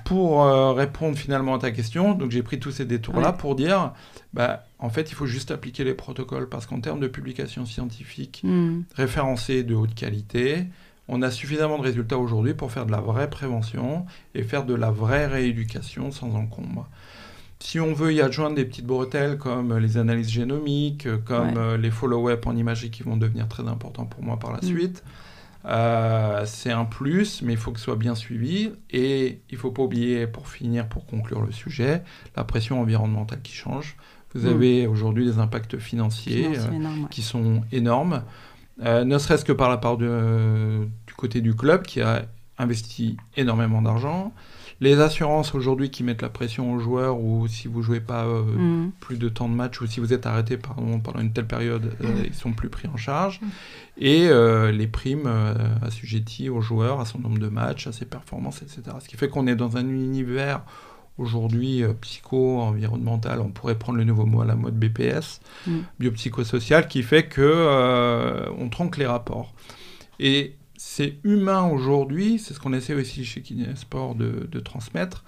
Pour 0.05 0.43
euh, 0.43 0.73
répondre 0.73 1.17
finalement 1.17 1.55
à 1.55 1.59
ta 1.59 1.71
question, 1.71 2.13
donc 2.13 2.31
j'ai 2.31 2.43
pris 2.43 2.59
tous 2.59 2.71
ces 2.71 2.85
détours-là 2.85 3.33
pour 3.33 3.55
dire, 3.55 3.93
bah, 4.33 4.65
en 4.79 4.89
fait, 4.89 5.11
il 5.11 5.15
faut 5.15 5.25
juste 5.25 5.51
appliquer 5.51 5.83
les 5.83 5.93
protocoles 5.93 6.49
parce 6.49 6.65
qu'en 6.65 6.79
termes 6.79 6.99
de 6.99 7.07
publications 7.07 7.65
scientifiques 7.65 8.41
hmm. 8.43 8.81
référencées 8.95 9.63
de 9.63 9.75
haute 9.75 9.95
qualité, 9.95 10.65
on 11.07 11.21
a 11.21 11.31
suffisamment 11.31 11.77
de 11.77 11.83
résultats 11.83 12.17
aujourd'hui 12.17 12.53
pour 12.53 12.71
faire 12.71 12.85
de 12.85 12.91
la 12.91 13.01
vraie 13.01 13.29
prévention 13.29 14.05
et 14.35 14.43
faire 14.43 14.65
de 14.65 14.73
la 14.73 14.91
vraie 14.91 15.27
rééducation 15.27 16.11
sans 16.11 16.33
encombre. 16.35 16.87
Si 17.59 17.79
on 17.79 17.93
veut 17.93 18.13
y 18.13 18.21
adjoindre 18.21 18.55
des 18.55 18.65
petites 18.65 18.85
bretelles 18.85 19.37
comme 19.37 19.77
les 19.77 19.97
analyses 19.97 20.29
génomiques, 20.29 21.07
comme 21.23 21.57
euh, 21.57 21.77
les 21.77 21.91
follow-up 21.91 22.45
en 22.45 22.55
imagerie 22.55 22.91
qui 22.91 23.03
vont 23.03 23.15
devenir 23.15 23.47
très 23.47 23.67
importants 23.67 24.05
pour 24.05 24.21
moi 24.21 24.37
par 24.37 24.51
la 24.51 24.57
mm. 24.57 24.63
suite, 24.63 25.03
euh, 25.65 26.43
c'est 26.45 26.71
un 26.71 26.85
plus, 26.85 27.41
mais 27.41 27.53
il 27.53 27.57
faut 27.57 27.71
que 27.71 27.79
ce 27.79 27.85
soit 27.85 27.95
bien 27.95 28.15
suivi. 28.15 28.71
Et 28.91 29.41
il 29.49 29.55
ne 29.55 29.59
faut 29.59 29.71
pas 29.71 29.83
oublier, 29.83 30.27
pour 30.27 30.47
finir, 30.47 30.87
pour 30.87 31.05
conclure 31.05 31.41
le 31.41 31.51
sujet, 31.51 32.03
la 32.35 32.43
pression 32.43 32.81
environnementale 32.81 33.41
qui 33.41 33.53
change. 33.53 33.95
Vous 34.33 34.47
mm. 34.47 34.51
avez 34.51 34.87
aujourd'hui 34.87 35.25
des 35.25 35.39
impacts 35.39 35.77
financiers 35.77 36.57
euh, 36.57 37.07
qui 37.09 37.21
sont 37.21 37.61
énormes, 37.71 38.23
ne 38.81 39.17
serait-ce 39.19 39.45
que 39.45 39.53
par 39.53 39.69
la 39.69 39.77
part 39.77 39.97
du 39.97 40.07
côté 41.15 41.41
du 41.41 41.55
club 41.55 41.83
qui 41.83 42.01
a 42.01 42.25
investi 42.57 43.17
énormément 43.37 43.81
d'argent. 43.81 44.33
Les 44.83 44.99
assurances 44.99 45.55
aujourd'hui 45.55 45.89
qui 45.89 46.03
mettent 46.03 46.21
la 46.21 46.29
pression 46.29 46.73
aux 46.73 46.79
joueurs 46.79 47.17
ou 47.17 47.47
si 47.47 47.69
vous 47.69 47.81
jouez 47.81 48.01
pas 48.01 48.25
euh, 48.25 48.41
mm. 48.43 48.91
plus 48.99 49.15
de 49.15 49.29
temps 49.29 49.47
de 49.47 49.53
match 49.53 49.79
ou 49.79 49.87
si 49.87 50.01
vous 50.01 50.11
êtes 50.11 50.25
arrêté 50.25 50.57
pardon, 50.57 50.99
pendant 50.99 51.21
une 51.21 51.31
telle 51.31 51.47
période, 51.47 51.95
euh, 52.03 52.07
mm. 52.09 52.25
ils 52.25 52.33
sont 52.33 52.51
plus 52.51 52.67
pris 52.67 52.89
en 52.89 52.97
charge. 52.97 53.39
Mm. 53.39 53.47
Et 53.99 54.27
euh, 54.27 54.73
les 54.73 54.87
primes 54.87 55.31
assujetties 55.81 56.49
aux 56.49 56.59
joueurs, 56.59 56.99
à 56.99 57.05
son 57.05 57.19
nombre 57.19 57.39
de 57.39 57.47
matchs, 57.47 57.87
à 57.87 57.93
ses 57.93 58.03
performances, 58.03 58.61
etc. 58.61 58.81
Ce 58.99 59.07
qui 59.07 59.15
fait 59.15 59.29
qu'on 59.29 59.47
est 59.47 59.55
dans 59.55 59.77
un 59.77 59.87
univers 59.87 60.63
aujourd'hui 61.17 61.83
psycho-environnemental, 62.01 63.39
on 63.39 63.51
pourrait 63.51 63.79
prendre 63.79 63.99
le 63.99 64.03
nouveau 64.03 64.25
mot 64.25 64.41
à 64.41 64.45
la 64.45 64.55
mode 64.55 64.77
BPS, 64.77 65.39
biopsychosocial, 65.99 66.89
qui 66.89 67.03
fait 67.03 67.27
que 67.27 68.49
on 68.59 68.67
tronque 68.67 68.97
les 68.97 69.07
rapports. 69.07 69.53
Et 70.19 70.57
c'est 70.95 71.15
humain 71.23 71.63
aujourd'hui, 71.63 72.37
c'est 72.37 72.53
ce 72.53 72.59
qu'on 72.59 72.71
essaie 72.71 72.93
aussi 72.93 73.25
chez 73.25 73.41
Kinesport 73.41 74.13
de, 74.13 74.47
de 74.51 74.59
transmettre, 74.59 75.23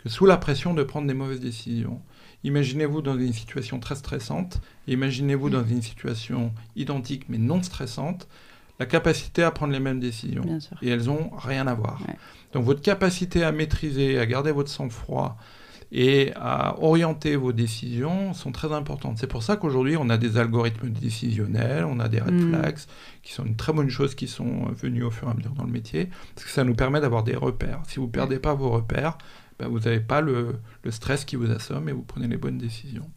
que 0.00 0.08
sous 0.08 0.26
la 0.26 0.36
pression 0.36 0.74
de 0.74 0.84
prendre 0.84 1.08
des 1.08 1.14
mauvaises 1.14 1.40
décisions. 1.40 2.00
Imaginez-vous 2.44 3.02
dans 3.02 3.18
une 3.18 3.32
situation 3.32 3.80
très 3.80 3.96
stressante, 3.96 4.60
imaginez-vous 4.86 5.50
dans 5.50 5.64
une 5.64 5.82
situation 5.82 6.52
identique 6.76 7.24
mais 7.28 7.38
non 7.38 7.60
stressante, 7.64 8.28
la 8.78 8.86
capacité 8.86 9.42
à 9.42 9.50
prendre 9.50 9.72
les 9.72 9.80
mêmes 9.80 9.98
décisions. 9.98 10.44
Et 10.82 10.88
elles 10.88 11.06
n'ont 11.06 11.30
rien 11.36 11.66
à 11.66 11.74
voir. 11.74 12.00
Donc 12.52 12.64
votre 12.64 12.80
capacité 12.80 13.42
à 13.42 13.50
maîtriser, 13.50 14.20
à 14.20 14.26
garder 14.26 14.52
votre 14.52 14.70
sang-froid, 14.70 15.36
et 15.90 16.32
à 16.36 16.78
orienter 16.82 17.36
vos 17.36 17.52
décisions 17.52 18.34
sont 18.34 18.52
très 18.52 18.72
importantes. 18.72 19.18
C'est 19.18 19.26
pour 19.26 19.42
ça 19.42 19.56
qu'aujourd'hui, 19.56 19.96
on 19.96 20.10
a 20.10 20.18
des 20.18 20.36
algorithmes 20.36 20.90
décisionnels, 20.90 21.84
on 21.84 21.98
a 21.98 22.08
des 22.08 22.20
red 22.20 22.34
mm. 22.34 22.48
flags, 22.50 22.78
qui 23.22 23.32
sont 23.32 23.44
une 23.44 23.56
très 23.56 23.72
bonne 23.72 23.88
chose, 23.88 24.14
qui 24.14 24.28
sont 24.28 24.66
venus 24.72 25.04
au 25.04 25.10
fur 25.10 25.28
et 25.28 25.30
à 25.30 25.34
mesure 25.34 25.52
dans 25.52 25.64
le 25.64 25.72
métier, 25.72 26.10
parce 26.34 26.46
que 26.46 26.52
ça 26.52 26.64
nous 26.64 26.74
permet 26.74 27.00
d'avoir 27.00 27.24
des 27.24 27.36
repères. 27.36 27.80
Si 27.88 27.96
vous 27.96 28.06
ne 28.06 28.10
perdez 28.10 28.38
pas 28.38 28.54
vos 28.54 28.70
repères, 28.70 29.16
ben 29.58 29.68
vous 29.68 29.80
n'avez 29.80 30.00
pas 30.00 30.20
le, 30.20 30.56
le, 30.84 30.90
stress 30.90 31.24
qui 31.24 31.36
vous 31.36 31.50
assomme 31.50 31.88
et 31.88 31.92
vous 31.92 32.02
prenez 32.02 32.28
les 32.28 32.36
bonnes 32.36 32.58
décisions. 32.58 33.08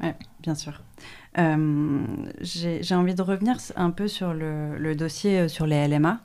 Oui, 0.00 0.10
bien 0.42 0.54
sûr. 0.54 0.82
Euh, 1.38 2.04
J'ai 2.40 2.94
envie 2.94 3.14
de 3.14 3.22
revenir 3.22 3.56
un 3.74 3.90
peu 3.90 4.06
sur 4.08 4.32
le, 4.32 4.78
le 4.78 4.94
dossier 4.94 5.40
euh, 5.40 5.48
sur 5.48 5.66
les 5.66 5.88
LMA. 5.88 6.20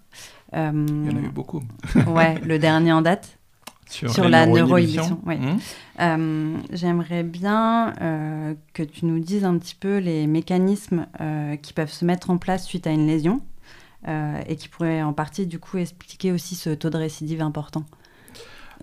Euh, 0.54 0.86
Il 0.88 1.12
y 1.12 1.14
en 1.14 1.18
a 1.18 1.22
eu 1.22 1.30
beaucoup. 1.30 1.64
ouais, 2.08 2.40
le 2.42 2.60
dernier 2.60 2.92
en 2.92 3.02
date 3.02 3.40
sur, 3.92 4.30
la 4.30 4.46
neuroinhibition. 4.46 5.20
Oui. 5.26 5.38
Mmh. 5.38 5.60
Euh, 6.00 6.58
j'aimerais 6.72 7.24
bien 7.24 7.94
euh, 8.02 8.54
que 8.74 8.84
tu 8.84 9.06
nous 9.06 9.20
dises 9.20 9.44
un 9.44 9.58
petit 9.58 9.76
peu 9.76 9.98
les 9.98 10.28
mécanismes 10.28 11.08
euh, 11.20 11.56
qui 11.58 11.74
peuvent 11.74 11.92
se 11.92 12.06
mettre 12.06 12.30
en 12.30 12.38
place 12.38 12.66
suite 12.66 12.88
à 12.88 12.92
une 12.92 13.08
lésion 13.08 13.42
et 14.48 14.56
qui 14.56 14.68
pourraient 14.68 15.04
en 15.04 15.14
partie 15.14 15.46
du 15.46 15.60
coup 15.60 15.78
expliquer 15.78 16.32
aussi 16.32 16.56
ce 16.56 16.72
taux 16.72 16.90
de 16.90 16.98
récidive 16.98 17.40
important. 17.40 17.86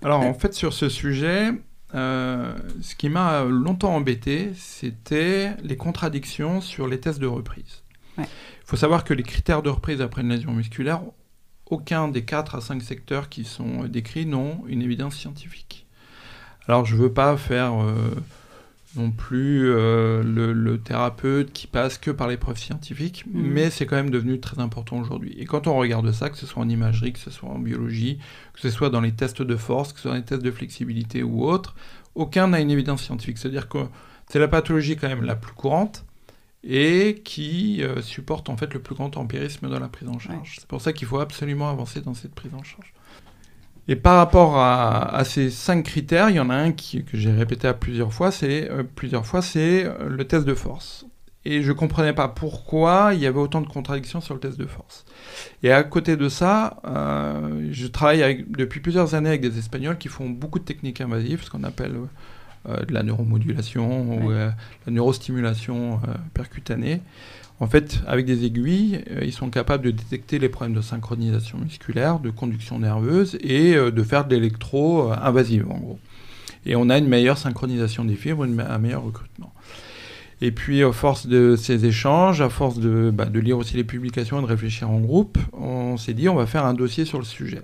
Alors 0.04 0.20
en 0.20 0.32
fait 0.32 0.54
sur 0.54 0.72
ce 0.72 0.88
sujet, 0.88 1.50
ce 1.92 2.94
qui 2.96 3.09
m'a 3.09 3.42
longtemps 3.42 3.96
embêté, 3.96 4.52
c'était 4.54 5.56
les 5.64 5.76
contradictions 5.76 6.61
sur 6.61 6.86
les 6.86 7.00
tests 7.00 7.18
de 7.18 7.26
reprise. 7.26 7.82
Il 8.16 8.26
faut 8.64 8.76
savoir 8.76 9.02
que 9.02 9.12
les 9.12 9.24
critères 9.24 9.62
de 9.62 9.70
reprise 9.70 10.00
après 10.00 10.22
une 10.22 10.28
lésion 10.28 10.52
musculaire 10.52 11.00
aucun 11.70 12.08
des 12.08 12.24
4 12.24 12.56
à 12.56 12.60
5 12.60 12.82
secteurs 12.82 13.28
qui 13.28 13.44
sont 13.44 13.84
décrits 13.84 14.26
n'ont 14.26 14.62
une 14.66 14.82
évidence 14.82 15.16
scientifique. 15.16 15.86
Alors 16.66 16.84
je 16.84 16.94
ne 16.94 17.00
veux 17.00 17.12
pas 17.12 17.36
faire 17.36 17.82
euh, 17.82 18.14
non 18.96 19.10
plus 19.10 19.70
euh, 19.70 20.22
le, 20.22 20.78
thérapeute 20.78 21.52
qui 21.52 21.66
passe 21.66 21.98
que 21.98 22.10
par 22.10 22.28
les 22.28 22.36
preuves 22.36 22.58
scientifiques, 22.58 23.24
mm. 23.26 23.40
mais 23.40 23.70
c'est 23.70 23.86
quand 23.86 23.96
même 23.96 24.10
devenu 24.10 24.40
très 24.40 24.60
important 24.60 24.98
aujourd'hui. 24.98 25.34
Et 25.38 25.44
quand 25.44 25.66
on 25.66 25.76
regarde 25.76 26.10
ça, 26.12 26.30
que 26.30 26.36
ce 26.36 26.46
soit 26.46 26.62
en 26.62 26.68
imagerie, 26.68 27.12
que 27.12 27.18
ce 27.18 27.30
soit 27.30 27.48
en 27.48 27.58
biologie, 27.58 28.18
que 28.54 28.60
ce 28.60 28.70
soit 28.70 28.90
dans 28.90 29.00
les 29.00 29.12
tests 29.12 29.42
de 29.42 29.56
force, 29.56 29.92
que 29.92 29.98
ce 29.98 30.02
soit 30.02 30.10
dans 30.12 30.16
les 30.16 30.24
tests 30.24 30.42
de 30.42 30.50
flexibilité 30.50 31.22
ou 31.22 31.44
autres, 31.44 31.74
aucun 32.14 32.48
n'a 32.48 32.60
une 32.60 32.70
évidence 32.70 33.02
scientifique. 33.02 33.38
C'est-à-dire 33.38 33.68
que 33.68 33.78
c'est 34.28 34.38
la 34.38 34.48
pathologie 34.48 34.96
quand 34.96 35.08
même 35.08 35.24
la 35.24 35.36
plus 35.36 35.52
courante, 35.52 36.04
et 36.64 37.20
qui 37.24 37.82
euh, 37.82 38.02
supporte 38.02 38.48
en 38.48 38.56
fait 38.56 38.74
le 38.74 38.80
plus 38.80 38.94
grand 38.94 39.16
empirisme 39.16 39.68
dans 39.68 39.78
la 39.78 39.88
prise 39.88 40.09
en 40.09 40.18
charge. 40.18 40.56
C'est 40.59 40.68
pour 40.68 40.80
ça 40.80 40.92
qu'il 40.92 41.06
faut 41.06 41.20
absolument 41.20 41.70
avancer 41.70 42.00
dans 42.00 42.14
cette 42.14 42.34
prise 42.34 42.54
en 42.54 42.62
charge. 42.62 42.92
Et 43.90 43.96
par 43.96 44.16
rapport 44.16 44.59
à, 44.59 45.22
ces 45.24 45.48
cinq 45.48 45.84
critères, 45.84 46.28
il 46.28 46.36
y 46.36 46.40
en 46.40 46.50
a 46.50 46.54
un 46.54 46.72
qui, 46.72 47.04
que 47.04 47.16
j'ai 47.16 47.32
répété 47.32 47.66
à 47.68 47.72
plusieurs 47.72 48.12
fois, 48.12 48.30
c'est 48.30 48.70
euh, 48.70 48.82
plusieurs 48.82 49.24
fois, 49.24 49.40
c'est 49.40 49.86
euh, 49.86 50.09
le 50.11 50.26
test 50.26 50.44
de 50.44 50.52
force. 50.52 51.06
Et 51.46 51.62
je 51.62 51.68
ne 51.68 51.72
comprenais 51.72 52.12
pas 52.12 52.28
pourquoi 52.28 53.12
il 53.14 53.20
y 53.20 53.26
avait 53.26 53.38
autant 53.38 53.62
de 53.62 53.66
contradictions 53.68 54.20
sur 54.20 54.34
le 54.34 54.40
test 54.40 54.59
de 54.59 54.66
force. 54.66 55.06
Et 55.62 55.72
à 55.72 55.82
côté 55.84 56.16
de 56.16 56.28
ça, 56.28 56.82
je 57.70 57.86
travaille 57.86 58.44
depuis 58.48 58.80
plusieurs 58.80 59.14
années 59.14 59.30
avec 59.30 59.40
des 59.40 59.56
Espagnols 59.56 59.96
qui 59.96 60.09
font 60.09 60.28
beaucoup 60.28 60.59
de 60.59 60.64
techniques 60.64 61.00
invasives, 61.00 61.44
ce 61.44 61.48
qu'on 61.48 61.64
appelle 61.64 61.94
de 62.68 62.92
la 62.92 63.02
neuromodulation 63.02 64.24
ou 64.24 64.30
euh, 64.30 64.50
la 64.86 64.92
neurostimulation 64.92 65.94
euh, 65.94 66.14
percutanée. 66.34 67.00
En 67.60 67.66
fait, 67.66 68.00
avec 68.06 68.24
des 68.24 68.44
aiguilles, 68.44 69.04
ils 69.20 69.32
sont 69.32 69.50
capables 69.50 69.84
de 69.84 69.90
détecter 69.90 70.38
les 70.38 70.48
problèmes 70.48 70.76
de 70.76 70.80
synchronisation 70.80 71.58
musculaire, 71.58 72.20
de 72.20 72.30
conduction 72.30 72.78
nerveuse 72.78 73.36
et 73.40 73.74
de 73.74 74.02
faire 74.04 74.28
de 74.28 74.36
l'électro 74.36 75.10
invasive 75.10 75.68
en 75.68 75.78
gros. 75.78 75.98
Et 76.66 76.76
on 76.76 76.88
a 76.88 76.98
une 76.98 77.08
meilleure 77.08 77.36
synchronisation 77.36 78.04
des 78.04 78.14
fibres, 78.14 78.44
un 78.44 78.78
meilleur 78.78 79.02
recrutement. 79.02 79.52
Et 80.40 80.52
puis, 80.52 80.84
à 80.84 80.92
force 80.92 81.26
de 81.26 81.56
ces 81.56 81.84
échanges, 81.84 82.40
à 82.40 82.48
force 82.48 82.78
de, 82.78 83.10
bah, 83.12 83.24
de, 83.24 83.40
lire 83.40 83.58
aussi 83.58 83.76
les 83.76 83.84
publications 83.84 84.38
et 84.38 84.42
de 84.42 84.46
réfléchir 84.46 84.88
en 84.88 85.00
groupe, 85.00 85.36
on 85.52 85.78
s'est 85.99 86.14
dit, 86.14 86.28
on 86.28 86.34
va 86.34 86.46
faire 86.46 86.64
un 86.64 86.74
dossier 86.74 87.05
sur 87.05 87.18
le 87.18 87.24
sujet. 87.24 87.62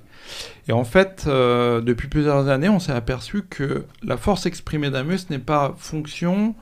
Et 0.69 0.73
en 0.73 0.85
fait, 0.85 1.25
euh, 1.27 1.81
depuis 1.81 2.09
plusieurs 2.09 2.49
années, 2.49 2.69
on 2.69 2.79
s'est 2.79 2.93
aperçu 2.93 3.43
que 3.43 3.85
la 4.03 4.17
force 4.17 4.47
exprimée 4.47 4.91
d'un 4.91 5.05
n'est 5.31 5.39
pas 5.39 5.75
fonction 5.79 6.55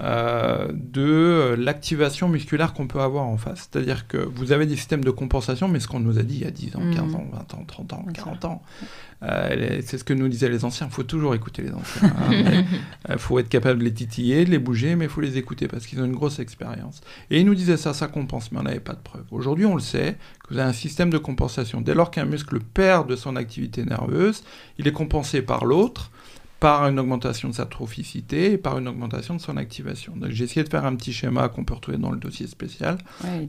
euh, 0.00 0.68
de 0.72 1.54
l'activation 1.58 2.28
musculaire 2.28 2.72
qu'on 2.72 2.86
peut 2.86 3.00
avoir 3.00 3.24
en 3.24 3.36
face. 3.36 3.68
C'est-à-dire 3.70 4.08
que 4.08 4.16
vous 4.16 4.52
avez 4.52 4.64
des 4.64 4.76
systèmes 4.76 5.04
de 5.04 5.10
compensation, 5.10 5.68
mais 5.68 5.80
ce 5.80 5.88
qu'on 5.88 6.00
nous 6.00 6.18
a 6.18 6.22
dit 6.22 6.36
il 6.36 6.42
y 6.42 6.46
a 6.46 6.50
10 6.50 6.76
ans, 6.76 6.80
15 6.94 7.12
mmh. 7.12 7.14
ans, 7.14 7.26
20 7.32 7.54
ans, 7.54 7.64
30 7.66 7.92
ans, 7.92 8.06
40 8.14 8.44
ans, 8.46 8.62
euh, 9.22 9.80
c'est 9.84 9.98
ce 9.98 10.04
que 10.04 10.14
nous 10.14 10.28
disaient 10.28 10.48
les 10.48 10.64
anciens. 10.64 10.86
Il 10.90 10.94
faut 10.94 11.02
toujours 11.02 11.34
écouter 11.34 11.60
les 11.60 11.72
anciens. 11.72 12.10
Il 12.30 12.66
hein. 13.08 13.16
faut 13.18 13.38
être 13.38 13.50
capable 13.50 13.80
de 13.80 13.84
les 13.84 13.92
titiller, 13.92 14.46
de 14.46 14.50
les 14.50 14.58
bouger, 14.58 14.96
mais 14.96 15.04
il 15.04 15.10
faut 15.10 15.20
les 15.20 15.36
écouter 15.36 15.68
parce 15.68 15.86
qu'ils 15.86 16.00
ont 16.00 16.06
une 16.06 16.14
grosse 16.14 16.38
expérience. 16.38 17.02
Et 17.30 17.40
ils 17.40 17.44
nous 17.44 17.54
disaient 17.54 17.76
ça, 17.76 17.92
ça 17.92 18.08
compense, 18.08 18.50
mais 18.50 18.60
on 18.60 18.64
n'avait 18.64 18.80
pas 18.80 18.94
de 18.94 19.00
preuves. 19.00 19.26
Aujourd'hui, 19.30 19.66
on 19.66 19.74
le 19.74 19.80
sait, 19.80 20.16
que 20.42 20.54
vous 20.54 20.58
avez 20.58 20.70
un 20.70 20.72
système 20.72 21.10
de 21.10 21.18
compensation. 21.18 21.82
Dès 21.82 21.94
lors 21.94 22.10
qu'un 22.10 22.24
muscle 22.24 22.60
perd 22.60 23.08
de 23.10 23.16
son 23.16 23.36
activité 23.36 23.84
nerveuse, 23.84 24.42
il 24.78 24.88
est 24.88 24.92
compensé 24.92 25.42
par 25.42 25.66
l'autre 25.66 26.10
par 26.62 26.86
une 26.86 27.00
augmentation 27.00 27.48
de 27.48 27.54
sa 27.54 27.66
trophicité 27.66 28.52
et 28.52 28.56
par 28.56 28.78
une 28.78 28.86
augmentation 28.86 29.34
de 29.34 29.40
son 29.40 29.56
activation. 29.56 30.14
Donc 30.14 30.30
j'ai 30.30 30.44
essayé 30.44 30.62
de 30.62 30.68
faire 30.68 30.84
un 30.84 30.94
petit 30.94 31.12
schéma 31.12 31.48
qu'on 31.48 31.64
peut 31.64 31.74
retrouver 31.74 31.98
dans 31.98 32.12
le 32.12 32.18
dossier 32.18 32.46
spécial 32.46 32.98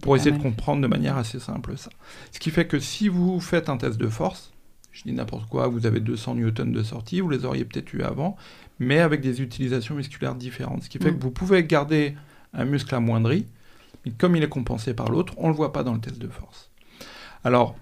pour 0.02 0.16
essayer 0.16 0.32
de 0.32 0.42
comprendre 0.42 0.82
de 0.82 0.88
manière 0.88 1.16
assez 1.16 1.40
simple 1.40 1.78
ça. 1.78 1.92
Ce 2.32 2.40
qui 2.40 2.50
fait 2.50 2.66
que 2.66 2.80
si 2.80 3.10
vous 3.10 3.40
faites 3.40 3.70
un 3.70 3.78
test 3.78 4.00
de 4.00 4.08
force, 4.08 4.52
je 4.92 5.04
dis 5.04 5.14
n'importe 5.14 5.48
quoi, 5.48 5.68
vous 5.68 5.86
avez 5.86 6.00
200 6.00 6.34
newtons 6.34 6.66
de 6.66 6.82
sortie, 6.82 7.22
vous 7.22 7.30
les 7.30 7.46
auriez 7.46 7.66
peut-être 7.66 7.94
eu 7.94 8.02
avant, 8.02 8.36
mais 8.80 9.00
avec 9.00 9.22
des 9.22 9.44
utilisations 9.44 9.94
musculaires 9.94 10.34
différentes. 10.34 10.82
Ce 10.82 10.90
qui 10.90 10.98
fait 10.98 11.12
mm. 11.12 11.18
que 11.20 11.22
vous 11.22 11.32
pouvez 11.32 11.64
garder 11.64 12.16
un 12.56 12.66
muscle 12.66 12.96
amoindri, 12.96 13.46
mais 14.08 14.12
comme 14.12 14.36
il 14.36 14.42
est 14.42 14.50
compensé 14.50 14.96
par 14.96 15.12
l'autre, 15.12 15.36
on 15.38 15.44
ne 15.44 15.52
le 15.52 15.56
voit 15.56 15.72
pas 15.72 15.84
dans 15.84 15.94
le 15.94 16.00
test 16.00 16.18
de 16.18 16.28
force. 16.28 16.72
Alors, 17.44 17.76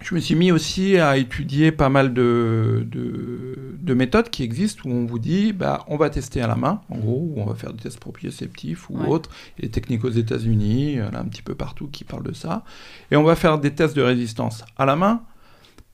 je 0.00 0.14
me 0.14 0.20
suis 0.20 0.34
mis 0.34 0.52
aussi 0.52 0.98
à 0.98 1.16
étudier 1.16 1.72
pas 1.72 1.88
mal 1.88 2.12
de, 2.12 2.86
de, 2.90 3.94
méthodes 3.94 4.28
qui 4.28 4.42
existent 4.42 4.82
où 4.88 4.92
on 4.92 5.06
vous 5.06 5.18
dit 5.18 5.52
bah, 5.52 5.84
on 5.88 5.96
va 5.96 6.10
tester 6.10 6.42
à 6.42 6.46
la 6.46 6.56
main, 6.56 6.80
en 6.90 6.98
gros, 6.98 7.30
ou 7.30 7.40
on 7.40 7.46
va 7.46 7.54
faire 7.54 7.72
des 7.72 7.82
tests 7.82 8.00
proprioceptifs 8.00 8.90
ou 8.90 8.98
autres. 9.04 9.30
Il 9.56 9.62
y 9.62 9.64
a 9.64 9.68
des 9.68 9.72
techniques 9.72 10.04
aux 10.04 10.10
États-Unis, 10.10 10.98
un 10.98 11.24
petit 11.24 11.42
peu 11.42 11.54
partout 11.54 11.88
qui 11.88 12.04
parlent 12.04 12.24
de 12.24 12.34
ça. 12.34 12.64
Et 13.10 13.16
on 13.16 13.22
va 13.22 13.36
faire 13.36 13.58
des 13.58 13.74
tests 13.74 13.96
de 13.96 14.02
résistance 14.02 14.64
à 14.76 14.84
la 14.84 14.96
main 14.96 15.22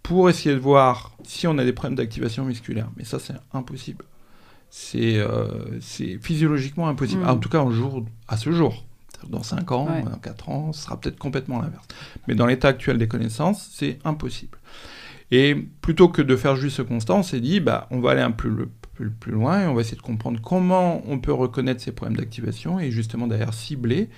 pour 0.03 0.31
essayer 0.31 0.55
de 0.55 0.61
voir 0.61 1.13
si 1.25 1.47
on 1.47 1.59
a 1.59 1.65
des 1.65 1.73
problèmes 1.73 1.97
d'activation 1.97 2.45
musculaire. 2.45 2.89
Mais 2.97 3.05
ça, 3.05 3.19
c'est 3.19 3.35
impossible. 3.53 4.05
C'est 4.71 5.19
euh, 5.19 5.81
physiologiquement 6.21 6.89
impossible. 6.89 7.23
Mm. 7.23 7.29
En 7.29 7.37
tout 7.37 7.49
cas, 7.49 7.69
jour, 7.71 8.05
à 8.29 8.37
ce 8.37 8.51
jour. 8.53 8.87
Dans 9.29 9.43
5 9.43 9.73
ans, 9.73 9.87
dans 10.05 10.19
4 10.19 10.49
ans, 10.49 10.73
ce 10.73 10.85
sera 10.85 10.99
peut-être 10.99 11.19
complètement 11.19 11.61
l'inverse. 11.61 11.87
Mais 12.29 12.35
dans 12.35 12.47
l'état 12.47 12.69
actuel 12.69 12.99
des 12.99 13.09
connaissances, 13.09 13.71
c'est 13.73 13.99
impossible. 14.05 14.59
Et 15.31 15.55
plutôt 15.55 16.09
que 16.09 16.23
de 16.23 16.37
faire 16.37 16.57
juste 16.57 16.77
ce 16.77 16.83
constat, 16.83 17.15
on 17.15 17.23
s'est 17.23 17.41
dit, 17.41 17.61
bah, 17.61 17.87
on 17.91 18.01
va 18.01 18.13
aller 18.13 18.23
un 18.23 18.33
peu 18.33 18.69
plus, 18.95 19.11
plus, 19.11 19.33
loin 19.33 19.63
et 19.63 19.67
on 19.67 19.75
va 19.75 19.81
essayer 19.81 19.97
de 19.97 20.03
comprendre 20.03 20.41
comment 20.43 21.03
on 21.07 21.19
peut 21.19 21.33
reconnaître 21.33 21.81
ces 21.81 21.93
problèmes 21.93 22.17
d'activation 22.17 22.81
et 22.81 22.91
justement 22.91 23.27
d'ailleurs 23.27 23.55
cibler 23.55 24.11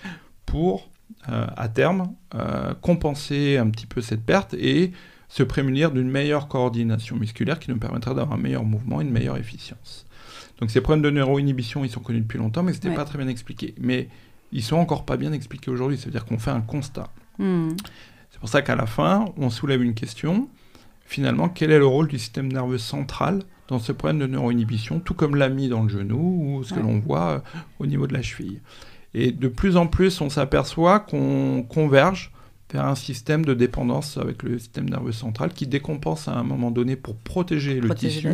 pour, 0.47 0.91
euh, 1.29 1.47
à 1.57 1.69
terme, 1.69 2.15
euh, 2.35 2.75
compenser 2.81 3.59
un 3.59 3.69
petit 3.71 3.87
peu 3.87 4.01
cette 4.01 4.25
perte 4.25 4.55
et 4.55 4.93
se 5.29 5.43
prémunir 5.43 5.93
d'une 5.93 6.11
meilleure 6.11 6.49
coordination 6.49 7.17
musculaire 7.17 7.59
qui 7.59 7.71
nous 7.71 7.79
permettra 7.79 8.15
d'avoir 8.15 8.39
un 8.39 8.43
meilleur 8.43 8.65
mouvement 8.65 9.01
et 9.01 9.05
une 9.05 9.11
meilleure 9.11 9.37
efficience. 9.37 10.07
Donc 10.59 10.71
ces 10.71 10.81
problèmes 10.81 11.03
de 11.03 11.11
neuroinhibition, 11.11 11.85
ils 11.85 11.91
sont 11.91 12.01
connus 12.01 12.21
depuis 12.21 12.39
longtemps, 12.39 12.63
mais 12.63 12.73
ce 12.73 12.79
n'était 12.79 12.95
pas 12.95 13.05
très 13.05 13.19
bien 13.19 13.29
expliqué. 13.29 13.75
Mais 13.81 14.09
ils 14.53 14.63
sont 14.63 14.77
encore 14.77 15.05
pas 15.05 15.17
bien 15.17 15.33
expliqués 15.33 15.71
aujourd'hui. 15.71 15.99
C'est-à-dire 15.99 16.25
qu'on 16.25 16.39
fait 16.39 16.51
un 16.51 16.61
constat. 16.61 17.09
Hmm. 17.39 17.71
C'est 18.31 18.39
pour 18.39 18.49
ça 18.49 18.63
qu'à 18.63 18.77
la 18.77 18.87
fin, 18.87 19.27
on 19.37 19.51
soulève 19.51 19.83
une 19.83 19.95
question. 19.95 20.49
Finalement, 21.05 21.49
quel 21.49 21.71
est 21.71 21.79
le 21.79 21.87
rôle 21.87 22.09
du 22.09 22.19
système 22.19 22.51
nerveux 22.51 22.79
central 22.79 23.43
dans 23.69 23.79
ce 23.79 23.93
problème 23.93 24.19
de 24.19 24.27
neuroinhibition, 24.27 25.01
tout 25.01 25.15
comme 25.15 25.37
l'a 25.37 25.49
mis 25.49 25.69
dans 25.69 25.83
le 25.83 25.89
genou 25.89 26.59
ou 26.59 26.65
ce 26.65 26.75
que 26.75 26.81
l'on 26.81 26.99
voit 26.99 27.31
euh, 27.31 27.39
au 27.79 27.87
niveau 27.87 28.07
de 28.07 28.15
la 28.15 28.23
cheville? 28.23 28.61
Et 29.15 29.31
de 29.31 29.49
plus 29.49 29.77
en 29.77 29.87
plus, 29.87 30.21
on 30.21 30.31
s'aperçoit 30.31 31.01
qu'on 31.01 31.65
converge 31.69 32.33
vers 32.73 32.87
un 32.87 32.95
système 32.95 33.45
de 33.45 33.53
dépendance 33.53 34.17
avec 34.17 34.43
le 34.43 34.59
système 34.59 34.89
nerveux 34.89 35.13
central 35.13 35.53
qui 35.53 35.67
décompense 35.67 36.29
à 36.29 36.33
un 36.33 36.43
moment 36.43 36.71
donné 36.71 36.97
pour 36.97 37.17
protéger, 37.17 37.81
le 37.81 37.95
tissu. 37.95 38.27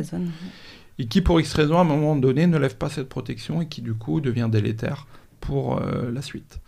Et 1.00 1.06
qui, 1.06 1.20
pour 1.20 1.40
X 1.40 1.52
raison, 1.54 1.78
à 1.78 1.80
un 1.80 1.84
moment 1.84 2.16
donné, 2.16 2.46
ne 2.46 2.58
lève 2.58 2.76
pas 2.76 2.88
cette 2.88 3.08
protection 3.08 3.62
et 3.62 3.66
qui, 3.66 3.82
du 3.82 3.94
coup, 3.94 4.20
devient 4.20 4.48
délétère 4.50 5.06
pour 5.40 5.80
euh, 5.80 6.10
la 6.12 6.22
suite. 6.22 6.60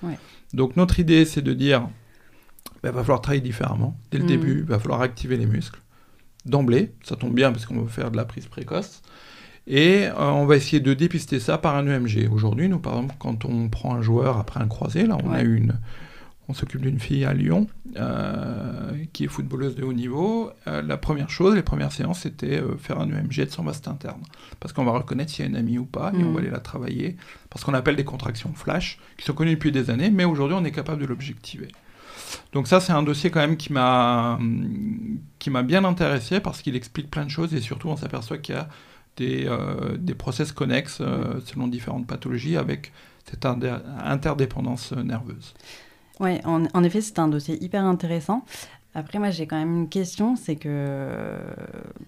Donc 0.53 0.77
notre 0.77 1.01
idée, 1.01 1.25
c'est 1.25 1.43
de 1.43 1.53
dire, 1.53 1.89
il 2.67 2.71
bah, 2.83 2.91
va 2.91 3.03
falloir 3.03 3.21
travailler 3.21 3.43
différemment. 3.43 3.97
Dès 4.11 4.19
le 4.19 4.25
mm. 4.25 4.29
début, 4.29 4.59
il 4.59 4.65
va 4.65 4.79
falloir 4.79 5.01
activer 5.01 5.37
les 5.37 5.47
muscles. 5.47 5.81
D'emblée, 6.47 6.93
ça 7.03 7.17
tombe 7.17 7.35
bien 7.35 7.53
parce 7.53 7.67
qu'on 7.67 7.83
va 7.83 7.89
faire 7.89 8.11
de 8.11 8.17
la 8.17 8.25
prise 8.25 8.47
précoce. 8.47 9.03
Et 9.67 10.07
euh, 10.07 10.15
on 10.19 10.47
va 10.47 10.57
essayer 10.57 10.81
de 10.81 10.95
dépister 10.95 11.39
ça 11.39 11.59
par 11.59 11.77
un 11.77 11.87
EMG. 11.87 12.29
Aujourd'hui, 12.33 12.69
nous, 12.69 12.79
par 12.79 12.95
exemple, 12.95 13.15
quand 13.19 13.45
on 13.45 13.69
prend 13.69 13.95
un 13.95 14.03
joueur 14.03 14.39
après 14.39 14.61
un 14.61 14.67
croisé, 14.67 15.07
là, 15.07 15.19
on 15.23 15.33
a 15.33 15.43
eu 15.43 15.57
une, 15.57 15.79
on 16.51 16.55
s'occupe 16.55 16.81
d'une 16.81 16.99
fille 16.99 17.25
à 17.25 17.33
Lyon 17.33 17.69
euh, 17.97 19.05
qui 19.13 19.25
est 19.25 19.29
footballeuse 19.29 19.77
de 19.77 19.85
haut 19.85 19.93
niveau. 19.93 20.51
Euh, 20.67 20.83
la 20.83 20.97
première 20.97 21.31
chose, 21.31 21.55
les 21.55 21.63
premières 21.63 21.93
séances, 21.93 22.21
c'était 22.21 22.61
euh, 22.61 22.77
faire 22.77 22.99
un 22.99 23.09
EMG 23.09 23.47
de 23.47 23.51
son 23.51 23.63
vaste 23.63 23.87
interne. 23.87 24.21
Parce 24.59 24.73
qu'on 24.73 24.85
va 24.85 24.91
reconnaître 24.91 25.31
s'il 25.31 25.45
y 25.45 25.49
a 25.49 25.51
une 25.51 25.57
amie 25.57 25.79
ou 25.79 25.85
pas, 25.85 26.13
et 26.13 26.17
on 26.17 26.25
va 26.25 26.31
mhm. 26.31 26.37
aller 26.39 26.51
la 26.51 26.59
travailler. 26.59 27.17
Parce 27.51 27.65
qu'on 27.65 27.75
appelle 27.75 27.95
des 27.95 28.05
contractions 28.05 28.53
flash, 28.53 28.99
qui 29.17 29.25
sont 29.25 29.33
connues 29.33 29.55
depuis 29.55 29.71
des 29.71 29.91
années, 29.91 30.11
mais 30.11 30.25
aujourd'hui, 30.25 30.57
on 30.59 30.65
est 30.65 30.73
capable 30.73 31.01
de 31.01 31.07
l'objectiver. 31.07 31.69
Donc 32.53 32.67
ça, 32.67 32.81
c'est 32.81 32.93
un 32.93 33.03
dossier 33.05 33.31
quand 33.31 33.41
même 33.41 33.57
qui 33.57 33.73
m'a 33.73 34.39
qui 35.39 35.51
m'a 35.51 35.63
bien 35.63 35.85
intéressé 35.85 36.39
parce 36.39 36.63
qu'il 36.63 36.77
explique 36.77 37.11
plein 37.11 37.25
de 37.25 37.31
choses 37.31 37.55
et 37.55 37.61
surtout 37.61 37.89
on 37.89 37.97
s'aperçoit 37.97 38.39
qu'il 38.39 38.55
y 38.55 38.59
a 38.59 38.69
des, 39.17 39.49
des 39.99 40.15
process 40.15 40.53
connexes 40.53 41.03
selon 41.45 41.67
différentes 41.67 42.07
pathologies 42.07 42.57
avec 42.57 42.93
cette 43.25 43.47
interdépendance 43.47 44.93
nerveuse. 44.93 45.55
Oui, 46.21 46.39
en, 46.45 46.85
effet, 46.85 47.01
c'est 47.01 47.19
un 47.19 47.29
dossier 47.29 47.63
hyper 47.65 47.83
intéressant. 47.85 48.45
Après, 48.95 49.19
moi, 49.19 49.31
j'ai 49.31 49.47
quand 49.47 49.59
même 49.59 49.75
une 49.75 49.89
question, 49.89 50.37
c'est 50.37 50.57
que 50.57 50.69
euh, 50.69 51.39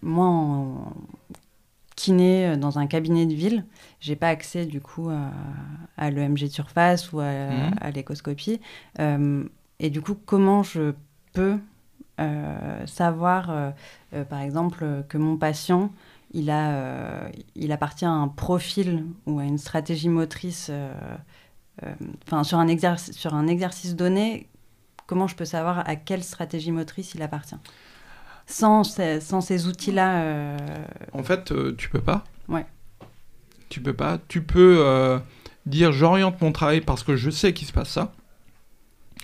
moi, 0.03 0.27
en 0.27 0.93
kiné 1.97 2.49
euh, 2.49 2.57
dans 2.57 2.79
un 2.79 2.87
cabinet 2.87 3.25
de 3.25 3.35
ville, 3.35 3.65
j'ai 4.01 4.17
pas 4.17 4.29
accès 4.29 4.67
du 4.67 4.81
coup 4.81 5.09
à, 5.97 6.11
l'EMG 6.11 6.43
de 6.43 6.47
surface 6.49 7.13
ou 7.13 7.21
à, 7.21 7.31
mmh. 7.31 7.91
l'échoscopie. 7.95 8.61
Euh, 9.01 9.45
et 9.79 9.89
du 9.89 10.03
coup, 10.03 10.17
comment 10.27 10.63
je 10.63 10.93
peux 11.33 11.59
savoir, 12.87 13.73
par 14.29 14.41
exemple, 14.41 15.05
que 15.09 15.19
mon 15.19 15.37
patient 15.37 15.91
il, 16.33 16.51
a, 16.51 17.29
il 17.55 17.73
appartient 17.73 18.05
à 18.05 18.11
un 18.11 18.29
profil 18.29 19.05
ou 19.27 19.39
à 19.39 19.45
une 19.45 19.59
stratégie 19.59 20.09
motrice 20.09 20.69
euh, 20.71 20.95
enfin, 22.27 22.45
sur, 22.45 22.59
un 22.59 22.69
exercice, 22.69 23.17
sur 23.17 23.35
un 23.35 23.47
exercice 23.47 23.97
donné, 23.97 24.49
comment 25.07 25.27
je 25.27 25.37
peux 25.37 25.45
savoir 25.45 25.89
à 25.89 25.97
quelle 25.97 26.23
stratégie 26.23 26.73
motrice 26.73 27.15
il 27.15 27.23
appartient? 27.23 27.57
Sans 28.47 28.85
ces, 28.85 29.21
sans 29.21 29.41
ces 29.41 29.67
outils-là 29.67 30.23
euh, 30.23 30.57
En 31.13 31.23
fait, 31.23 31.53
euh, 31.53 31.75
tu 31.77 31.89
peux 31.89 32.01
pas. 32.01 32.25
Ouais. 32.49 32.67
Tu 33.69 33.81
peux 33.81 33.95
pas. 33.95 34.19
Tu 34.29 34.43
peux 34.43 35.21
dire 35.65 35.93
j'oriente 35.93 36.41
mon 36.41 36.53
travail 36.53 36.81
parce 36.81 37.03
que 37.03 37.17
je 37.17 37.31
sais 37.31 37.53
qu'il 37.53 37.67
se 37.67 37.73
passe 37.73 37.91
ça. 37.91 38.13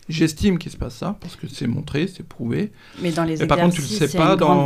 J'estime 0.09 0.59
qu'il 0.59 0.73
se 0.73 0.77
passe 0.77 0.95
ça 0.95 1.17
parce 1.21 1.37
que 1.37 1.47
c'est 1.49 1.67
montré, 1.67 2.07
c'est 2.07 2.27
prouvé. 2.27 2.73
Mais 3.03 3.13
dans 3.13 3.25
les 3.25 3.43
exercices, 3.43 3.49
par 3.49 3.59
contre, 3.59 3.75
tu 3.75 3.83
le 3.83 3.87
sais 3.87 4.17
pas 4.17 4.37
dans... 4.37 4.65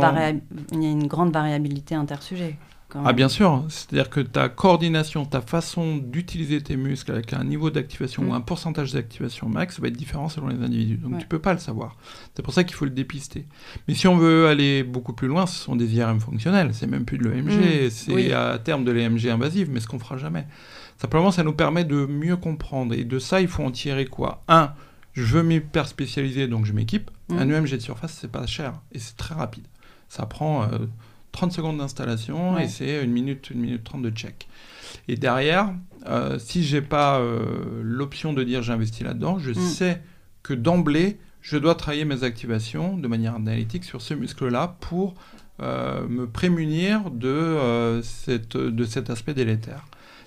il 0.71 0.83
y 0.83 0.85
a 0.85 0.89
une 0.89 1.07
grande 1.07 1.33
variabilité 1.33 1.95
intersujet. 1.95 2.57
Ah 3.05 3.13
bien 3.13 3.29
sûr, 3.29 3.63
c'est-à-dire 3.69 4.09
que 4.09 4.19
ta 4.19 4.49
coordination, 4.49 5.25
ta 5.25 5.41
façon 5.41 5.97
d'utiliser 5.97 6.61
tes 6.61 6.75
muscles 6.75 7.11
avec 7.11 7.33
un 7.33 7.43
niveau 7.43 7.69
d'activation 7.69 8.23
ou 8.23 8.31
mm. 8.31 8.33
un 8.33 8.41
pourcentage 8.41 8.93
d'activation 8.93 9.49
max 9.49 9.79
va 9.79 9.87
être 9.87 9.97
différent 9.97 10.29
selon 10.29 10.47
les 10.47 10.63
individus. 10.63 10.97
Donc 10.97 11.17
tu 11.17 11.25
peux 11.25 11.39
pas 11.39 11.53
le 11.53 11.59
savoir. 11.59 11.97
C'est 12.35 12.43
pour 12.43 12.53
ça 12.53 12.63
qu'il 12.63 12.75
faut 12.75 12.85
le 12.85 12.91
dépister. 12.91 13.47
Mais 13.87 13.95
si 13.95 14.07
on 14.07 14.17
veut 14.17 14.47
aller 14.47 14.83
beaucoup 14.83 15.13
plus 15.13 15.27
loin, 15.27 15.47
ce 15.47 15.55
sont 15.55 15.75
des 15.75 15.95
IRM 15.95 16.19
fonctionnels. 16.19 16.73
C'est 16.73 16.87
même 16.87 17.05
plus 17.05 17.17
de 17.17 17.27
l'EMG, 17.27 17.87
mm. 17.87 17.89
c'est 17.89 18.33
à 18.33 18.59
terme 18.59 18.83
de 18.83 18.91
l'EMG 18.91 19.27
invasive, 19.27 19.69
mais 19.71 19.79
ce 19.79 19.87
qu'on 19.87 19.99
fera 19.99 20.17
jamais. 20.17 20.45
Simplement, 20.97 21.31
ça 21.31 21.43
nous 21.43 21.53
permet 21.53 21.85
de 21.85 22.05
mieux 22.05 22.37
comprendre. 22.37 22.93
Et 22.93 23.03
de 23.03 23.19
ça, 23.19 23.41
il 23.41 23.47
faut 23.47 23.63
en 23.63 23.71
tirer 23.71 24.05
quoi? 24.05 24.43
Un, 24.47 24.71
je 25.13 25.23
veux 25.23 25.43
m'hyper 25.43 25.87
spécialiser, 25.87 26.47
donc 26.47 26.65
je 26.65 26.73
m'équipe. 26.73 27.09
Mm. 27.29 27.37
Un 27.39 27.49
EMG 27.49 27.71
de 27.71 27.79
surface, 27.79 28.17
c'est 28.21 28.31
pas 28.31 28.45
cher 28.45 28.73
et 28.91 28.99
c'est 28.99 29.17
très 29.17 29.33
rapide. 29.33 29.65
Ça 30.09 30.27
prend... 30.27 30.63
Euh, 30.63 30.85
30 31.33 31.51
secondes 31.51 31.77
d'installation 31.79 32.57
et 32.57 32.69
c'est 32.69 33.03
une 33.03 33.11
minute, 33.11 33.49
une 33.49 33.59
minute 33.59 33.83
30 33.83 34.01
de 34.01 34.09
check. 34.11 34.47
Et 35.07 35.17
derrière, 35.17 35.73
euh, 36.07 36.39
si 36.39 36.63
j'ai 36.63 36.81
pas 36.81 37.19
euh, 37.19 37.81
l'option 37.83 38.31
de 38.33 38.43
dire 38.43 38.63
j'investis 38.63 39.01
là-dedans, 39.01 39.39
je 39.39 39.51
mm. 39.51 39.55
sais 39.55 40.01
que 40.43 40.53
d'emblée, 40.53 41.17
je 41.41 41.57
dois 41.57 41.75
travailler 41.75 42.05
mes 42.05 42.23
activations 42.23 42.97
de 42.97 43.07
manière 43.07 43.35
analytique 43.35 43.83
sur 43.83 44.01
ce 44.01 44.13
muscle-là 44.13 44.77
pour 44.79 45.15
euh, 45.61 46.07
me 46.07 46.27
prémunir 46.27 47.11
de, 47.11 47.99
cette, 48.03 48.55
de 48.55 48.85
cet 48.85 49.09
aspect 49.09 49.33
délétère. 49.33 49.85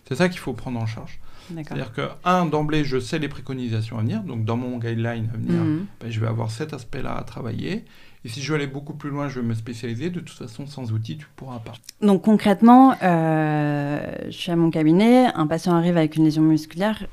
C'est 0.09 0.17
ça 0.17 0.29
qu'il 0.29 0.39
faut 0.39 0.53
prendre 0.53 0.79
en 0.81 0.87
charge. 0.87 1.19
C'est-à-dire 1.55 1.93
que, 1.93 2.09
un, 2.25 2.47
d'emblée, 2.47 2.85
je 2.85 2.99
sais 2.99 3.19
les 3.19 3.29
préconisations 3.29 3.99
à 3.99 4.03
venir, 4.03 4.23
donc 4.23 4.45
dans 4.45 4.57
mon 4.57 4.79
guideline 4.79 5.31
à 5.33 5.37
venir, 5.37 5.63
mhm. 5.63 5.87
ben, 6.01 6.11
je 6.11 6.21
vais 6.21 6.27
avoir 6.27 6.51
cet 6.51 6.73
aspect-là 6.73 7.17
à 7.17 7.23
travailler. 7.23 7.85
Et 8.27 8.29
si 8.29 8.43
je 8.43 8.51
veux 8.51 8.57
aller 8.57 8.67
beaucoup 8.67 8.95
plus 8.95 9.11
loin, 9.11 9.29
je 9.29 9.39
vais 9.39 9.47
me 9.47 9.55
spécialiser. 9.55 10.11
De 10.11 10.19
toute 10.19 10.37
façon, 10.37 10.67
sans 10.67 10.91
outils, 10.91 11.17
tu 11.17 11.27
ne 11.27 11.31
pourras 11.37 11.61
pas. 11.61 11.75
Donc 12.03 12.23
concrètement, 12.23 12.97
euh, 13.01 14.01
je 14.25 14.33
suis 14.33 14.51
à 14.51 14.57
mon 14.57 14.73
cabinet, 14.73 15.27
un 15.33 15.47
patient 15.47 15.77
arrive 15.77 15.97
avec 15.97 16.17
une 16.17 16.25
lésion 16.25 16.43
musculaire. 16.43 17.07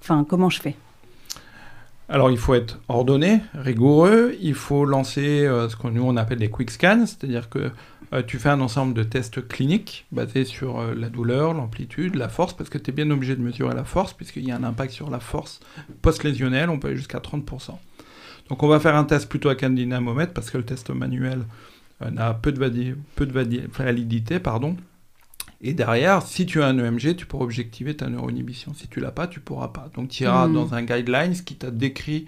enfin, 0.00 0.24
comment 0.26 0.48
je 0.48 0.62
fais? 0.62 0.74
Alors 2.08 2.30
il 2.30 2.38
faut 2.38 2.54
être 2.54 2.80
ordonné, 2.88 3.42
rigoureux, 3.52 4.34
il 4.40 4.54
faut 4.54 4.86
lancer 4.86 5.44
euh, 5.44 5.68
ce 5.68 5.76
que 5.76 5.88
nous 5.88 6.02
on 6.02 6.16
appelle 6.16 6.38
des 6.38 6.48
quick 6.48 6.70
scans, 6.70 7.04
c'est-à-dire 7.04 7.50
que 7.50 7.70
euh, 8.14 8.22
tu 8.26 8.38
fais 8.38 8.48
un 8.48 8.62
ensemble 8.62 8.94
de 8.94 9.02
tests 9.02 9.46
cliniques 9.46 10.06
basés 10.12 10.46
sur 10.46 10.80
euh, 10.80 10.94
la 10.94 11.10
douleur, 11.10 11.52
l'amplitude, 11.52 12.14
la 12.14 12.30
force, 12.30 12.54
parce 12.54 12.70
que 12.70 12.78
tu 12.78 12.90
es 12.90 12.94
bien 12.94 13.10
obligé 13.10 13.36
de 13.36 13.42
mesurer 13.42 13.74
la 13.74 13.84
force, 13.84 14.14
puisqu'il 14.14 14.48
y 14.48 14.50
a 14.50 14.56
un 14.56 14.64
impact 14.64 14.94
sur 14.94 15.10
la 15.10 15.20
force 15.20 15.60
post-lésionnelle, 16.00 16.70
on 16.70 16.78
peut 16.78 16.88
aller 16.88 16.96
jusqu'à 16.96 17.18
30%. 17.18 17.72
Donc 18.48 18.62
on 18.62 18.68
va 18.68 18.80
faire 18.80 18.96
un 18.96 19.04
test 19.04 19.28
plutôt 19.28 19.48
avec 19.48 19.62
un 19.62 19.70
dynamomètre, 19.70 20.32
parce 20.32 20.50
que 20.50 20.58
le 20.58 20.64
test 20.64 20.90
manuel 20.90 21.44
n'a 22.00 22.34
peu 22.34 22.52
de, 22.52 22.96
peu 23.16 23.26
de 23.26 23.68
validité, 23.72 24.38
pardon. 24.38 24.76
Et 25.60 25.74
derrière, 25.74 26.22
si 26.22 26.46
tu 26.46 26.62
as 26.62 26.66
un 26.66 26.78
EMG, 26.78 27.16
tu 27.16 27.26
pourras 27.26 27.44
objectiver 27.44 27.96
ta 27.96 28.08
neuroinhibition. 28.08 28.74
Si 28.74 28.86
tu 28.86 29.00
l'as 29.00 29.10
pas, 29.10 29.26
tu 29.26 29.40
pourras 29.40 29.68
pas. 29.68 29.90
Donc 29.94 30.10
tu 30.10 30.22
iras 30.22 30.46
hmm. 30.46 30.54
dans 30.54 30.74
un 30.74 30.82
guidelines 30.82 31.34
qui 31.34 31.56
t'a 31.56 31.70
décrit 31.70 32.26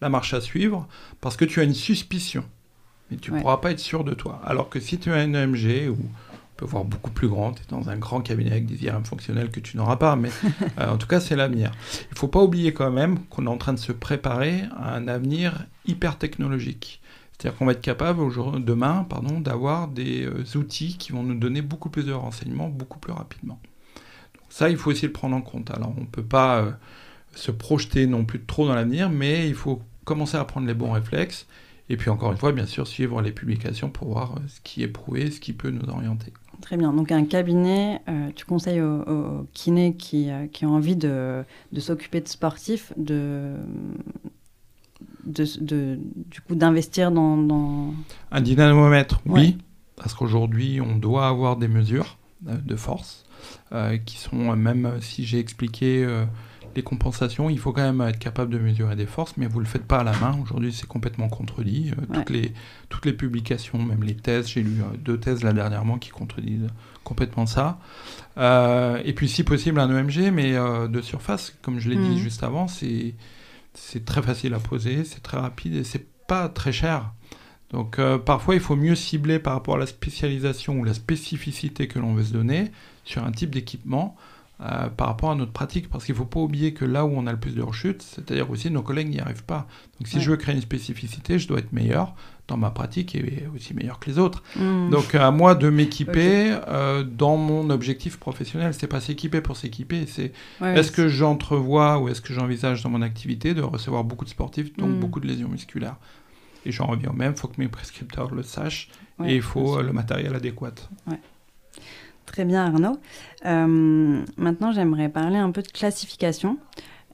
la 0.00 0.08
marche 0.08 0.32
à 0.32 0.40
suivre 0.40 0.86
parce 1.20 1.36
que 1.36 1.44
tu 1.44 1.60
as 1.60 1.64
une 1.64 1.74
suspicion. 1.74 2.44
Mais 3.10 3.16
tu 3.16 3.32
ne 3.32 3.40
pourras 3.40 3.56
pas 3.56 3.72
être 3.72 3.80
sûr 3.80 4.04
de 4.04 4.14
toi. 4.14 4.40
Alors 4.44 4.68
que 4.68 4.80
si 4.80 4.98
tu 4.98 5.10
as 5.10 5.16
un 5.16 5.34
EMG, 5.34 5.88
ou 5.90 5.98
peut 6.58 6.66
voir 6.66 6.84
beaucoup 6.84 7.12
plus 7.12 7.28
grand, 7.28 7.52
tu 7.52 7.62
es 7.62 7.66
dans 7.70 7.88
un 7.88 7.96
grand 7.96 8.20
cabinet 8.20 8.50
avec 8.50 8.66
des 8.66 8.84
IRM 8.84 9.04
fonctionnels 9.04 9.50
que 9.50 9.60
tu 9.60 9.76
n'auras 9.76 9.96
pas, 9.96 10.16
mais 10.16 10.30
euh, 10.80 10.90
en 10.90 10.98
tout 10.98 11.06
cas 11.06 11.20
c'est 11.20 11.36
l'avenir. 11.36 11.70
Il 12.10 12.14
ne 12.14 12.18
faut 12.18 12.28
pas 12.28 12.42
oublier 12.42 12.74
quand 12.74 12.90
même 12.90 13.20
qu'on 13.26 13.46
est 13.46 13.50
en 13.50 13.56
train 13.56 13.72
de 13.72 13.78
se 13.78 13.92
préparer 13.92 14.64
à 14.76 14.94
un 14.94 15.06
avenir 15.08 15.66
hyper 15.86 16.18
technologique. 16.18 17.00
C'est-à-dire 17.32 17.56
qu'on 17.56 17.66
va 17.66 17.72
être 17.72 17.80
capable 17.80 18.20
demain 18.64 19.06
pardon, 19.08 19.40
d'avoir 19.40 19.86
des 19.86 20.26
euh, 20.26 20.58
outils 20.58 20.98
qui 20.98 21.12
vont 21.12 21.22
nous 21.22 21.38
donner 21.38 21.62
beaucoup 21.62 21.90
plus 21.90 22.04
de 22.04 22.12
renseignements 22.12 22.68
beaucoup 22.68 22.98
plus 22.98 23.12
rapidement. 23.12 23.60
Donc 24.34 24.44
ça, 24.48 24.68
il 24.68 24.76
faut 24.76 24.90
aussi 24.90 25.06
le 25.06 25.12
prendre 25.12 25.36
en 25.36 25.42
compte. 25.42 25.70
Alors 25.70 25.94
on 25.96 26.00
ne 26.00 26.06
peut 26.06 26.24
pas 26.24 26.58
euh, 26.58 26.72
se 27.36 27.52
projeter 27.52 28.08
non 28.08 28.24
plus 28.24 28.44
trop 28.44 28.66
dans 28.66 28.74
l'avenir, 28.74 29.10
mais 29.10 29.48
il 29.48 29.54
faut 29.54 29.80
commencer 30.04 30.36
à 30.36 30.44
prendre 30.44 30.66
les 30.66 30.74
bons 30.74 30.90
réflexes. 30.90 31.46
Et 31.88 31.96
puis 31.96 32.10
encore 32.10 32.32
une 32.32 32.38
fois, 32.38 32.50
bien 32.50 32.66
sûr, 32.66 32.88
suivre 32.88 33.22
les 33.22 33.32
publications 33.32 33.90
pour 33.90 34.08
voir 34.08 34.34
ce 34.48 34.60
qui 34.60 34.82
est 34.82 34.88
prouvé, 34.88 35.30
ce 35.30 35.38
qui 35.38 35.52
peut 35.52 35.70
nous 35.70 35.88
orienter. 35.88 36.32
Très 36.60 36.76
bien. 36.76 36.92
Donc 36.92 37.12
un 37.12 37.24
cabinet, 37.24 38.00
tu 38.34 38.44
conseilles 38.44 38.80
aux, 38.80 39.46
kinés 39.52 39.94
qui, 39.94 40.28
qui, 40.52 40.66
ont 40.66 40.74
envie 40.74 40.96
de, 40.96 41.44
de 41.72 41.80
s'occuper 41.80 42.20
de 42.20 42.28
sportifs 42.28 42.92
de 42.96 43.54
de, 45.28 45.98
du 46.30 46.40
coup 46.40 46.54
d'investir 46.54 47.10
dans, 47.10 47.92
Un 48.30 48.40
dynamomètre, 48.40 49.20
oui, 49.26 49.58
parce 49.96 50.14
qu'aujourd'hui 50.14 50.80
on 50.80 50.96
doit 50.96 51.28
avoir 51.28 51.56
des 51.56 51.68
mesures 51.68 52.18
euh, 52.48 52.56
de 52.56 52.76
force 52.76 53.24
euh, 53.72 53.98
qui 53.98 54.16
sont, 54.16 54.50
euh, 54.50 54.56
même 54.56 54.98
si 55.00 55.24
j'ai 55.24 55.38
expliqué 55.38 56.06
les 56.76 56.82
compensations, 56.82 57.50
il 57.50 57.58
faut 57.58 57.72
quand 57.72 57.82
même 57.82 58.00
être 58.08 58.18
capable 58.18 58.52
de 58.52 58.58
mesurer 58.58 58.96
des 58.96 59.06
forces, 59.06 59.36
mais 59.36 59.46
vous 59.46 59.58
ne 59.58 59.64
le 59.64 59.68
faites 59.68 59.84
pas 59.84 59.98
à 59.98 60.04
la 60.04 60.12
main. 60.18 60.38
Aujourd'hui, 60.42 60.72
c'est 60.72 60.86
complètement 60.86 61.28
contredit. 61.28 61.92
toutes, 62.12 62.30
les, 62.30 62.52
toutes 62.88 63.06
les 63.06 63.12
publications, 63.12 63.82
même 63.82 64.02
les 64.02 64.16
thèses, 64.16 64.48
j'ai 64.48 64.62
lu 64.62 64.82
deux 64.98 65.18
thèses 65.18 65.42
là 65.42 65.52
dernièrement 65.52 65.98
qui 65.98 66.10
contredisent 66.10 66.68
complètement 67.04 67.46
ça. 67.46 67.78
et 68.36 69.12
puis, 69.14 69.28
si 69.28 69.44
possible, 69.44 69.80
un 69.80 69.90
EMG, 69.90 70.30
mais 70.32 70.54
de 70.54 71.00
surface, 71.00 71.54
comme 71.62 71.78
je 71.78 71.88
l'ai 71.88 71.96
dit 71.96 72.16
mmh. 72.16 72.18
juste 72.18 72.42
avant, 72.42 72.68
c'est 72.68 73.14
c'est 73.78 74.04
très 74.04 74.22
facile 74.22 74.54
à 74.54 74.58
poser, 74.58 75.04
c'est 75.04 75.22
très 75.22 75.38
rapide 75.38 75.76
et 75.76 75.84
c'est 75.84 76.06
pas 76.26 76.48
très 76.48 76.72
cher. 76.72 77.12
Donc 77.70 77.98
euh, 77.98 78.18
parfois 78.18 78.54
il 78.54 78.60
faut 78.60 78.76
mieux 78.76 78.94
cibler 78.94 79.38
par 79.38 79.52
rapport 79.54 79.74
à 79.74 79.78
la 79.78 79.86
spécialisation 79.86 80.78
ou 80.78 80.84
la 80.84 80.94
spécificité 80.94 81.86
que 81.86 81.98
l'on 81.98 82.14
veut 82.14 82.24
se 82.24 82.32
donner 82.32 82.70
sur 83.04 83.24
un 83.24 83.32
type 83.32 83.50
d'équipement 83.50 84.16
euh, 84.60 84.88
par 84.88 85.06
rapport 85.06 85.30
à 85.30 85.34
notre 85.36 85.52
pratique. 85.52 85.88
Parce 85.88 86.04
qu'il 86.04 86.14
ne 86.14 86.18
faut 86.18 86.24
pas 86.24 86.40
oublier 86.40 86.74
que 86.74 86.84
là 86.84 87.04
où 87.04 87.12
on 87.14 87.26
a 87.26 87.32
le 87.32 87.38
plus 87.38 87.54
de 87.54 87.62
rechutes, 87.62 88.02
c'est-à-dire 88.02 88.50
aussi 88.50 88.70
nos 88.70 88.82
collègues 88.82 89.08
n'y 89.08 89.20
arrivent 89.20 89.44
pas. 89.44 89.68
Donc 90.00 90.08
si 90.08 90.20
je 90.20 90.30
veux 90.30 90.36
créer 90.36 90.54
une 90.54 90.60
spécificité, 90.60 91.38
je 91.38 91.46
dois 91.46 91.60
être 91.60 91.72
meilleur 91.72 92.14
dans 92.48 92.56
ma 92.56 92.70
pratique 92.70 93.14
et 93.14 93.44
aussi 93.54 93.74
meilleur 93.74 94.00
que 94.00 94.10
les 94.10 94.18
autres. 94.18 94.42
Hmm. 94.56 94.90
Donc 94.90 95.14
à 95.14 95.30
moi 95.30 95.54
de 95.54 95.68
m'équiper 95.68 96.58
euh, 96.66 97.04
dans 97.04 97.36
mon 97.36 97.70
objectif 97.70 98.16
professionnel. 98.16 98.74
C'est 98.74 98.88
pas 98.88 99.00
s'équiper 99.00 99.40
pour 99.40 99.56
s'équiper, 99.56 100.06
c'est 100.06 100.32
est-ce 100.64 100.90
que 100.90 101.08
j'entrevois 101.08 102.00
ou 102.00 102.08
est-ce 102.08 102.20
que 102.20 102.32
j'envisage 102.32 102.82
dans 102.82 102.90
mon 102.90 103.02
activité 103.02 103.54
de 103.54 103.62
recevoir 103.62 104.02
beaucoup 104.02 104.24
de 104.24 104.30
sportifs, 104.30 104.76
donc 104.76 104.88
hmm. 104.90 105.00
beaucoup 105.00 105.20
de 105.20 105.28
lésions 105.28 105.48
musculaires. 105.48 105.96
Et 106.66 106.72
j'en 106.72 106.86
reviens 106.86 107.10
au 107.10 107.14
même, 107.14 107.34
il 107.36 107.38
faut 107.38 107.48
que 107.48 107.60
mes 107.60 107.68
prescripteurs 107.68 108.34
le 108.34 108.42
sachent 108.42 108.88
et 109.24 109.36
il 109.36 109.42
faut 109.42 109.80
le 109.80 109.92
matériel 109.92 110.34
adéquat. 110.34 110.74
Très 112.26 112.44
bien 112.44 112.66
Arnaud. 112.66 112.98
Euh, 113.46 114.24
maintenant 114.36 114.72
j'aimerais 114.72 115.08
parler 115.08 115.36
un 115.36 115.50
peu 115.50 115.62
de 115.62 115.68
classification. 115.68 116.58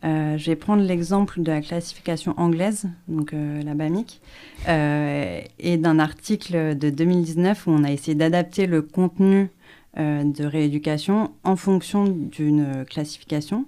Euh, 0.05 0.37
je 0.37 0.51
vais 0.51 0.57
prendre 0.57 0.83
l'exemple 0.83 1.41
de 1.41 1.51
la 1.51 1.63
classification 1.63 2.39
anglaise, 2.39 2.89
donc 3.09 3.33
euh, 3.33 3.63
la 3.63 3.75
BAMIC, 3.75 4.21
et 4.67 5.77
d'un 5.79 5.99
article 5.99 6.77
de 6.77 6.91
2019 6.91 7.67
où 7.67 7.71
on 7.71 7.85
a 7.85 7.91
essayé 7.91 8.15
d'adapter 8.15 8.67
le 8.67 8.83
contenu 8.83 9.49
de 9.97 10.45
rééducation 10.45 11.31
en 11.45 11.57
fonction 11.57 12.05
d'une 12.05 12.85
classification. 12.85 13.65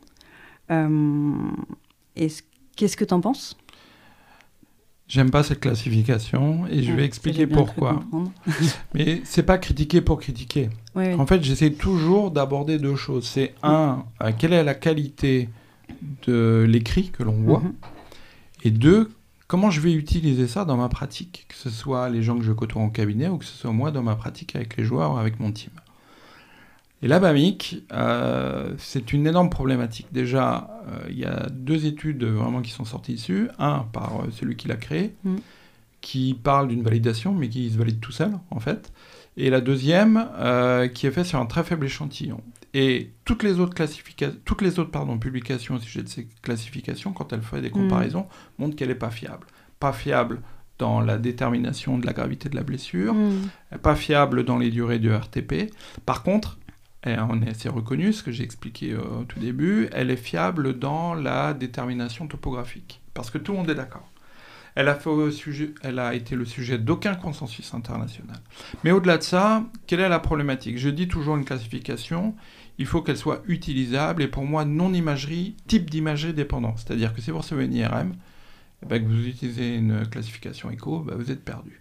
Qu'est-ce 0.68 2.42
que 2.96 3.04
tu 3.04 3.14
en 3.14 3.20
penses? 3.20 3.56
J'aime 5.08 5.30
pas 5.30 5.44
cette 5.44 5.60
classification 5.60 6.66
et 6.66 6.82
je 6.82 6.92
vais 6.92 7.04
expliquer 7.04 7.46
pourquoi. 7.46 8.02
Mais 8.94 9.20
c'est 9.24 9.44
pas 9.44 9.56
critiquer 9.56 10.00
pour 10.00 10.18
critiquer. 10.18 10.68
En 10.96 11.26
fait, 11.26 11.42
j'essaie 11.42 11.72
toujours 11.72 12.30
d'aborder 12.30 12.78
deux 12.78 12.96
choses. 12.96 13.26
C'est 13.26 13.54
un, 13.62 14.04
quelle 14.38 14.52
est 14.52 14.64
la 14.64 14.74
qualité 14.74 15.48
de 16.26 16.66
l'écrit 16.68 17.10
que 17.10 17.22
l'on 17.22 17.40
voit. 17.40 17.60
Mhm. 17.60 17.74
Et 18.64 18.70
deux, 18.70 19.10
comment 19.46 19.70
je 19.70 19.80
vais 19.80 19.92
utiliser 19.92 20.48
ça 20.48 20.64
dans 20.64 20.76
ma 20.76 20.88
pratique, 20.88 21.46
que 21.48 21.54
ce 21.54 21.70
soit 21.70 22.08
les 22.08 22.22
gens 22.22 22.36
que 22.36 22.44
je 22.44 22.52
côtoie 22.52 22.82
en 22.82 22.90
cabinet 22.90 23.28
ou 23.28 23.38
que 23.38 23.44
ce 23.44 23.56
soit 23.56 23.72
moi 23.72 23.90
dans 23.90 24.02
ma 24.02 24.16
pratique 24.16 24.56
avec 24.56 24.76
les 24.76 24.84
joueurs 24.84 25.14
ou 25.14 25.18
avec 25.18 25.38
mon 25.38 25.52
team. 25.52 25.70
Et 27.02 27.08
la 27.08 27.20
BAMIC, 27.20 27.84
euh, 27.92 28.72
c'est 28.78 29.12
une 29.12 29.26
énorme 29.26 29.50
problématique. 29.50 30.06
Déjà, 30.12 30.70
euh, 30.88 31.06
il 31.10 31.18
y 31.18 31.26
a 31.26 31.46
deux 31.50 31.86
études 31.86 32.24
vraiment 32.24 32.62
qui 32.62 32.70
sont 32.70 32.84
sorties 32.84 33.14
dessus. 33.14 33.48
Un 33.58 33.80
par 33.92 34.20
euh, 34.20 34.30
celui 34.30 34.56
qui 34.56 34.66
l'a 34.66 34.76
créé, 34.76 35.14
mhm. 35.24 35.38
qui 36.00 36.34
parle 36.34 36.68
d'une 36.68 36.82
validation, 36.82 37.34
mais 37.34 37.48
qui 37.48 37.70
se 37.70 37.76
valide 37.76 38.00
tout 38.00 38.12
seul, 38.12 38.32
en 38.50 38.60
fait. 38.60 38.92
Et 39.36 39.50
la 39.50 39.60
deuxième, 39.60 40.26
qui 40.94 41.06
est 41.06 41.10
faite 41.10 41.26
sur 41.26 41.38
un 41.38 41.44
très 41.44 41.62
faible 41.62 41.84
échantillon. 41.84 42.40
Et 42.72 43.10
toutes 43.26 43.42
les 43.42 43.60
autres, 43.60 43.74
toutes 44.46 44.62
les 44.62 44.78
autres 44.78 44.90
pardon, 44.90 45.18
publications 45.18 45.74
au 45.74 45.78
sujet 45.78 46.02
de 46.02 46.08
ces 46.08 46.26
classifications, 46.40 47.12
quand 47.12 47.34
elles 47.34 47.42
font 47.42 47.60
des 47.60 47.68
mm. 47.68 47.72
comparaisons, 47.72 48.26
montrent 48.58 48.76
qu'elle 48.76 48.88
n'est 48.88 48.94
pas 48.94 49.10
fiable. 49.10 49.46
Pas 49.78 49.92
fiable 49.92 50.40
dans 50.78 51.00
la 51.00 51.18
détermination 51.18 51.98
de 51.98 52.06
la 52.06 52.14
gravité 52.14 52.48
de 52.48 52.56
la 52.56 52.62
blessure, 52.62 53.12
mm. 53.12 53.78
pas 53.82 53.94
fiable 53.94 54.44
dans 54.44 54.56
les 54.56 54.70
durées 54.70 54.98
du 54.98 55.14
RTP. 55.14 55.70
Par 56.06 56.22
contre, 56.22 56.58
c'est 57.54 57.68
reconnu, 57.68 58.12
ce 58.12 58.22
que 58.22 58.32
j'ai 58.32 58.44
expliqué 58.44 58.96
au 58.96 59.24
tout 59.24 59.38
début, 59.38 59.88
elle 59.92 60.10
est 60.10 60.16
fiable 60.16 60.78
dans 60.78 61.14
la 61.14 61.54
détermination 61.54 62.26
topographique. 62.26 63.00
Parce 63.14 63.30
que 63.30 63.38
tout 63.38 63.52
le 63.52 63.58
monde 63.58 63.70
est 63.70 63.74
d'accord. 63.74 64.10
Elle 64.76 64.88
a, 65.98 66.14
été 66.14 66.36
le 66.36 66.44
sujet 66.44 66.76
d'aucun 66.76 67.14
consensus 67.14 67.72
international. 67.72 68.36
Mais 68.84 68.90
au-delà 68.90 69.16
de 69.16 69.22
ça, 69.22 69.64
quelle 69.86 70.00
est 70.00 70.08
la 70.08 70.18
problématique? 70.18 70.76
Je 70.76 70.90
dis 70.90 71.08
toujours 71.08 71.36
une 71.36 71.46
classification, 71.46 72.34
il 72.76 72.84
faut 72.84 73.00
qu'elle 73.00 73.16
soit 73.16 73.42
utilisable 73.46 74.22
et 74.22 74.28
pour 74.28 74.44
moi 74.44 74.66
non 74.66 74.92
imagerie, 74.92 75.56
type 75.66 75.88
d'imagerie 75.88 76.34
dépendant. 76.34 76.76
C'est-à-dire 76.76 77.14
que 77.14 77.22
si 77.22 77.30
vous 77.30 77.38
recevez 77.38 77.64
une 77.64 77.72
IRM, 77.72 78.16
eh 78.82 78.86
ben, 78.86 79.02
que 79.02 79.08
vous 79.08 79.26
utilisez 79.26 79.76
une 79.76 80.06
classification 80.08 80.70
écho, 80.70 81.00
ben, 81.00 81.14
vous 81.14 81.30
êtes 81.30 81.42
perdu. 81.42 81.80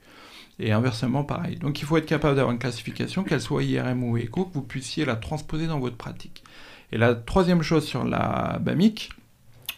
Et 0.60 0.72
inversement, 0.72 1.24
pareil. 1.24 1.58
Donc 1.58 1.82
il 1.82 1.86
faut 1.86 1.97
être 1.97 2.06
capable 2.06 2.36
d'avoir 2.36 2.53
une 2.53 2.60
classification, 2.60 3.24
qu'elle 3.24 3.41
soit 3.41 3.64
IRM 3.64 4.03
ou 4.03 4.18
écho, 4.18 4.45
que 4.45 4.53
vous 4.53 4.62
puissiez 4.62 5.03
la 5.03 5.16
transposer 5.16 5.68
dans 5.68 5.80
votre 5.80 5.97
pratique. 5.97 6.43
Et 6.91 6.97
la 6.97 7.14
troisième 7.14 7.62
chose 7.62 7.86
sur 7.86 8.06
la 8.06 8.60
BAMIC, 8.62 9.10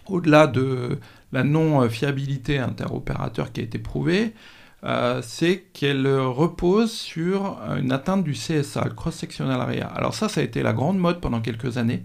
au-delà 0.07 0.45
de 0.47 0.99
la 1.31 1.43
non-fiabilité 1.43 2.59
interopérateur 2.59 3.51
qui 3.51 3.61
a 3.61 3.63
été 3.63 3.79
prouvée, 3.79 4.33
euh, 4.83 5.21
c'est 5.23 5.65
qu'elle 5.73 6.07
repose 6.07 6.91
sur 6.91 7.57
une 7.77 7.91
atteinte 7.91 8.23
du 8.23 8.33
CSA, 8.33 8.85
le 8.85 8.93
cross-sectional 8.93 9.59
area. 9.59 9.87
Alors 9.87 10.13
ça, 10.13 10.29
ça 10.29 10.41
a 10.41 10.43
été 10.43 10.61
la 10.61 10.73
grande 10.73 10.99
mode 10.99 11.19
pendant 11.19 11.41
quelques 11.41 11.77
années. 11.77 12.03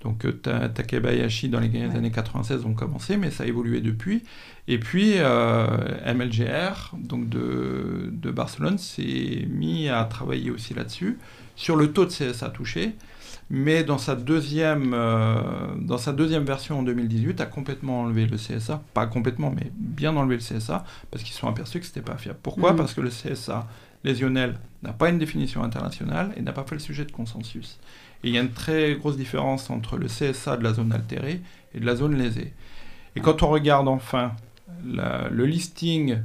Donc 0.00 0.24
euh, 0.24 0.68
Takebayashi 0.68 1.48
dans 1.48 1.60
les 1.60 1.68
années 1.84 2.10
96 2.10 2.64
ont 2.64 2.74
commencé, 2.74 3.16
mais 3.16 3.30
ça 3.30 3.44
a 3.44 3.46
évolué 3.46 3.80
depuis. 3.80 4.22
Et 4.68 4.78
puis 4.78 5.14
euh, 5.16 5.66
MLGR, 6.14 6.94
donc 6.96 7.28
de, 7.28 8.30
Barcelone, 8.30 8.78
s'est 8.78 9.46
mis 9.50 9.88
à 9.88 10.04
travailler 10.04 10.50
aussi 10.50 10.74
là-dessus, 10.74 11.18
sur 11.56 11.74
le 11.74 11.92
taux 11.92 12.04
de 12.04 12.10
CSA 12.10 12.50
touché, 12.50 12.94
mais 13.50 13.82
dans 13.82 13.98
sa 13.98 14.14
deuxième, 14.14 14.92
euh, 14.94 15.40
dans 15.80 15.98
sa 15.98 16.12
deuxième 16.12 16.44
version 16.44 16.78
en 16.80 16.82
2018, 16.82 17.40
a 17.40 17.46
complètement 17.46 18.02
enlevé 18.02 18.26
le 18.26 18.36
CSA, 18.36 18.82
pas 18.94 19.06
complètement, 19.06 19.50
mais 19.50 19.72
bien 19.74 20.14
enlevé 20.14 20.36
le 20.36 20.42
CSA, 20.42 20.84
parce 21.10 21.24
qu'ils 21.24 21.32
se 21.32 21.40
sont 21.40 21.48
aperçus 21.48 21.80
que 21.80 21.86
c'était 21.86 22.02
pas 22.02 22.18
fiable. 22.18 22.38
Pourquoi? 22.42 22.72
Mhm. 22.72 22.78
Parce 22.78 22.94
que 22.94 23.00
le 23.00 23.10
CSA 23.10 23.66
lésionnel 24.04 24.58
n'a 24.82 24.92
pas 24.92 25.08
une 25.08 25.18
définition 25.18 25.64
internationale 25.64 26.32
et 26.36 26.42
n'a 26.42 26.52
pas 26.52 26.64
fait 26.64 26.76
le 26.76 26.80
sujet 26.80 27.04
de 27.04 27.10
consensus. 27.10 27.80
Et 28.24 28.28
il 28.28 28.34
y 28.34 28.38
a 28.38 28.40
une 28.40 28.52
très 28.52 28.94
grosse 28.94 29.16
différence 29.16 29.70
entre 29.70 29.96
le 29.96 30.06
CSA 30.06 30.56
de 30.56 30.64
la 30.64 30.72
zone 30.72 30.92
altérée 30.92 31.40
et 31.74 31.80
de 31.80 31.86
la 31.86 31.96
zone 31.96 32.16
lésée. 32.16 32.52
Et 33.16 33.20
quand 33.20 33.42
on 33.42 33.48
regarde 33.48 33.88
enfin 33.88 34.32
le 34.84 35.44
listing 35.44 36.18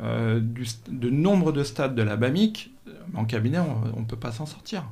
euh, 0.00 0.40
de 0.40 1.10
nombre 1.10 1.52
de 1.52 1.64
stades 1.64 1.94
de 1.94 2.02
la 2.02 2.16
BAMIC, 2.16 2.72
en 3.14 3.24
cabinet, 3.24 3.58
on 3.58 4.00
ne 4.00 4.04
peut 4.04 4.16
pas 4.16 4.32
s'en 4.32 4.46
sortir. 4.46 4.84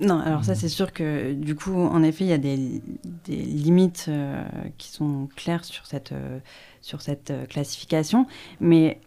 Non, 0.00 0.18
alors 0.20 0.44
ça 0.44 0.54
c'est 0.54 0.68
sûr 0.68 0.92
que 0.92 1.32
du 1.32 1.54
coup, 1.54 1.74
en 1.74 2.02
effet, 2.02 2.24
il 2.24 2.30
y 2.30 2.32
a 2.32 2.38
des, 2.38 2.82
limites 3.28 4.06
euh, 4.08 4.42
qui 4.78 4.88
sont 4.88 5.28
claires 5.36 5.64
sur 5.64 5.86
cette, 5.86 6.12
euh, 6.12 6.38
sur 6.80 7.00
cette 7.00 7.32
classification. 7.48 8.26
Mais 8.60 9.00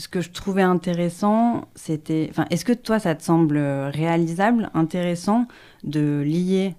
ce 0.00 0.08
que 0.08 0.20
je 0.20 0.30
trouvais 0.30 0.62
intéressant, 0.62 1.68
c'était... 1.74 2.28
Enfin, 2.30 2.46
est-ce 2.50 2.64
que 2.64 2.72
toi, 2.72 2.98
ça 2.98 3.14
te 3.14 3.22
semble 3.22 3.58
réalisable, 3.58 4.70
intéressant 4.72 5.46
de 5.84 6.22
lier 6.24 6.74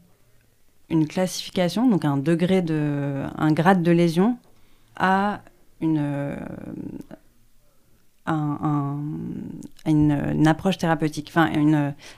une 0.90 1.08
classification, 1.08 1.88
donc 1.88 2.04
un 2.04 2.18
degré 2.18 2.62
de... 2.62 3.24
un 3.38 3.52
grade 3.52 3.84
de 3.84 3.92
lésion, 3.92 4.38
à 4.96 5.42
une, 5.82 6.36
à, 8.26 8.96
une, 9.86 10.48
approche 10.48 10.80
thérapeutique, 10.80 11.28
enfin 11.30 11.50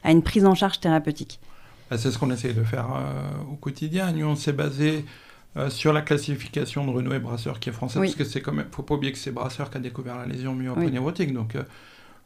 à 0.04 0.12
une 0.12 0.24
prise 0.24 0.45
en 0.45 0.56
charge 0.56 0.80
thérapeutique? 0.80 1.39
Bah, 1.89 1.97
c'est 1.97 2.12
ce 2.12 2.18
qu'on 2.18 2.32
essaie 2.32 2.54
de 2.54 2.64
faire 2.64 2.88
euh, 2.95 3.51
au 3.51 3.56
quotidien. 3.56 4.12
Nous, 4.14 4.26
on 4.26 4.36
s'est 4.36 4.54
basé 4.54 5.06
euh, 5.58 5.70
sur 5.70 5.93
la 5.93 6.01
classification 6.01 6.86
de 6.86 6.91
Renault 6.91 7.14
et 7.14 7.20
Brasseur 7.20 7.60
qui 7.60 7.70
est 7.70 7.74
française, 7.74 8.01
parce 8.01 8.16
que 8.16 8.24
c'est 8.24 8.41
quand 8.41 8.54
même, 8.54 8.68
faut 8.72 8.84
pas 8.84 8.95
oublier 8.95 9.12
que 9.12 9.20
c'est 9.20 9.32
Brasseur 9.32 9.70
qui 9.70 9.78
a 9.78 9.80
découvert 9.80 10.18
la 10.18 10.26
lésion 10.26 10.56
myopo-névrotique, 10.56 11.34
donc 11.34 11.56
euh, 11.56 11.64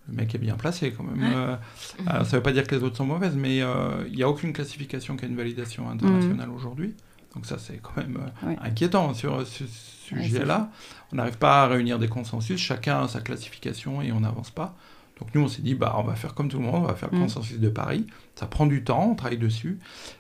le 0.08 0.16
mec 0.16 0.34
est 0.34 0.40
bien 0.40 0.56
placé 0.56 0.92
quand 0.92 1.04
même. 1.04 1.58
ça 2.06 2.20
ne 2.20 2.26
veut 2.26 2.42
pas 2.42 2.54
dire 2.54 2.66
que 2.66 2.76
les 2.76 2.84
autres 2.84 2.98
sont 2.98 3.06
mauvaises, 3.06 3.36
mais 3.36 3.58
il 3.58 4.16
n'y 4.16 4.24
a 4.24 4.30
aucune 4.30 4.54
classification 4.54 5.18
qui 5.18 5.26
a 5.26 5.28
une 5.28 5.36
validation 5.36 5.90
internationale 5.90 6.48
mmh. 6.48 6.56
aujourd'hui. 6.56 6.96
Donc 7.36 7.46
ça, 7.46 7.58
c'est 7.60 7.80
quand 7.82 7.98
même 7.98 8.18
inquiétant 8.62 9.14
sur 9.14 9.46
ce 9.46 9.66
sujet-là. 9.66 10.72
On 11.12 11.18
n'arrive 11.18 11.38
pas 11.38 11.64
à 11.64 11.68
réunir 11.68 12.00
des 12.00 12.08
consensus, 12.08 12.60
chacun 12.60 13.04
a 13.04 13.08
sa 13.10 13.20
classification 13.20 14.02
et 14.02 14.14
on 14.14 14.22
n'avance 14.22 14.50
pas. 14.50 14.76
Donc 15.20 15.34
nous, 15.34 15.42
on 15.42 15.48
s'est 15.48 15.62
dit, 15.62 15.76
bah, 15.76 15.96
on 15.98 16.04
va 16.04 16.16
faire 16.16 16.34
comme 16.34 16.48
tout 16.48 16.60
le 16.60 16.66
monde, 16.66 16.76
on 16.76 16.88
va 16.88 16.96
faire 16.96 17.10
le 17.12 17.18
mm. 17.18 17.22
consensus 17.22 17.60
de 17.60 17.70
Paris. 17.70 18.06
Ça 18.36 18.46
prend 18.46 18.66
du 18.66 18.84
temps, 18.84 19.10
on 19.12 19.16
travaille 19.16 19.38
dessus. 19.38 19.80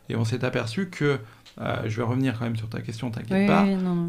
Et 0.10 0.16
on 0.16 0.26
s'est 0.26 0.44
aperçu 0.44 0.90
que, 0.90 1.20
euh, 1.60 1.84
je 1.86 1.98
vais 1.98 2.04
revenir 2.04 2.38
quand 2.38 2.46
même 2.46 2.56
sur 2.56 2.70
ta 2.70 2.82
question, 2.82 3.10
t'inquiète 3.12 3.48
pas, 3.48 3.66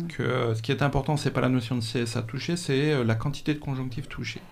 que 0.08 0.54
ce 0.54 0.62
qui 0.62 0.70
est 0.72 0.82
important, 0.82 1.16
c'est 1.16 1.30
pas 1.30 1.40
la 1.40 1.48
notion 1.48 1.76
de 1.76 1.80
CSA 1.80 2.22
touché, 2.22 2.56
c'est 2.56 2.92
euh, 2.92 3.04
la 3.04 3.14
quantité 3.14 3.54
de 3.54 3.58
conjonctifs 3.58 4.08
touchés. 4.08 4.42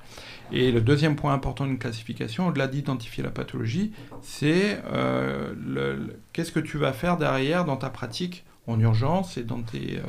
Et 0.53 0.70
le 0.70 0.80
deuxième 0.80 1.16
point 1.16 1.34
important 1.34 1.66
d'une 1.66 1.78
classification, 1.78 2.47
au-delà 2.49 2.68
d'identifier 2.68 3.22
la 3.22 3.30
pathologie, 3.30 3.92
c'est 4.22 4.80
euh, 4.92 6.07
qu'est-ce 6.32 6.53
que 6.53 6.61
tu 6.61 6.78
vas 6.78 6.92
faire 6.92 7.16
derrière 7.16 7.64
dans 7.64 7.76
ta 7.76 7.90
pratique 7.90 8.44
en 8.68 8.78
urgence 8.80 9.36
et 9.36 9.44
dans 9.44 9.62
tes, 9.62 10.01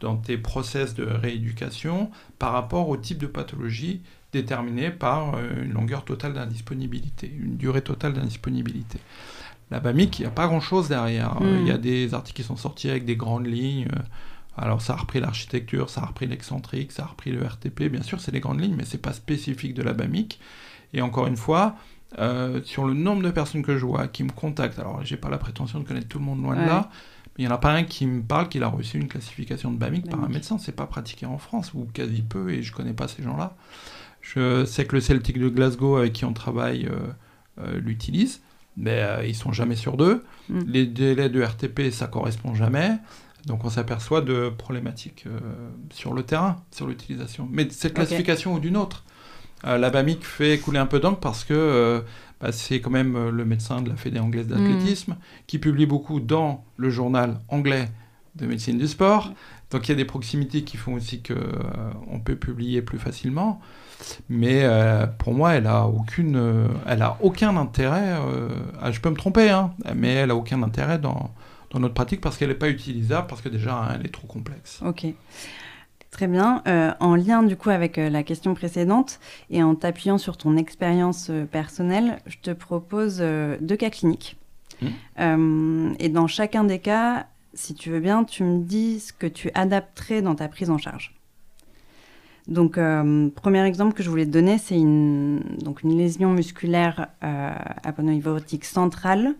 dans 0.00 0.16
tes 0.16 0.36
process 0.36 0.94
de 0.94 1.04
rééducation 1.04 2.10
par 2.38 2.52
rapport 2.52 2.88
au 2.88 2.96
type 2.96 3.18
de 3.18 3.26
pathologie 3.26 4.02
déterminé 4.32 4.90
par 4.90 5.34
euh, 5.34 5.62
une 5.62 5.72
longueur 5.72 6.04
totale 6.04 6.34
d'indisponibilité, 6.34 7.32
une 7.40 7.56
durée 7.56 7.82
totale 7.82 8.12
d'indisponibilité. 8.12 8.98
La 9.70 9.80
BAMIC, 9.80 10.18
il 10.18 10.22
n'y 10.22 10.28
a 10.28 10.30
pas 10.30 10.46
grand-chose 10.46 10.88
derrière. 10.88 11.40
Hmm. 11.40 11.58
Il 11.60 11.66
y 11.66 11.70
a 11.70 11.78
des 11.78 12.14
articles 12.14 12.42
qui 12.42 12.46
sont 12.46 12.56
sortis 12.56 12.90
avec 12.90 13.04
des 13.04 13.16
grandes 13.16 13.46
lignes. 13.46 13.88
Alors 14.56 14.82
ça 14.82 14.94
a 14.94 14.96
repris 14.96 15.20
l'architecture, 15.20 15.88
ça 15.88 16.02
a 16.02 16.06
repris 16.06 16.26
l'excentrique, 16.26 16.90
ça 16.90 17.04
a 17.04 17.06
repris 17.06 17.30
le 17.30 17.44
RTP. 17.44 17.84
Bien 17.84 18.02
sûr, 18.02 18.20
c'est 18.20 18.32
les 18.32 18.40
grandes 18.40 18.60
lignes, 18.60 18.74
mais 18.76 18.84
ce 18.84 18.96
n'est 18.96 19.02
pas 19.02 19.12
spécifique 19.12 19.74
de 19.74 19.82
la 19.82 19.92
BAMIC. 19.92 20.40
Et 20.94 21.00
encore 21.00 21.26
une 21.26 21.36
fois, 21.36 21.76
euh, 22.18 22.60
sur 22.64 22.84
le 22.86 22.94
nombre 22.94 23.22
de 23.22 23.30
personnes 23.30 23.62
que 23.62 23.76
je 23.76 23.84
vois 23.84 24.08
qui 24.08 24.24
me 24.24 24.30
contactent, 24.30 24.78
alors 24.78 25.04
j'ai 25.04 25.16
pas 25.16 25.28
la 25.28 25.38
prétention 25.38 25.78
de 25.78 25.84
connaître 25.84 26.08
tout 26.08 26.18
le 26.18 26.24
monde 26.24 26.42
loin 26.42 26.56
de 26.56 26.66
là, 26.66 26.90
il 27.38 27.42
n'y 27.42 27.48
en 27.48 27.54
a 27.54 27.58
pas 27.58 27.70
un 27.70 27.84
qui 27.84 28.04
me 28.04 28.20
parle 28.20 28.48
qu'il 28.48 28.64
a 28.64 28.68
reçu 28.68 28.98
une 28.98 29.06
classification 29.06 29.70
de 29.70 29.78
BAMIC 29.78 30.10
par 30.10 30.22
un 30.24 30.28
médecin. 30.28 30.58
C'est 30.58 30.74
pas 30.74 30.86
pratiqué 30.86 31.24
en 31.24 31.38
France, 31.38 31.72
ou 31.72 31.86
quasi 31.92 32.22
peu, 32.22 32.50
et 32.50 32.64
je 32.64 32.72
connais 32.72 32.92
pas 32.92 33.06
ces 33.06 33.22
gens-là. 33.22 33.54
Je 34.20 34.64
sais 34.64 34.86
que 34.86 34.96
le 34.96 35.00
Celtic 35.00 35.38
de 35.38 35.48
Glasgow, 35.48 35.96
avec 35.96 36.14
qui 36.14 36.24
on 36.24 36.32
travaille, 36.32 36.86
euh, 36.86 36.98
euh, 37.60 37.78
l'utilise, 37.78 38.40
mais 38.78 39.02
euh, 39.02 39.26
ils 39.26 39.34
sont 39.34 39.52
jamais 39.52 39.76
sur 39.76 39.96
deux. 39.96 40.24
Mm. 40.48 40.60
Les 40.66 40.86
délais 40.86 41.28
de 41.28 41.42
RTP, 41.42 41.90
ça 41.90 42.06
correspond 42.06 42.54
jamais. 42.54 42.92
Donc 43.46 43.64
on 43.64 43.70
s'aperçoit 43.70 44.20
de 44.20 44.50
problématiques 44.50 45.24
sur 45.90 46.12
le 46.12 46.22
terrain, 46.22 46.56
sur 46.70 46.86
l'utilisation. 46.86 47.48
Mais 47.50 47.68
cette 47.70 47.94
classification 47.94 48.54
ou 48.54 48.60
d'une 48.60 48.76
autre. 48.76 49.04
la 49.64 49.90
BAMIC 49.90 50.24
fait 50.24 50.58
couler 50.58 50.78
un 50.78 50.86
peu 50.86 50.98
d'encre 50.98 51.20
parce 51.20 51.44
que 51.44 52.02
bah, 52.40 52.52
c'est 52.52 52.80
quand 52.80 52.90
même 52.90 53.16
euh, 53.16 53.30
le 53.30 53.44
médecin 53.44 53.82
de 53.82 53.88
la 53.88 53.96
Fédé 53.96 54.20
anglaise 54.20 54.46
d'athlétisme, 54.46 55.12
mm. 55.12 55.18
qui 55.46 55.58
publie 55.58 55.86
beaucoup 55.86 56.20
dans 56.20 56.64
le 56.76 56.90
journal 56.90 57.40
anglais 57.48 57.88
de 58.36 58.46
médecine 58.46 58.78
du 58.78 58.86
sport. 58.86 59.32
Donc 59.70 59.88
il 59.88 59.90
y 59.90 59.92
a 59.92 59.96
des 59.96 60.04
proximités 60.04 60.62
qui 60.62 60.76
font 60.76 60.94
aussi 60.94 61.22
qu'on 61.22 61.34
euh, 61.34 62.18
peut 62.24 62.36
publier 62.36 62.80
plus 62.82 62.98
facilement. 62.98 63.60
Mais 64.28 64.64
euh, 64.64 65.06
pour 65.06 65.34
moi, 65.34 65.54
elle 65.54 65.66
a 65.66 65.86
aucune, 65.86 66.68
elle 66.86 67.02
a 67.02 67.16
aucun 67.20 67.56
intérêt. 67.56 68.16
Ah, 68.80 68.90
je 68.90 69.00
peux 69.00 69.10
me 69.10 69.16
tromper, 69.16 69.50
hein, 69.50 69.72
mais 69.94 70.14
elle 70.14 70.30
a 70.30 70.36
aucun 70.36 70.62
intérêt 70.62 70.98
dans, 70.98 71.30
dans 71.70 71.80
notre 71.80 71.94
pratique 71.94 72.20
parce 72.20 72.36
qu'elle 72.36 72.48
n'est 72.48 72.54
pas 72.54 72.70
utilisable, 72.70 73.26
parce 73.26 73.42
que 73.42 73.48
déjà 73.48 73.74
hein, 73.76 73.96
elle 73.98 74.06
est 74.06 74.12
trop 74.12 74.26
complexe. 74.26 74.80
Ok. 74.84 75.06
Très 76.10 76.26
bien. 76.26 76.62
Euh, 76.66 76.92
en 77.00 77.14
lien 77.14 77.42
du 77.42 77.56
coup 77.56 77.70
avec 77.70 77.98
euh, 77.98 78.08
la 78.08 78.22
question 78.22 78.54
précédente 78.54 79.20
et 79.50 79.62
en 79.62 79.74
t'appuyant 79.74 80.18
sur 80.18 80.36
ton 80.36 80.56
expérience 80.56 81.28
euh, 81.30 81.44
personnelle, 81.44 82.18
je 82.26 82.38
te 82.38 82.50
propose 82.50 83.18
deux 83.18 83.76
cas 83.76 83.90
cliniques. 83.90 84.36
Mmh. 84.80 85.94
et 85.98 86.08
dans 86.08 86.28
chacun 86.28 86.62
des 86.62 86.78
cas, 86.78 87.26
si 87.52 87.74
tu 87.74 87.90
veux 87.90 87.98
bien, 87.98 88.22
tu 88.22 88.44
me 88.44 88.62
dis 88.62 89.00
ce 89.00 89.12
que 89.12 89.26
tu 89.26 89.50
adapterais 89.54 90.22
dans 90.22 90.36
ta 90.36 90.46
prise 90.46 90.70
en 90.70 90.78
charge. 90.78 91.17
Donc, 92.48 92.80
premier 93.34 93.64
exemple 93.66 93.92
que 93.92 94.02
je 94.02 94.08
voulais 94.08 94.24
te 94.24 94.30
donner, 94.30 94.58
c'est 94.58 94.76
une, 94.76 95.40
donc 95.62 95.82
une 95.82 95.96
lésion 95.96 96.30
musculaire 96.30 97.08
aponeurothique 97.20 98.64
centrale. 98.64 99.34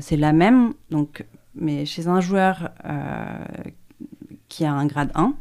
c'est 0.00 0.16
la 0.16 0.32
même, 0.32 0.74
donc, 0.90 1.24
mais 1.54 1.86
chez 1.86 2.08
un 2.08 2.20
joueur 2.20 2.70
qui 4.48 4.64
a 4.64 4.72
un 4.72 4.86
grade 4.86 5.12
1, 5.14 5.34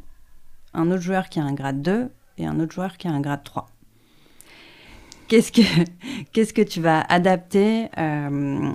un 0.75 0.91
autre 0.91 1.01
joueur 1.01 1.29
qui 1.29 1.39
a 1.39 1.43
un 1.43 1.53
grade 1.53 1.81
2 1.81 2.09
et 2.37 2.45
un 2.45 2.59
autre 2.59 2.73
joueur 2.73 2.97
qui 2.97 3.07
a 3.07 3.11
un 3.11 3.21
grade 3.21 3.43
3. 3.43 3.67
Qu'est-ce 5.27 5.51
que, 5.51 5.61
qu'est-ce 6.33 6.53
que 6.53 6.61
tu 6.61 6.81
vas 6.81 7.01
adapter 7.01 7.89
euh, 7.97 8.71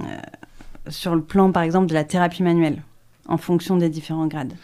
sur 0.89 1.15
le 1.15 1.23
plan, 1.23 1.53
par 1.53 1.63
exemple, 1.63 1.87
de 1.87 1.95
la 1.95 2.05
thérapie 2.05 2.43
manuelle, 2.43 2.83
en 3.27 3.37
fonction 3.37 3.77
des 3.77 3.89
différents 3.89 4.27
grades? 4.27 4.55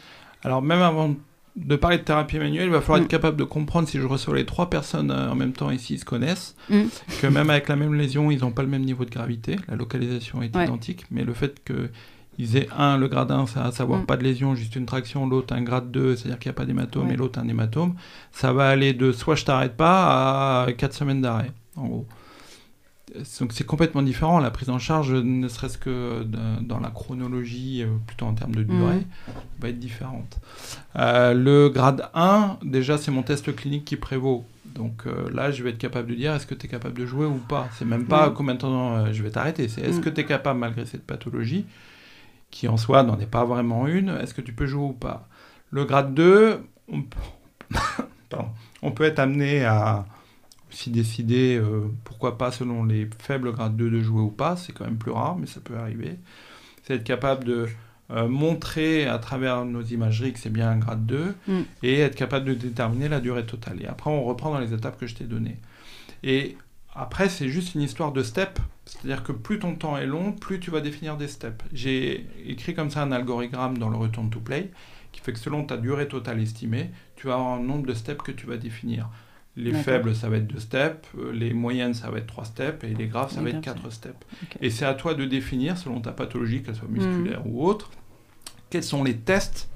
Alors, 0.43 0.63
même 0.63 0.83
avant 0.83 1.15
de 1.57 1.75
parler 1.77 1.99
de 1.99 2.03
thérapie 2.03 2.39
manuelle, 2.39 2.67
il 2.67 2.71
va 2.71 2.81
falloir 2.81 2.99
être 2.99 3.07
mm. 3.07 3.09
capable 3.09 3.37
de 3.39 3.45
comprendre 3.45 3.89
si 3.89 3.99
je 3.99 4.07
reçois 4.07 4.37
les 4.37 4.45
trois 4.45 4.69
personnes 4.69 5.11
euh, 5.11 5.31
en 5.31 5.35
même 5.35 5.53
temps 5.53 5.71
ici, 5.71 5.95
ils 5.95 5.99
se 5.99 6.05
connaissent, 6.05 6.55
mm. 6.69 6.83
que 7.21 7.27
même 7.27 7.49
avec 7.51 7.69
la 7.69 7.77
même 7.77 7.95
lésion, 7.95 8.31
ils 8.31 8.41
n'ont 8.41 8.53
pas 8.53 8.63
le 8.63 8.69
même 8.69 8.85
niveau 8.85 9.05
de 9.05 9.11
gravité, 9.11 9.57
la 9.69 9.77
localisation 9.77 10.43
est 10.43 10.55
identique, 10.55 11.05
mais 11.11 11.25
le 11.25 11.33
fait 11.33 11.63
que 11.65 11.91
ils 12.39 12.59
aient 12.59 12.69
un, 12.77 12.99
le 12.99 13.09
grade 13.09 13.31
1, 13.31 13.47
à 13.57 13.73
savoir 13.73 14.01
mm. 14.01 14.07
pas 14.07 14.19
de 14.19 14.23
lésion, 14.23 14.55
juste 14.55 14.77
une 14.77 14.85
traction, 14.85 15.27
l'autre 15.27 15.55
un 15.55 15.63
grade 15.63 15.91
2, 15.91 16.17
c'est-à-dire 16.17 16.39
qu'il 16.39 16.51
n'y 16.51 16.55
a 16.55 16.57
pas 16.57 16.67
d'hématome, 16.67 17.11
et 17.11 17.17
l'autre 17.17 17.39
un 17.39 17.49
hématome, 17.49 17.95
ça 18.33 18.53
va 18.53 18.69
aller 18.69 18.93
de 18.93 19.11
soit 19.13 19.35
je 19.35 19.47
t'arrête 19.47 19.77
pas 19.77 20.65
à 20.65 20.73
4 20.73 20.93
semaines 20.93 21.23
d'arrêt, 21.23 21.53
en 21.77 21.87
gros. 21.87 22.07
Donc 23.15 23.53
c'est 23.53 23.65
complètement 23.65 24.03
différent, 24.03 24.41
la 24.41 24.51
prise 24.51 24.69
en 24.69 24.81
charge, 24.81 25.13
ne 25.13 25.47
serait-ce 25.47 25.79
que 25.79 26.25
dans 26.61 26.81
la 26.81 26.91
chronologie, 26.91 27.83
euh, 27.83 27.87
plutôt 28.05 28.27
en 28.27 28.35
termes 28.35 28.55
de 28.55 28.65
durée, 28.65 28.97
mm. 28.97 29.33
va 29.61 29.69
être 29.69 29.79
différente. 29.79 30.41
Euh, 30.97 31.33
le 31.33 31.69
grade 31.69 32.09
1, 32.15 32.59
déjà 32.65 32.99
c'est 32.99 33.13
mon 33.13 33.23
test 33.23 33.55
clinique 33.55 33.85
qui 33.85 33.97
prévaut. 33.97 34.45
Donc 34.65 35.05
euh, 35.07 35.31
là, 35.33 35.53
je 35.53 35.63
vais 35.63 35.71
être 35.71 35.79
capable 35.79 36.11
de 36.11 36.17
dire 36.17 36.35
est-ce 36.35 36.47
que 36.47 36.55
tu 36.55 36.67
es 36.67 36.69
capable 36.69 36.99
de 36.99 37.07
jouer 37.07 37.27
ou 37.27 37.37
pas? 37.37 37.69
C'est 37.79 37.85
même 37.85 38.07
pas 38.07 38.29
mm. 38.29 38.35
combien 38.35 38.55
de 38.55 38.61
temps 38.61 39.13
je 39.13 39.23
vais 39.23 39.31
t'arrêter, 39.31 39.69
c'est 39.69 39.83
est-ce 39.83 40.01
que 40.01 40.11
tu 40.11 40.23
es 40.23 40.25
capable 40.25 40.59
malgré 40.59 40.85
cette 40.85 41.07
pathologie 41.07 41.65
qui 42.51 42.67
en 42.67 42.77
soi 42.77 43.05
n'en 43.05 43.19
est 43.21 43.31
pas 43.31 43.45
vraiment 43.45 43.87
une, 43.87 44.09
est-ce 44.09 44.35
que 44.35 44.41
tu 44.41 44.53
peux 44.53 44.67
jouer 44.67 44.85
ou 44.85 44.93
pas? 44.93 45.29
Le 45.71 45.85
grade 45.85 46.13
2, 46.13 46.61
on, 46.89 47.05
on 48.83 48.91
peut 48.91 49.05
être 49.05 49.21
amené 49.21 49.65
à 49.65 50.07
aussi 50.77 50.91
décider, 50.91 51.57
euh, 51.57 51.89
pourquoi 52.05 52.37
pas 52.37 52.53
selon 52.53 52.85
les 52.85 53.09
faibles 53.19 53.51
grades 53.53 53.77
2 53.77 53.91
de 53.91 54.03
jouer 54.03 54.21
ou 54.21 54.31
pas, 54.31 54.57
c'est 54.57 54.73
quand 54.73 54.85
même 54.85 54.99
plus 54.99 55.11
rare, 55.11 55.37
mais 55.37 55.47
ça 55.47 55.61
peut 55.61 55.77
arriver. 55.77 56.19
C'est 56.83 56.97
être 56.97 57.05
capable 57.05 57.45
de 57.45 57.67
euh, 58.11 58.29
montrer 58.29 59.07
à 59.07 59.19
travers 59.19 59.65
nos 59.65 59.83
imageries 59.83 60.35
que 60.35 60.39
c'est 60.39 60.53
bien 60.53 60.69
un 60.69 60.77
grade 60.77 61.07
2 61.07 61.35
mm. 61.49 61.61
et 61.83 62.01
être 62.01 62.15
capable 62.15 62.45
de 62.45 62.55
déterminer 62.55 63.09
la 63.09 63.21
durée 63.21 63.47
totale. 63.47 63.83
Et 63.83 63.87
après, 63.87 64.11
on 64.11 64.23
reprend 64.23 64.53
dans 64.53 64.59
les 64.59 64.75
étapes 64.75 65.01
que 65.01 65.07
je 65.07 65.15
t'ai 65.15 65.25
données. 65.25 65.57
Et 66.23 66.59
après, 66.95 67.31
c'est 67.31 67.49
juste 67.49 67.75
une 67.75 67.83
histoire 67.83 68.13
de 68.13 68.23
step. 68.23 68.59
C'est-à-dire 68.85 69.25
que 69.25 69.33
plus 69.33 69.59
ton 69.59 69.75
temps 69.75 69.97
est 69.97 70.07
long, 70.07 70.33
plus 70.33 70.61
tu 70.61 70.71
vas 70.71 70.81
définir 70.81 71.17
des 71.17 71.27
steps. 71.27 71.65
J'ai 71.73 72.27
écrit 72.47 72.75
comme 72.75 72.91
ça 72.91 73.03
un 73.03 73.13
algorithme 73.13 73.79
dans 73.79 73.89
le 73.89 73.97
Return 73.97 74.29
to 74.31 74.41
Play 74.41 74.71
qui 75.11 75.23
fait 75.23 75.33
que 75.33 75.39
selon 75.39 75.65
ta 75.65 75.79
durée 75.79 76.07
totale 76.07 76.41
estimée, 76.41 76.91
tu 77.17 77.27
vas 77.27 77.35
avoir 77.35 77.55
un 77.55 77.61
nombre 77.61 77.87
de 77.87 77.95
steps 77.95 78.23
que 78.23 78.33
tu 78.33 78.47
vas 78.47 78.59
définir. 78.59 79.09
Les 79.57 79.73
faibles, 79.73 80.15
ça 80.15 80.29
va 80.29 80.37
être 80.37 80.47
deux 80.47 80.61
steps, 80.61 81.09
euh, 81.17 81.33
les 81.33 81.55
moyennes, 81.55 81.95
ça 81.95 82.11
va 82.11 82.19
être 82.19 82.27
trois 82.27 82.45
steps, 82.45 82.85
et 82.85 82.89
les 82.89 83.07
graves, 83.07 83.33
ça 83.33 83.41
va 83.41 83.49
être 83.51 83.63
quatre 83.63 83.91
steps. 83.91 84.27
Et 84.61 84.69
c'est 84.69 84.85
à 84.85 84.95
toi 84.95 85.15
de 85.15 85.25
définir, 85.25 85.79
selon 85.79 86.01
ta 86.01 86.13
pathologie, 86.13 86.63
qu'elle 86.63 86.77
soit 86.77 86.89
musculaire 86.89 87.41
mhm. 87.41 87.53
ou 87.53 87.65
autre, 87.65 87.91
quels 88.69 88.83
sont 88.83 89.03
les 89.03 89.17
tests, 89.17 89.71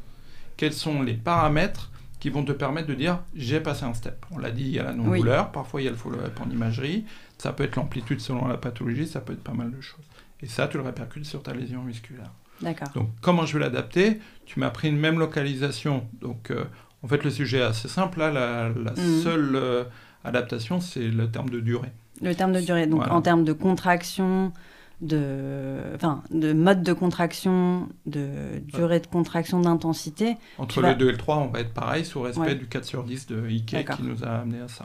quels 0.57 0.74
sont 0.74 1.03
les 1.03 1.14
paramètres 1.14 1.91
qui 2.18 2.28
vont 2.28 2.45
te 2.45 2.53
permettre 2.53 2.89
de 2.89 2.95
dire 2.95 3.20
j'ai 3.35 3.61
passé 3.61 3.85
un 3.85 3.95
step. 3.95 4.26
On 4.31 4.39
l'a 4.39 4.51
dit, 4.51 4.64
il 4.64 4.72
y 4.72 4.78
a 4.78 4.83
la 4.83 4.93
non-douleur, 4.93 5.51
parfois 5.51 5.81
il 5.81 5.85
y 5.85 5.89
a 5.89 5.91
le 5.91 5.97
follow-up 5.97 6.39
en 6.41 6.51
imagerie, 6.51 7.07
ça 7.39 7.53
peut 7.53 7.64
être 7.64 7.76
l'amplitude 7.76 8.20
selon 8.20 8.47
la 8.47 8.59
pathologie, 8.59 9.07
ça 9.07 9.20
peut 9.20 9.33
être 9.33 9.43
pas 9.43 9.55
mal 9.55 9.70
de 9.70 9.81
choses. 9.81 10.05
Et 10.43 10.47
ça, 10.47 10.68
tu 10.68 10.76
le 10.76 10.83
répercutes 10.83 11.24
sur 11.24 11.43
ta 11.43 11.55
lésion 11.55 11.83
musculaire. 11.83 12.31
D'accord. 12.61 12.89
Donc, 12.95 13.09
comment 13.22 13.47
je 13.47 13.55
vais 13.55 13.64
l'adapter? 13.64 14.20
Tu 14.45 14.61
m'as 14.61 14.70
pris 14.70 14.89
une 14.89 14.99
même 14.99 15.18
localisation. 15.18 16.07
Donc, 16.20 16.51
euh, 16.51 16.64
en 17.03 17.09
fait, 17.09 17.24
le 17.24 17.30
sujet 17.30 17.59
est 17.59 17.62
assez 17.62 17.88
simple. 17.88 18.18
Là, 18.18 18.30
la, 18.30 18.68
mhm. 18.68 19.22
seule 19.22 19.57
euh, 19.57 19.84
adaptation, 20.24 20.80
c'est 20.80 21.09
le 21.09 21.30
terme 21.30 21.48
de 21.48 21.61
durée. 21.61 21.92
Le 22.20 22.34
terme 22.34 22.53
de 22.53 22.61
durée. 22.61 22.86
Donc, 22.86 23.07
en 23.11 23.22
termes 23.22 23.44
de 23.44 23.55
contraction, 23.55 24.53
de, 25.01 25.78
enfin, 25.94 26.22
de 26.30 26.53
mode 26.53 26.82
de 26.82 26.92
contraction, 26.92 27.88
de 28.05 28.59
durée 28.64 29.01
de 29.01 29.07
contraction, 29.07 29.61
d'intensité. 29.61 30.36
Entre 30.59 30.82
le 30.82 30.94
2 30.94 31.09
et 31.09 31.12
le 31.12 31.16
3, 31.16 31.38
on 31.38 31.46
va 31.46 31.61
être 31.61 31.72
pareil, 31.72 32.05
sous 32.05 32.20
respect 32.20 32.55
du 32.55 32.66
4 32.66 32.84
sur 32.84 33.05
10 33.05 33.26
de 33.28 33.46
Ike 33.48 33.86
qui 33.96 34.03
nous 34.03 34.22
a 34.24 34.40
amené 34.40 34.61
à 34.61 34.68
ça. 34.68 34.84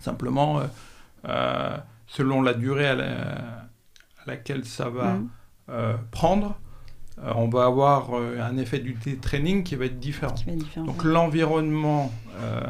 Simplement, 0.00 0.60
euh, 1.28 1.76
selon 2.08 2.42
la 2.42 2.54
durée 2.54 2.88
à, 2.88 3.68
laquelle 4.26 4.64
ça 4.64 4.88
va 4.88 5.14
mhm. 5.14 5.98
prendre, 6.10 6.58
euh, 7.18 7.32
on 7.36 7.48
va 7.48 7.66
avoir 7.66 8.14
euh, 8.14 8.40
un 8.40 8.56
effet 8.56 8.78
du 8.78 8.96
training 9.20 9.62
qui 9.62 9.76
va 9.76 9.86
être 9.86 9.98
différent. 9.98 10.34
Donc 10.76 11.04
l'environnement 11.04 12.10
euh, 12.40 12.60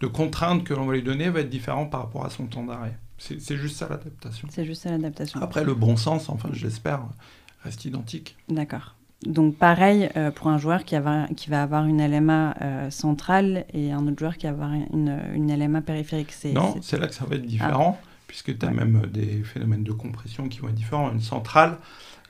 de 0.00 0.06
contrainte 0.06 0.64
que 0.64 0.74
l'on 0.74 0.86
va 0.86 0.94
lui 0.94 1.02
donner 1.02 1.28
va 1.30 1.40
être 1.40 1.50
différent 1.50 1.86
par 1.86 2.00
rapport 2.00 2.24
à 2.24 2.30
son 2.30 2.46
temps 2.46 2.64
d'arrêt. 2.64 2.96
C'est 3.18 3.56
juste 3.56 3.76
ça 3.76 3.88
l'adaptation. 3.88 4.48
C'est 4.50 4.64
juste 4.64 4.82
ça 4.82 4.90
l'adaptation. 4.90 5.40
Après, 5.40 5.62
le 5.62 5.74
bon 5.74 5.96
sens, 5.96 6.28
enfin, 6.28 6.48
je 6.52 6.64
l'espère, 6.64 7.02
reste 7.62 7.84
identique. 7.84 8.36
D'accord. 8.48 8.96
Donc 9.24 9.54
pareil 9.54 10.10
pour 10.34 10.48
un 10.48 10.58
joueur 10.58 10.82
qui, 10.82 10.96
qui, 11.36 11.50
va 11.50 11.62
avoir 11.62 11.86
une 11.86 12.04
LMA 12.04 12.90
centrale 12.90 13.64
et 13.72 13.92
un 13.92 14.04
autre 14.08 14.18
joueur 14.18 14.36
qui 14.36 14.46
va 14.46 14.52
avoir 14.52 14.72
une, 14.72 15.16
une 15.32 15.56
LMA 15.56 15.82
périphérique. 15.82 16.34
Non, 16.52 16.74
c'est 16.82 16.98
là 16.98 17.06
que 17.06 17.14
ça 17.14 17.24
va 17.24 17.36
être 17.36 17.46
différent, 17.46 18.00
ah. 18.02 18.06
puisque 18.26 18.58
tu 18.58 18.66
as 18.66 18.70
même 18.72 19.02
des 19.12 19.44
phénomènes 19.44 19.84
de 19.84 19.92
compression 19.92 20.48
qui 20.48 20.58
vont 20.58 20.70
être 20.70 20.74
différents. 20.74 21.12
Une 21.12 21.20
centrale, 21.20 21.78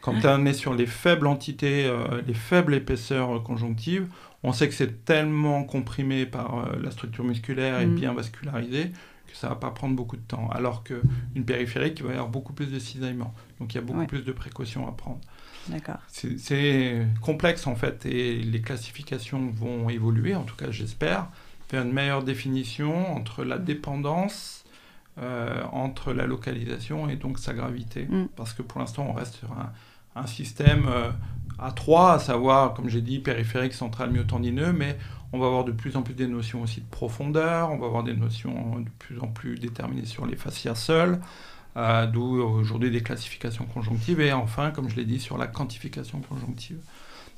quand 0.03 0.25
on 0.25 0.45
est 0.45 0.53
sur 0.53 0.75
les 0.75 0.87
faibles 0.87 1.27
entités, 1.27 1.87
euh, 1.87 2.21
les 2.27 2.35
faibles 2.35 2.75
épaisseurs 2.75 3.43
conjonctives, 3.43 4.09
on 4.43 4.53
sait 4.53 4.69
que 4.69 4.75
c'est 4.75 5.05
tellement 5.05 5.63
comprimé 5.63 6.27
par 6.27 6.59
euh, 6.59 6.79
la 6.83 6.91
structure 6.91 7.25
musculaire 7.25 7.81
et 7.81 7.87
mm. 7.87 7.95
bien 7.95 8.13
vascularisé 8.13 8.91
que 9.27 9.37
ça 9.39 9.49
va 9.49 9.55
pas 9.55 9.71
prendre 9.71 9.97
beaucoup 9.97 10.17
de 10.17 10.23
temps. 10.23 10.51
Alors 10.51 10.83
qu'une 10.83 11.45
périphérique, 11.47 12.01
il 12.01 12.05
va 12.05 12.11
y 12.11 12.13
avoir 12.15 12.29
beaucoup 12.29 12.53
plus 12.53 12.67
de 12.67 12.79
cisaillement. 12.79 13.33
Donc 13.61 13.73
il 13.73 13.77
y 13.77 13.79
a 13.79 13.83
beaucoup 13.83 14.05
plus 14.07 14.25
de 14.25 14.33
précautions 14.33 14.87
à 14.89 14.93
prendre. 14.93 15.21
D'accord. 15.69 15.99
C'est 16.09 17.07
complexe 17.21 17.69
en 17.69 17.77
fait 17.77 18.05
et 18.05 18.41
les 18.41 18.61
classifications 18.61 19.49
vont 19.51 19.89
évoluer, 19.89 20.35
en 20.35 20.43
tout 20.43 20.57
cas 20.57 20.73
j'espère, 20.73 21.29
faire 21.69 21.83
une 21.83 21.93
meilleure 21.93 22.25
définition 22.25 23.15
entre 23.15 23.45
la 23.45 23.59
dépendance, 23.59 24.65
euh, 25.19 25.63
entre 25.71 26.13
la 26.13 26.27
localisation 26.27 27.09
et 27.09 27.15
donc 27.15 27.39
sa 27.39 27.55
gravité. 27.55 28.07
Mm. 28.07 28.27
Parce 28.35 28.53
que 28.53 28.63
pour 28.63 28.81
l'instant 28.81 29.07
on 29.09 29.13
reste 29.13 29.37
sur 29.37 29.53
un, 29.53 29.73
un 30.15 30.27
système 30.27 30.87
euh, 30.89 31.11
à 31.59 31.73
trois, 31.73 32.15
à 32.15 32.19
savoir, 32.19 32.75
comme 32.75 32.89
j'ai 32.89 33.01
dit, 33.01 33.19
périphérique, 33.19 33.73
central, 33.73 34.11
myotendineux, 34.11 34.73
mais 34.73 34.99
on 35.33 35.39
va 35.39 35.47
avoir 35.47 35.65
de 35.65 35.73
plus 35.73 35.97
en 35.97 36.03
plus 36.03 36.15
des 36.15 36.27
notions 36.27 36.63
aussi 36.63 36.81
de 36.81 36.87
profondeur, 36.91 37.71
on 37.71 37.79
va 37.79 37.87
avoir 37.87 38.03
des 38.03 38.15
notions 38.15 38.81
de 38.81 38.91
plus 38.99 39.19
en 39.21 39.29
plus 39.29 39.59
déterminées 39.59 40.05
sur 40.05 40.27
les 40.27 40.37
fascias 40.37 40.75
seuls, 40.75 41.21
euh, 41.77 42.07
d'où 42.07 42.43
aujourd'hui 42.43 42.91
des 42.91 43.03
classifications 43.03 43.65
conjonctives, 43.65 44.21
et 44.21 44.33
enfin, 44.33 44.71
comme 44.71 44.89
je 44.89 44.97
l'ai 44.97 45.05
dit, 45.05 45.21
sur 45.21 45.39
la 45.39 45.47
quantification 45.47 46.21
conjonctive. 46.21 46.79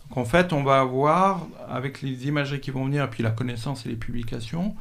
Donc 0.08 0.18
en 0.18 0.24
fait, 0.24 0.52
on 0.52 0.64
va 0.64 0.80
avoir, 0.80 1.46
avec 1.68 2.02
les 2.02 2.26
imageries 2.26 2.60
qui 2.60 2.70
vont 2.70 2.84
venir, 2.86 3.04
et 3.04 3.10
puis 3.10 3.22
la 3.22 3.30
connaissance 3.30 3.86
et 3.86 3.88
les 3.88 3.96
publications, 3.96 4.74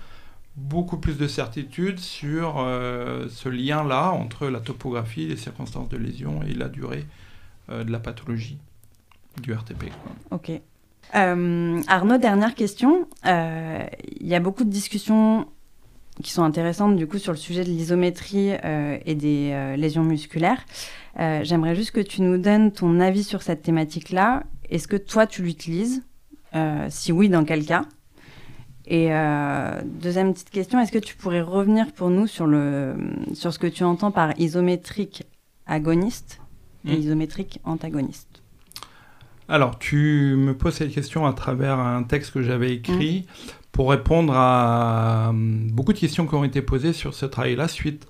beaucoup 0.56 0.98
plus 0.98 1.18
de 1.18 1.28
certitude 1.28 2.00
sur 2.00 2.56
euh, 2.60 3.28
ce 3.30 3.50
lien-là 3.50 4.12
entre 4.12 4.48
la 4.48 4.60
topographie, 4.60 5.28
les 5.28 5.38
circonstances 5.38 5.89
de 5.89 5.98
lésion 5.98 6.41
et 6.44 6.54
la 6.54 6.70
durée 6.70 7.06
de 7.70 7.91
la 7.91 7.99
pathologie 7.99 8.57
du 9.41 9.53
RTP. 9.53 9.86
Ok. 10.32 10.51
Euh, 11.16 11.82
Arnaud, 11.88 12.18
dernière 12.18 12.55
question. 12.55 13.07
Euh, 13.26 13.86
il 14.20 14.28
y 14.28 14.36
a 14.36 14.39
beaucoup 14.39 14.64
de 14.64 14.70
discussions 14.70 15.47
qui 16.22 16.32
sont 16.32 16.43
intéressantes 16.43 16.95
du 16.95 17.07
coup 17.07 17.18
sur 17.18 17.32
le 17.32 17.38
sujet 17.38 17.64
de 17.64 17.70
l'isométrie 17.70 18.51
et 18.51 19.16
des 19.16 19.76
lésions 19.78 20.03
musculaires. 20.03 20.64
J'aimerais 21.18 21.74
juste 21.74 21.89
que 21.89 22.01
tu 22.01 22.22
nous 22.22 22.38
donnes 22.38 22.72
ton 22.72 22.99
avis 22.99 23.24
sur 23.24 23.41
cette 23.41 23.64
thématique-là. 23.64 24.43
Est-ce 24.70 24.88
que 24.88 24.95
toi 24.95 25.26
tu 25.26 25.41
l'utilises? 25.41 26.03
Si 26.89 27.11
oui, 27.11 27.30
dans 27.30 27.43
quel 27.43 27.66
cas? 27.66 27.86
Et 28.86 29.09
deuxième 29.86 30.34
petite 30.34 30.51
question, 30.51 30.80
est-ce 30.80 30.91
que 30.91 30.99
tu 30.99 31.16
pourrais 31.16 31.41
revenir 31.41 31.91
pour 31.93 32.11
nous 32.11 32.28
sur, 32.28 32.45
le, 32.45 32.95
sur 33.34 33.51
ce 33.51 33.57
que 33.57 33.66
tu 33.66 33.84
entends 33.84 34.11
par 34.11 34.39
isométrique 34.39 35.24
agoniste? 35.66 36.43
Et 36.86 36.96
hmm. 36.96 37.00
isométrique 37.00 37.60
antagoniste 37.64 38.42
Alors, 39.48 39.80
tu 39.80 40.36
me 40.38 40.56
poses 40.56 40.76
cette 40.76 40.94
question 40.94 41.26
à 41.26 41.34
travers 41.34 41.80
un 41.80 42.04
texte 42.04 42.34
que 42.34 42.42
j'avais 42.42 42.74
écrit 42.74 43.22
hmm. 43.22 43.52
pour 43.72 43.90
répondre 43.90 44.34
à 44.36 45.28
hum, 45.30 45.70
beaucoup 45.72 45.94
de 45.94 46.00
questions 46.00 46.28
qui 46.28 46.36
ont 46.36 46.44
été 46.44 46.62
posées 46.62 46.94
sur 46.94 47.14
ce 47.14 47.26
travail-là 47.26 47.68
suite 47.68 48.08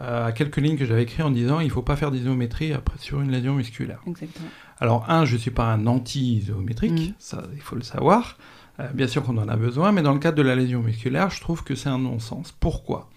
euh, 0.00 0.26
à 0.26 0.32
quelques 0.32 0.58
lignes 0.58 0.76
que 0.76 0.84
j'avais 0.84 1.02
écrites 1.02 1.24
en 1.24 1.30
disant 1.30 1.58
il 1.58 1.66
ne 1.66 1.72
faut 1.72 1.82
pas 1.82 1.96
faire 1.96 2.12
d'isométrie 2.12 2.72
après 2.72 2.98
sur 2.98 3.20
une 3.20 3.32
lésion 3.32 3.54
musculaire. 3.54 4.00
Exactement. 4.06 4.48
Alors, 4.78 5.10
un, 5.10 5.24
je 5.24 5.34
ne 5.34 5.38
suis 5.38 5.50
pas 5.50 5.64
un 5.64 5.86
anti-isométrique, 5.86 7.10
hmm. 7.10 7.14
ça, 7.18 7.42
il 7.54 7.60
faut 7.60 7.76
le 7.76 7.82
savoir. 7.82 8.36
Euh, 8.80 8.88
bien 8.92 9.08
sûr 9.08 9.24
qu'on 9.24 9.36
en 9.38 9.48
a 9.48 9.56
besoin, 9.56 9.90
mais 9.90 10.02
dans 10.02 10.12
le 10.12 10.20
cadre 10.20 10.36
de 10.36 10.42
la 10.42 10.54
lésion 10.54 10.82
musculaire, 10.82 11.30
je 11.30 11.40
trouve 11.40 11.64
que 11.64 11.74
c'est 11.74 11.88
un 11.88 11.98
non-sens. 11.98 12.52
Pourquoi? 12.52 13.10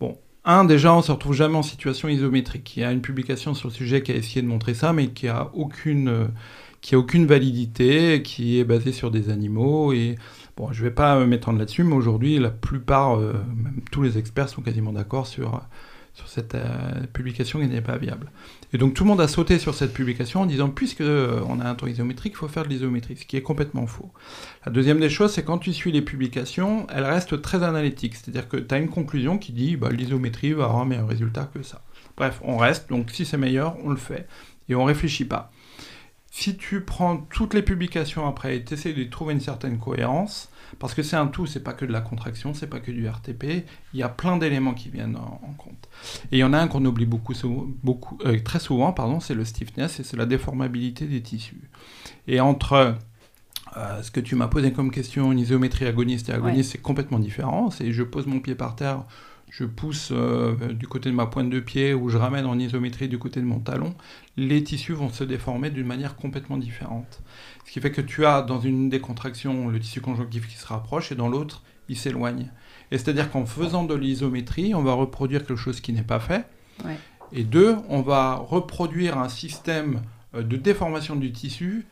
Bon, 0.00 0.18
un, 0.48 0.64
déjà, 0.64 0.94
on 0.94 1.02
se 1.02 1.12
retrouve 1.12 1.34
jamais 1.34 1.56
en 1.56 1.62
situation 1.62 2.08
isométrique. 2.08 2.76
Il 2.76 2.80
y 2.80 2.84
a 2.84 2.90
une 2.90 3.02
publication 3.02 3.52
sur 3.52 3.68
le 3.68 3.74
sujet 3.74 4.02
qui 4.02 4.12
a 4.12 4.16
essayé 4.16 4.40
de 4.40 4.46
montrer 4.46 4.72
ça, 4.72 4.94
mais 4.94 5.08
qui 5.08 5.28
a 5.28 5.50
aucune, 5.52 6.08
euh, 6.08 7.26
validité, 7.26 8.22
qui 8.22 8.58
est 8.58 8.64
basée 8.64 8.92
sur 8.92 9.10
des 9.10 9.28
animaux. 9.28 9.92
Et 9.92 10.14
bon, 10.56 10.72
je 10.72 10.82
vais 10.82 10.90
pas 10.90 11.22
m'étendre 11.26 11.58
là-dessus, 11.58 11.84
mais 11.84 11.94
aujourd'hui, 11.94 12.38
la 12.38 12.50
plupart, 12.50 13.18
euh, 13.18 13.34
même 13.54 13.82
tous 13.92 14.02
les 14.02 14.16
experts 14.16 14.48
sont 14.48 14.62
quasiment 14.62 14.92
d'accord 14.92 15.26
sur 15.26 15.60
sur 16.18 16.28
cette 16.28 16.56
euh, 16.56 17.06
publication 17.12 17.60
qui 17.60 17.68
n'est 17.68 17.80
pas 17.80 17.96
viable. 17.96 18.32
Et 18.72 18.78
donc 18.78 18.94
tout 18.94 19.04
le 19.04 19.08
monde 19.08 19.20
a 19.20 19.28
sauté 19.28 19.60
sur 19.60 19.74
cette 19.74 19.92
publication 19.92 20.42
en 20.42 20.46
disant 20.46 20.68
puisque 20.68 21.00
euh, 21.00 21.40
on 21.48 21.60
a 21.60 21.64
un 21.64 21.76
temps 21.76 21.86
isométrique, 21.86 22.32
il 22.34 22.38
faut 22.38 22.48
faire 22.48 22.64
de 22.64 22.68
l'isométrie, 22.68 23.16
ce 23.16 23.24
qui 23.24 23.36
est 23.36 23.42
complètement 23.42 23.86
faux. 23.86 24.10
La 24.66 24.72
deuxième 24.72 24.98
des 24.98 25.10
choses, 25.10 25.32
c'est 25.32 25.44
quand 25.44 25.58
tu 25.58 25.72
suis 25.72 25.92
les 25.92 26.02
publications, 26.02 26.88
elles 26.92 27.04
restent 27.04 27.40
très 27.40 27.62
analytiques, 27.62 28.16
c'est-à-dire 28.16 28.48
que 28.48 28.56
tu 28.56 28.74
as 28.74 28.78
une 28.78 28.88
conclusion 28.88 29.38
qui 29.38 29.52
dit 29.52 29.76
bah, 29.76 29.90
l'isométrie 29.90 30.52
va 30.52 30.64
avoir 30.64 30.80
un 30.80 30.86
meilleur 30.86 31.08
résultat 31.08 31.48
que 31.54 31.62
ça. 31.62 31.82
Bref, 32.16 32.40
on 32.42 32.56
reste, 32.56 32.88
donc 32.88 33.10
si 33.12 33.24
c'est 33.24 33.38
meilleur, 33.38 33.76
on 33.84 33.90
le 33.90 33.96
fait. 33.96 34.26
Et 34.68 34.74
on 34.74 34.84
réfléchit 34.84 35.24
pas. 35.24 35.52
Si 36.32 36.56
tu 36.56 36.80
prends 36.80 37.16
toutes 37.16 37.54
les 37.54 37.62
publications 37.62 38.26
après 38.26 38.56
et 38.56 38.64
tu 38.64 38.74
essaies 38.74 38.92
de 38.92 39.04
trouver 39.04 39.34
une 39.34 39.40
certaine 39.40 39.78
cohérence, 39.78 40.50
parce 40.78 40.94
que 40.94 41.02
c'est 41.02 41.16
un 41.16 41.26
tout, 41.26 41.46
c'est 41.46 41.62
pas 41.62 41.72
que 41.72 41.84
de 41.84 41.92
la 41.92 42.00
contraction, 42.00 42.54
c'est 42.54 42.66
pas 42.66 42.80
que 42.80 42.90
du 42.90 43.08
RTP, 43.08 43.64
il 43.94 44.00
y 44.00 44.02
a 44.02 44.08
plein 44.08 44.36
d'éléments 44.36 44.74
qui 44.74 44.88
viennent 44.88 45.16
en, 45.16 45.54
compte. 45.58 45.88
Et 46.32 46.38
il 46.38 46.40
y 46.40 46.44
en 46.44 46.52
a 46.52 46.58
un 46.58 46.68
qu'on 46.68 46.84
oublie 46.84 47.06
beaucoup, 47.06 47.34
beaucoup 47.82 48.18
euh, 48.24 48.38
très 48.40 48.60
souvent, 48.60 48.92
pardon, 48.92 49.20
c'est 49.20 49.34
le 49.34 49.44
stiffness 49.44 50.00
et 50.00 50.04
c'est 50.04 50.16
la 50.16 50.26
déformabilité 50.26 51.06
des 51.06 51.22
tissus. 51.22 51.70
Et 52.26 52.40
entre 52.40 52.96
euh, 53.76 54.02
ce 54.02 54.10
que 54.10 54.20
tu 54.20 54.34
m'as 54.34 54.48
posé 54.48 54.72
comme 54.72 54.90
question, 54.90 55.32
une 55.32 55.38
isométrie 55.38 55.86
agoniste 55.86 56.28
et 56.28 56.32
agoniste, 56.32 56.72
c'est 56.72 56.82
complètement 56.82 57.18
différent. 57.18 57.70
C'est 57.70 57.92
je 57.92 58.02
pose 58.02 58.26
mon 58.26 58.40
pied 58.40 58.54
par 58.54 58.76
terre, 58.76 59.04
je 59.50 59.64
pousse 59.64 60.10
euh, 60.12 60.54
du 60.72 60.86
côté 60.86 61.10
de 61.10 61.14
ma 61.14 61.26
pointe 61.26 61.50
de 61.50 61.60
pied 61.60 61.94
ou 61.94 62.08
je 62.08 62.16
ramène 62.16 62.46
en 62.46 62.58
isométrie 62.58 63.08
du 63.08 63.18
côté 63.18 63.40
de 63.40 63.46
mon 63.46 63.58
talon, 63.58 63.94
les 64.36 64.62
tissus 64.62 64.92
vont 64.92 65.10
se 65.10 65.24
déformer 65.24 65.70
d'une 65.70 65.86
manière 65.86 66.16
complètement 66.16 66.56
différente. 66.56 67.22
Ce 67.64 67.72
qui 67.72 67.80
fait 67.80 67.90
que 67.90 68.00
tu 68.00 68.26
as 68.26 68.42
dans 68.42 68.60
une 68.60 68.88
des 68.88 69.00
contractions 69.00 69.68
le 69.68 69.80
tissu 69.80 70.00
conjonctif 70.00 70.48
qui 70.48 70.56
se 70.56 70.66
rapproche 70.66 71.12
et 71.12 71.14
dans 71.14 71.28
l'autre, 71.28 71.62
il 71.88 71.96
s'éloigne. 71.96 72.50
Et 72.90 72.98
c'est-à-dire 72.98 73.30
qu'en 73.30 73.46
faisant 73.46 73.84
de 73.84 73.94
l'isométrie, 73.94 74.74
on 74.74 74.82
va 74.82 74.92
reproduire 74.92 75.40
quelque 75.46 75.56
chose 75.56 75.80
qui 75.80 75.92
n'est 75.92 76.02
pas 76.02 76.20
fait. 76.20 76.46
Et 77.32 77.44
deux, 77.44 77.76
on 77.88 78.00
va 78.00 78.36
reproduire 78.36 79.18
un 79.18 79.28
système 79.28 80.00
euh, 80.34 80.42
de 80.42 80.56
déformation 80.56 81.16
du 81.16 81.32
tissu 81.32 81.86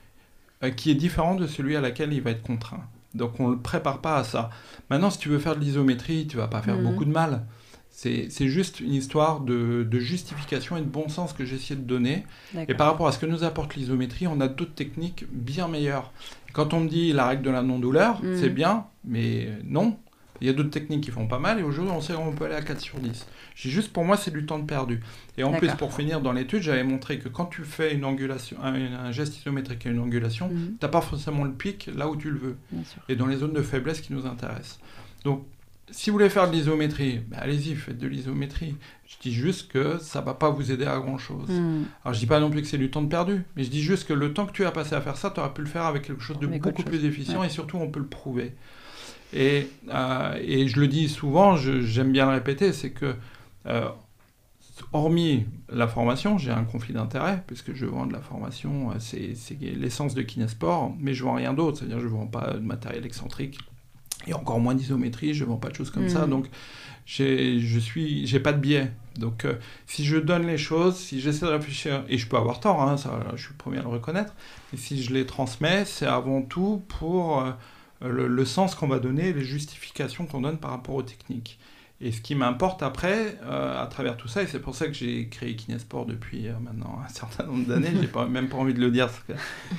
euh, 0.62 0.70
qui 0.70 0.90
est 0.90 0.94
différent 0.94 1.34
de 1.34 1.46
celui 1.46 1.76
à 1.76 1.80
laquelle 1.80 2.12
il 2.12 2.22
va 2.22 2.30
être 2.30 2.42
contraint. 2.42 2.84
Donc 3.14 3.40
on 3.40 3.48
ne 3.48 3.54
le 3.54 3.60
prépare 3.60 4.00
pas 4.00 4.16
à 4.16 4.24
ça. 4.24 4.50
Maintenant, 4.90 5.10
si 5.10 5.18
tu 5.18 5.28
veux 5.28 5.38
faire 5.38 5.56
de 5.56 5.60
l'isométrie, 5.60 6.26
tu 6.26 6.36
vas 6.36 6.48
pas 6.48 6.62
faire 6.62 6.76
mhm. 6.76 6.84
beaucoup 6.84 7.04
de 7.04 7.12
mal. 7.12 7.46
C'est 7.90 8.28
juste 8.48 8.80
une 8.80 8.92
histoire 8.92 9.40
de, 9.40 9.88
justification 9.92 10.76
et 10.76 10.80
de 10.80 10.86
bon 10.86 11.08
sens 11.08 11.32
que 11.32 11.46
j'ai 11.46 11.56
essayé 11.56 11.76
de 11.76 11.86
donner. 11.86 12.26
Et 12.68 12.74
par 12.74 12.88
rapport 12.88 13.08
à 13.08 13.12
ce 13.12 13.18
que 13.18 13.24
nous 13.24 13.42
apporte 13.42 13.74
l'isométrie, 13.74 14.26
on 14.26 14.38
a 14.40 14.48
d'autres 14.48 14.74
techniques 14.74 15.24
bien 15.32 15.66
meilleures. 15.66 16.12
Quand 16.52 16.74
on 16.74 16.80
me 16.80 16.88
dit 16.88 17.14
la 17.14 17.26
règle 17.26 17.42
de 17.42 17.50
la 17.50 17.62
non-douleur, 17.62 18.22
mm. 18.22 18.36
c'est 18.36 18.50
bien, 18.50 18.84
mais 19.04 19.48
non. 19.64 19.96
Il 20.40 20.46
y 20.46 20.50
a 20.50 20.52
d'autres 20.52 20.70
techniques 20.70 21.02
qui 21.02 21.10
font 21.10 21.26
pas 21.26 21.38
mal 21.38 21.58
et 21.58 21.62
aujourd'hui 21.62 21.92
on 21.94 22.00
sait 22.00 22.14
qu'on 22.14 22.32
peut 22.32 22.46
aller 22.46 22.54
à 22.54 22.62
4 22.62 22.80
sur 22.80 22.98
10. 22.98 23.26
J'ai 23.54 23.70
juste 23.70 23.92
pour 23.92 24.04
moi 24.04 24.16
c'est 24.16 24.30
du 24.30 24.44
temps 24.46 24.58
de 24.58 24.64
perdu. 24.64 25.00
Et 25.38 25.44
en 25.44 25.52
plus 25.52 25.70
pour 25.72 25.94
finir 25.94 26.20
dans 26.20 26.32
l'étude 26.32 26.62
j'avais 26.62 26.84
montré 26.84 27.18
que 27.18 27.28
quand 27.28 27.46
tu 27.46 27.62
fais 27.62 27.94
une 27.94 28.04
angulation, 28.04 28.56
un, 28.62 29.12
geste 29.12 29.38
isométrique 29.38 29.86
et 29.86 29.90
une 29.90 30.00
angulation, 30.00 30.48
mm. 30.48 30.76
tu 30.78 30.78
n'as 30.82 30.88
pas 30.88 31.00
forcément 31.00 31.44
le 31.44 31.52
pic 31.52 31.90
là 31.94 32.08
où 32.08 32.16
tu 32.16 32.30
le 32.30 32.38
veux. 32.38 32.56
Et 33.08 33.16
dans 33.16 33.26
les 33.26 33.36
zones 33.36 33.52
de 33.52 33.62
faiblesse 33.62 34.00
qui 34.00 34.12
nous 34.12 34.26
intéressent. 34.26 34.78
Donc 35.24 35.44
si 35.90 36.10
vous 36.10 36.16
voulez 36.16 36.28
faire 36.28 36.50
de 36.50 36.54
l'isométrie, 36.54 37.20
ben, 37.28 37.38
allez-y, 37.40 37.74
faites 37.74 37.98
de 37.98 38.08
l'isométrie. 38.08 38.74
Je 39.06 39.16
dis 39.20 39.32
juste 39.32 39.70
que 39.70 39.98
ça 39.98 40.20
va 40.20 40.34
pas 40.34 40.50
vous 40.50 40.72
aider 40.72 40.84
à 40.84 40.98
grand-chose. 40.98 41.48
Hmm. 41.48 41.84
Alors 42.04 42.14
je 42.14 42.18
dis 42.18 42.26
pas 42.26 42.40
non 42.40 42.50
plus 42.50 42.62
que 42.62 42.68
c'est 42.68 42.78
du 42.78 42.90
temps 42.90 43.02
de 43.02 43.08
perdu, 43.08 43.44
mais 43.54 43.62
je 43.62 43.70
dis 43.70 43.82
juste 43.82 44.08
que 44.08 44.12
le 44.12 44.32
temps 44.32 44.46
que 44.46 44.52
tu 44.52 44.64
as 44.64 44.72
passé 44.72 44.94
à 44.94 45.00
faire 45.00 45.16
ça, 45.16 45.30
tu 45.30 45.38
aurais 45.40 45.52
pu 45.52 45.62
le 45.62 45.68
faire 45.68 45.84
avec 45.84 46.02
quelque 46.02 46.22
chose 46.22 46.38
de 46.38 46.46
beaucoup 46.46 46.82
plus 46.82 47.04
efficient 47.04 47.42
et 47.44 47.48
surtout 47.48 47.78
on 47.78 47.88
peut 47.88 48.00
le 48.00 48.06
prouver. 48.06 48.52
Et, 49.32 49.68
euh, 49.90 50.38
et 50.40 50.68
je 50.68 50.80
le 50.80 50.88
dis 50.88 51.08
souvent, 51.08 51.56
j'aime 51.56 52.12
bien 52.12 52.26
le 52.26 52.32
répéter, 52.32 52.72
c'est 52.72 52.90
que 52.90 53.14
euh, 53.66 53.88
hormis 54.92 55.46
la 55.68 55.88
formation, 55.88 56.38
j'ai 56.38 56.50
un 56.50 56.64
conflit 56.64 56.94
d'intérêt, 56.94 57.42
puisque 57.46 57.74
je 57.74 57.86
vends 57.86 58.06
de 58.06 58.12
la 58.12 58.20
formation, 58.20 58.90
euh, 58.90 58.94
c'est 58.98 59.34
l'essence 59.60 60.14
de 60.14 60.22
Kinesport, 60.22 60.94
mais 60.98 61.14
je 61.14 61.24
vends 61.24 61.34
rien 61.34 61.54
d'autre, 61.54 61.78
c'est-à-dire 61.78 62.00
je 62.00 62.06
vends 62.06 62.26
pas 62.26 62.54
de 62.54 62.60
matériel 62.60 63.04
excentrique, 63.04 63.58
et 64.26 64.34
encore 64.34 64.60
moins 64.60 64.74
d'isométrie, 64.74 65.34
je 65.34 65.44
ne 65.44 65.50
vends 65.50 65.56
pas 65.56 65.68
de 65.68 65.74
choses 65.74 65.90
comme 65.90 66.08
ça. 66.08 66.26
Mm. 66.26 66.30
Donc, 66.30 66.46
je 67.04 67.78
suis, 67.78 68.26
j'ai 68.26 68.40
pas 68.40 68.52
de 68.52 68.58
biais. 68.58 68.90
Donc, 69.18 69.44
euh, 69.44 69.54
si 69.86 70.04
je 70.04 70.16
donne 70.16 70.46
les 70.46 70.58
choses, 70.58 70.96
si 70.96 71.20
j'essaie 71.20 71.46
de 71.46 71.50
réfléchir, 71.50 72.04
et 72.08 72.18
je 72.18 72.26
peux 72.26 72.36
avoir 72.36 72.60
tort, 72.60 72.82
hein, 72.82 72.96
ça, 72.96 73.20
je 73.34 73.42
suis 73.42 73.52
le 73.52 73.58
premier 73.58 73.78
à 73.78 73.82
le 73.82 73.88
reconnaître, 73.88 74.34
mais 74.72 74.78
si 74.78 75.02
je 75.02 75.12
les 75.12 75.26
transmets, 75.26 75.84
c'est 75.84 76.06
avant 76.06 76.42
tout 76.42 76.82
pour 76.88 77.44
euh, 78.02 78.28
le, 78.28 78.44
sens 78.44 78.74
qu'on 78.74 78.88
va 78.88 78.98
donner, 78.98 79.32
les 79.32 79.44
justifications 79.44 80.26
qu'on 80.26 80.40
donne 80.40 80.58
par 80.58 80.70
rapport 80.70 80.94
aux 80.94 81.02
techniques. 81.02 81.58
Et 82.00 82.12
ce 82.12 82.20
qui 82.20 82.34
m'importe 82.34 82.82
après, 82.82 83.38
euh, 83.44 83.82
à 83.82 83.86
travers 83.86 84.18
tout 84.18 84.28
ça, 84.28 84.42
et 84.42 84.46
c'est 84.46 84.60
pour 84.60 84.74
ça 84.74 84.86
que 84.86 84.92
j'ai 84.92 85.28
créé 85.28 85.56
Kinesport 85.56 86.04
depuis 86.04 86.48
maintenant 86.60 87.00
un 87.02 87.08
certain 87.08 87.44
nombre 87.44 87.66
d'années, 87.66 87.92
j'ai 87.98 88.06
pas, 88.06 88.26
même 88.26 88.48
pas 88.48 88.58
envie 88.58 88.74
de 88.74 88.80
le 88.80 88.90
dire 88.90 89.06
parce 89.06 89.20
que 89.20 89.32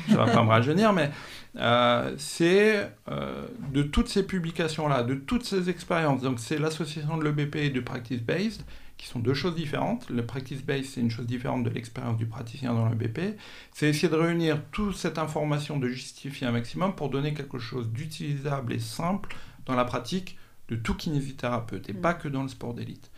je 0.10 0.18
vais 0.18 0.32
pas 0.32 0.44
me 0.44 0.50
rajeunir, 0.50 0.94
mais 0.94 1.12
euh, 1.60 2.14
c'est 2.18 2.92
euh, 3.10 3.46
de 3.74 3.82
toutes 3.82 4.10
ces 4.10 4.24
publications-là, 4.24 5.04
de 5.04 5.16
toutes 5.16 5.44
ces 5.44 5.70
expériences. 5.70 6.22
Donc 6.22 6.40
c'est 6.40 6.60
l'association 6.60 7.18
de 7.18 7.24
l'EBP 7.24 7.56
et 7.56 7.70
du 7.70 7.82
Practice 7.82 8.22
Based, 8.22 8.62
qui 8.98 9.08
sont 9.08 9.20
deux 9.20 9.34
choses 9.34 9.56
différentes. 9.56 10.10
Le 10.10 10.26
Practice 10.26 10.64
Based, 10.64 10.86
c'est 10.86 11.02
une 11.02 11.12
chose 11.12 11.28
différente 11.28 11.64
de 11.64 11.70
l'expérience 11.70 12.18
du 12.18 12.26
praticien 12.26 12.74
dans 12.74 12.90
l'EBP. 12.90 13.38
C'est 13.74 13.88
essayer 13.88 14.10
de 14.10 14.16
réunir 14.16 14.62
toute 14.72 14.96
cette 14.96 15.18
information, 15.18 15.78
de 15.78 15.88
justifier 15.88 16.48
un 16.48 16.52
maximum 16.52 16.96
pour 16.96 17.10
donner 17.10 17.34
quelque 17.34 17.60
chose 17.60 17.90
d'utilisable 17.90 18.74
et 18.74 18.80
simple 18.80 19.36
dans 19.66 19.76
la 19.76 19.86
pratique 19.86 20.38
de 20.70 20.76
tout 20.76 20.96
kinésithérapeute, 20.96 21.90
et 21.90 21.94
mm. 21.94 22.02
pas 22.02 22.14
que 22.14 22.28
dans 22.28 22.44
le 22.44 22.50
sport 22.50 22.74
d'élite. 22.74 23.12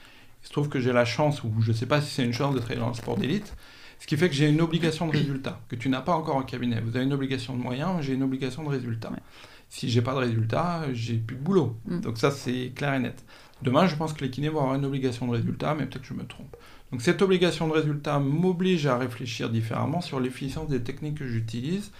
Il 0.43 0.47
se 0.47 0.51
trouve 0.51 0.69
que 0.69 0.79
j'ai 0.79 0.93
la 0.93 1.05
chance, 1.05 1.43
ou 1.43 1.53
je 1.61 1.71
ne 1.71 1.75
sais 1.75 1.85
pas 1.85 2.01
si 2.01 2.13
c'est 2.13 2.23
une 2.23 2.33
chance 2.33 2.53
de 2.53 2.59
travailler 2.59 2.81
dans 2.81 2.89
le 2.89 2.93
sport 2.93 3.17
d'élite, 3.17 3.55
ce 3.99 4.07
qui 4.07 4.15
fait 4.15 4.29
que 4.29 4.35
j'ai 4.35 4.49
une 4.49 4.61
obligation 4.61 5.07
de 5.07 5.11
résultat, 5.11 5.59
que 5.67 5.75
tu 5.75 5.89
n'as 5.89 6.01
pas 6.01 6.13
encore 6.13 6.37
en 6.37 6.43
cabinet. 6.43 6.79
Vous 6.79 6.95
avez 6.95 7.05
une 7.05 7.13
obligation 7.13 7.55
de 7.55 7.61
moyens, 7.61 8.01
j'ai 8.01 8.13
une 8.13 8.23
obligation 8.23 8.63
de 8.63 8.69
résultat. 8.69 9.11
Si 9.67 9.89
j'ai 9.89 10.01
pas 10.01 10.13
de 10.13 10.19
résultat, 10.19 10.85
j'ai 10.93 11.17
plus 11.17 11.35
de 11.35 11.41
boulot. 11.41 11.77
Mm. 11.85 11.99
Donc 12.01 12.17
ça, 12.17 12.31
c'est 12.31 12.71
clair 12.75 12.93
et 12.93 12.99
net. 12.99 13.25
Demain, 13.61 13.87
je 13.87 13.95
pense 13.95 14.13
que 14.13 14.23
les 14.23 14.29
kinés 14.29 14.49
vont 14.49 14.59
avoir 14.59 14.75
une 14.75 14.85
obligation 14.85 15.27
de 15.27 15.31
résultat, 15.31 15.75
mais 15.75 15.85
peut-être 15.85 16.01
que 16.01 16.07
je 16.07 16.13
me 16.13 16.25
trompe. 16.25 16.55
Donc 16.91 17.01
cette 17.01 17.21
obligation 17.21 17.67
de 17.67 17.73
résultat 17.73 18.19
m'oblige 18.19 18.87
à 18.87 18.97
réfléchir 18.97 19.49
différemment 19.49 20.01
sur 20.01 20.19
l'efficience 20.19 20.69
des 20.69 20.81
techniques 20.81 21.15
que 21.19 21.27
j'utilise, 21.27 21.91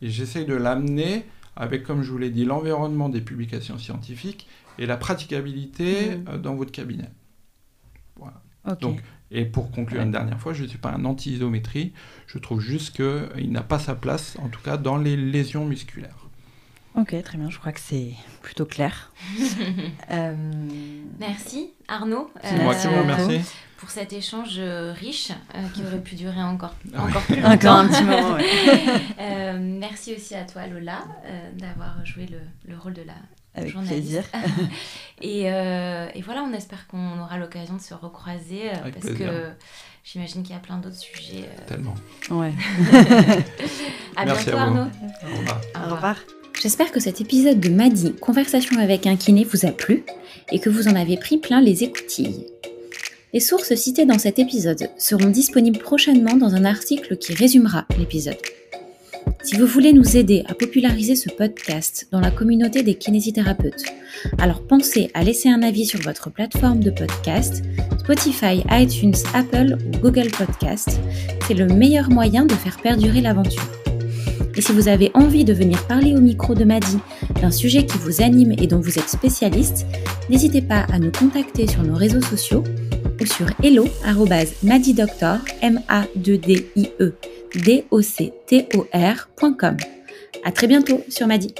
et 0.00 0.10
j'essaye 0.10 0.46
de 0.46 0.54
l'amener 0.54 1.24
avec, 1.56 1.82
comme 1.82 2.02
je 2.02 2.12
vous 2.12 2.18
l'ai 2.18 2.30
dit, 2.30 2.44
l'environnement 2.44 3.08
des 3.08 3.20
publications 3.20 3.78
scientifiques 3.78 4.46
et 4.78 4.86
la 4.86 4.96
praticabilité 4.96 6.16
mm. 6.16 6.24
euh, 6.28 6.38
dans 6.38 6.54
votre 6.54 6.70
cabinet. 6.70 7.10
Voilà. 8.16 8.40
Donc 8.80 9.00
et 9.30 9.44
pour 9.44 9.70
conclure 9.70 10.00
une 10.00 10.10
dernière 10.10 10.40
fois, 10.40 10.52
je 10.52 10.62
ne 10.62 10.68
suis 10.68 10.78
pas 10.78 10.90
un 10.90 11.04
anti-isométrie, 11.04 11.92
je 12.26 12.38
trouve 12.38 12.60
juste 12.60 12.96
qu'il 12.96 13.52
n'a 13.52 13.62
pas 13.62 13.78
sa 13.78 13.94
place, 13.94 14.36
en 14.40 14.48
tout 14.48 14.60
cas 14.62 14.76
dans 14.76 14.96
les 14.96 15.16
lésions 15.16 15.66
musculaires. 15.66 16.27
Ok, 16.98 17.14
très 17.22 17.38
bien, 17.38 17.48
je 17.48 17.58
crois 17.58 17.72
que 17.72 17.80
c'est 17.80 18.12
plutôt 18.42 18.66
clair. 18.66 19.12
Euh, 20.10 20.34
merci 21.18 21.70
Arnaud. 21.86 22.30
C'est 22.42 22.62
moi 22.62 22.74
qui 22.74 22.86
vous 22.86 22.94
euh, 22.94 23.00
remercie. 23.02 23.40
Pour 23.76 23.90
cet 23.90 24.14
échange 24.14 24.54
euh, 24.58 24.94
riche 24.94 25.32
qui 25.74 25.82
aurait 25.82 26.00
pu 26.00 26.14
durer 26.14 26.42
encore, 26.42 26.74
ah 26.94 27.04
encore 27.04 27.22
plus 27.22 27.36
longtemps. 27.36 27.52
Encore 27.52 27.74
un 27.74 27.88
petit 27.88 28.04
moment. 28.04 28.38
merci 29.78 30.14
aussi 30.14 30.34
à 30.34 30.44
toi 30.44 30.66
Lola 30.66 31.04
d'avoir 31.54 32.04
joué 32.06 32.26
le, 32.26 32.38
le, 32.64 32.78
rôle 32.78 32.94
de 32.94 33.02
la 33.02 33.14
avec 33.58 33.74
plaisir. 33.74 34.24
Euh, 35.24 36.08
et, 36.14 36.22
voilà, 36.22 36.42
on 36.42 36.52
espère 36.52 36.86
qu'on 36.86 37.20
aura 37.20 37.38
l'occasion 37.38 37.76
de 37.76 37.80
se 37.80 37.94
recroiser 37.94 38.70
euh, 38.70 38.90
parce 38.92 39.14
que 39.14 39.50
j'imagine 40.04 40.42
qu'il 40.42 40.54
y 40.54 40.58
a 40.58 40.60
plein 40.60 40.78
d'autres 40.78 40.96
sujets. 40.96 41.44
Euh. 41.44 41.66
Tellement. 41.66 41.94
Ouais. 42.30 42.52
à 44.16 44.24
bientôt 44.24 44.56
Arnaud. 44.56 44.90
Au 45.24 45.38
revoir. 45.38 45.60
Au 45.74 45.94
revoir. 45.94 46.16
J'espère 46.60 46.90
que 46.90 46.98
cet 46.98 47.20
épisode 47.20 47.60
de 47.60 47.68
Madi, 47.68 48.14
Conversation 48.14 48.80
avec 48.80 49.06
un 49.06 49.14
kiné, 49.14 49.44
vous 49.44 49.64
a 49.64 49.70
plu 49.70 50.02
et 50.50 50.58
que 50.58 50.68
vous 50.68 50.88
en 50.88 50.96
avez 50.96 51.16
pris 51.16 51.38
plein 51.38 51.60
les 51.60 51.84
écoutilles. 51.84 52.46
Les 53.32 53.38
sources 53.38 53.74
citées 53.76 54.06
dans 54.06 54.18
cet 54.18 54.40
épisode 54.40 54.90
seront 54.98 55.28
disponibles 55.28 55.78
prochainement 55.78 56.36
dans 56.36 56.56
un 56.56 56.64
article 56.64 57.16
qui 57.16 57.32
résumera 57.32 57.86
l'épisode. 57.96 58.38
Si 59.44 59.56
vous 59.56 59.66
voulez 59.66 59.92
nous 59.92 60.16
aider 60.16 60.42
à 60.48 60.54
populariser 60.54 61.14
ce 61.14 61.30
podcast 61.30 62.08
dans 62.10 62.20
la 62.20 62.32
communauté 62.32 62.82
des 62.82 62.94
kinésithérapeutes, 62.94 63.84
alors 64.38 64.66
pensez 64.66 65.10
à 65.14 65.22
laisser 65.22 65.48
un 65.48 65.62
avis 65.62 65.86
sur 65.86 66.00
votre 66.00 66.28
plateforme 66.28 66.80
de 66.80 66.90
podcast, 66.90 67.62
Spotify, 68.00 68.64
iTunes, 68.72 69.14
Apple 69.32 69.78
ou 69.86 69.98
Google 69.98 70.30
Podcast. 70.36 70.98
C'est 71.46 71.54
le 71.54 71.66
meilleur 71.66 72.10
moyen 72.10 72.46
de 72.46 72.54
faire 72.54 72.78
perdurer 72.78 73.20
l'aventure. 73.20 73.62
Et 74.58 74.60
si 74.60 74.72
vous 74.72 74.88
avez 74.88 75.12
envie 75.14 75.44
de 75.44 75.52
venir 75.52 75.86
parler 75.86 76.16
au 76.16 76.20
micro 76.20 76.52
de 76.52 76.64
Madi 76.64 76.98
d'un 77.40 77.52
sujet 77.52 77.86
qui 77.86 77.96
vous 77.98 78.20
anime 78.22 78.56
et 78.58 78.66
dont 78.66 78.80
vous 78.80 78.98
êtes 78.98 79.08
spécialiste, 79.08 79.86
n'hésitez 80.28 80.62
pas 80.62 80.84
à 80.92 80.98
nous 80.98 81.12
contacter 81.12 81.68
sur 81.68 81.84
nos 81.84 81.94
réseaux 81.94 82.20
sociaux 82.20 82.64
ou 83.20 83.24
sur 83.24 83.46
hello@madidoctor 83.62 85.36
m 85.62 85.80
a 85.86 86.02
e 86.16 87.12
À 90.44 90.52
très 90.52 90.66
bientôt 90.66 91.04
sur 91.08 91.28
Madi. 91.28 91.54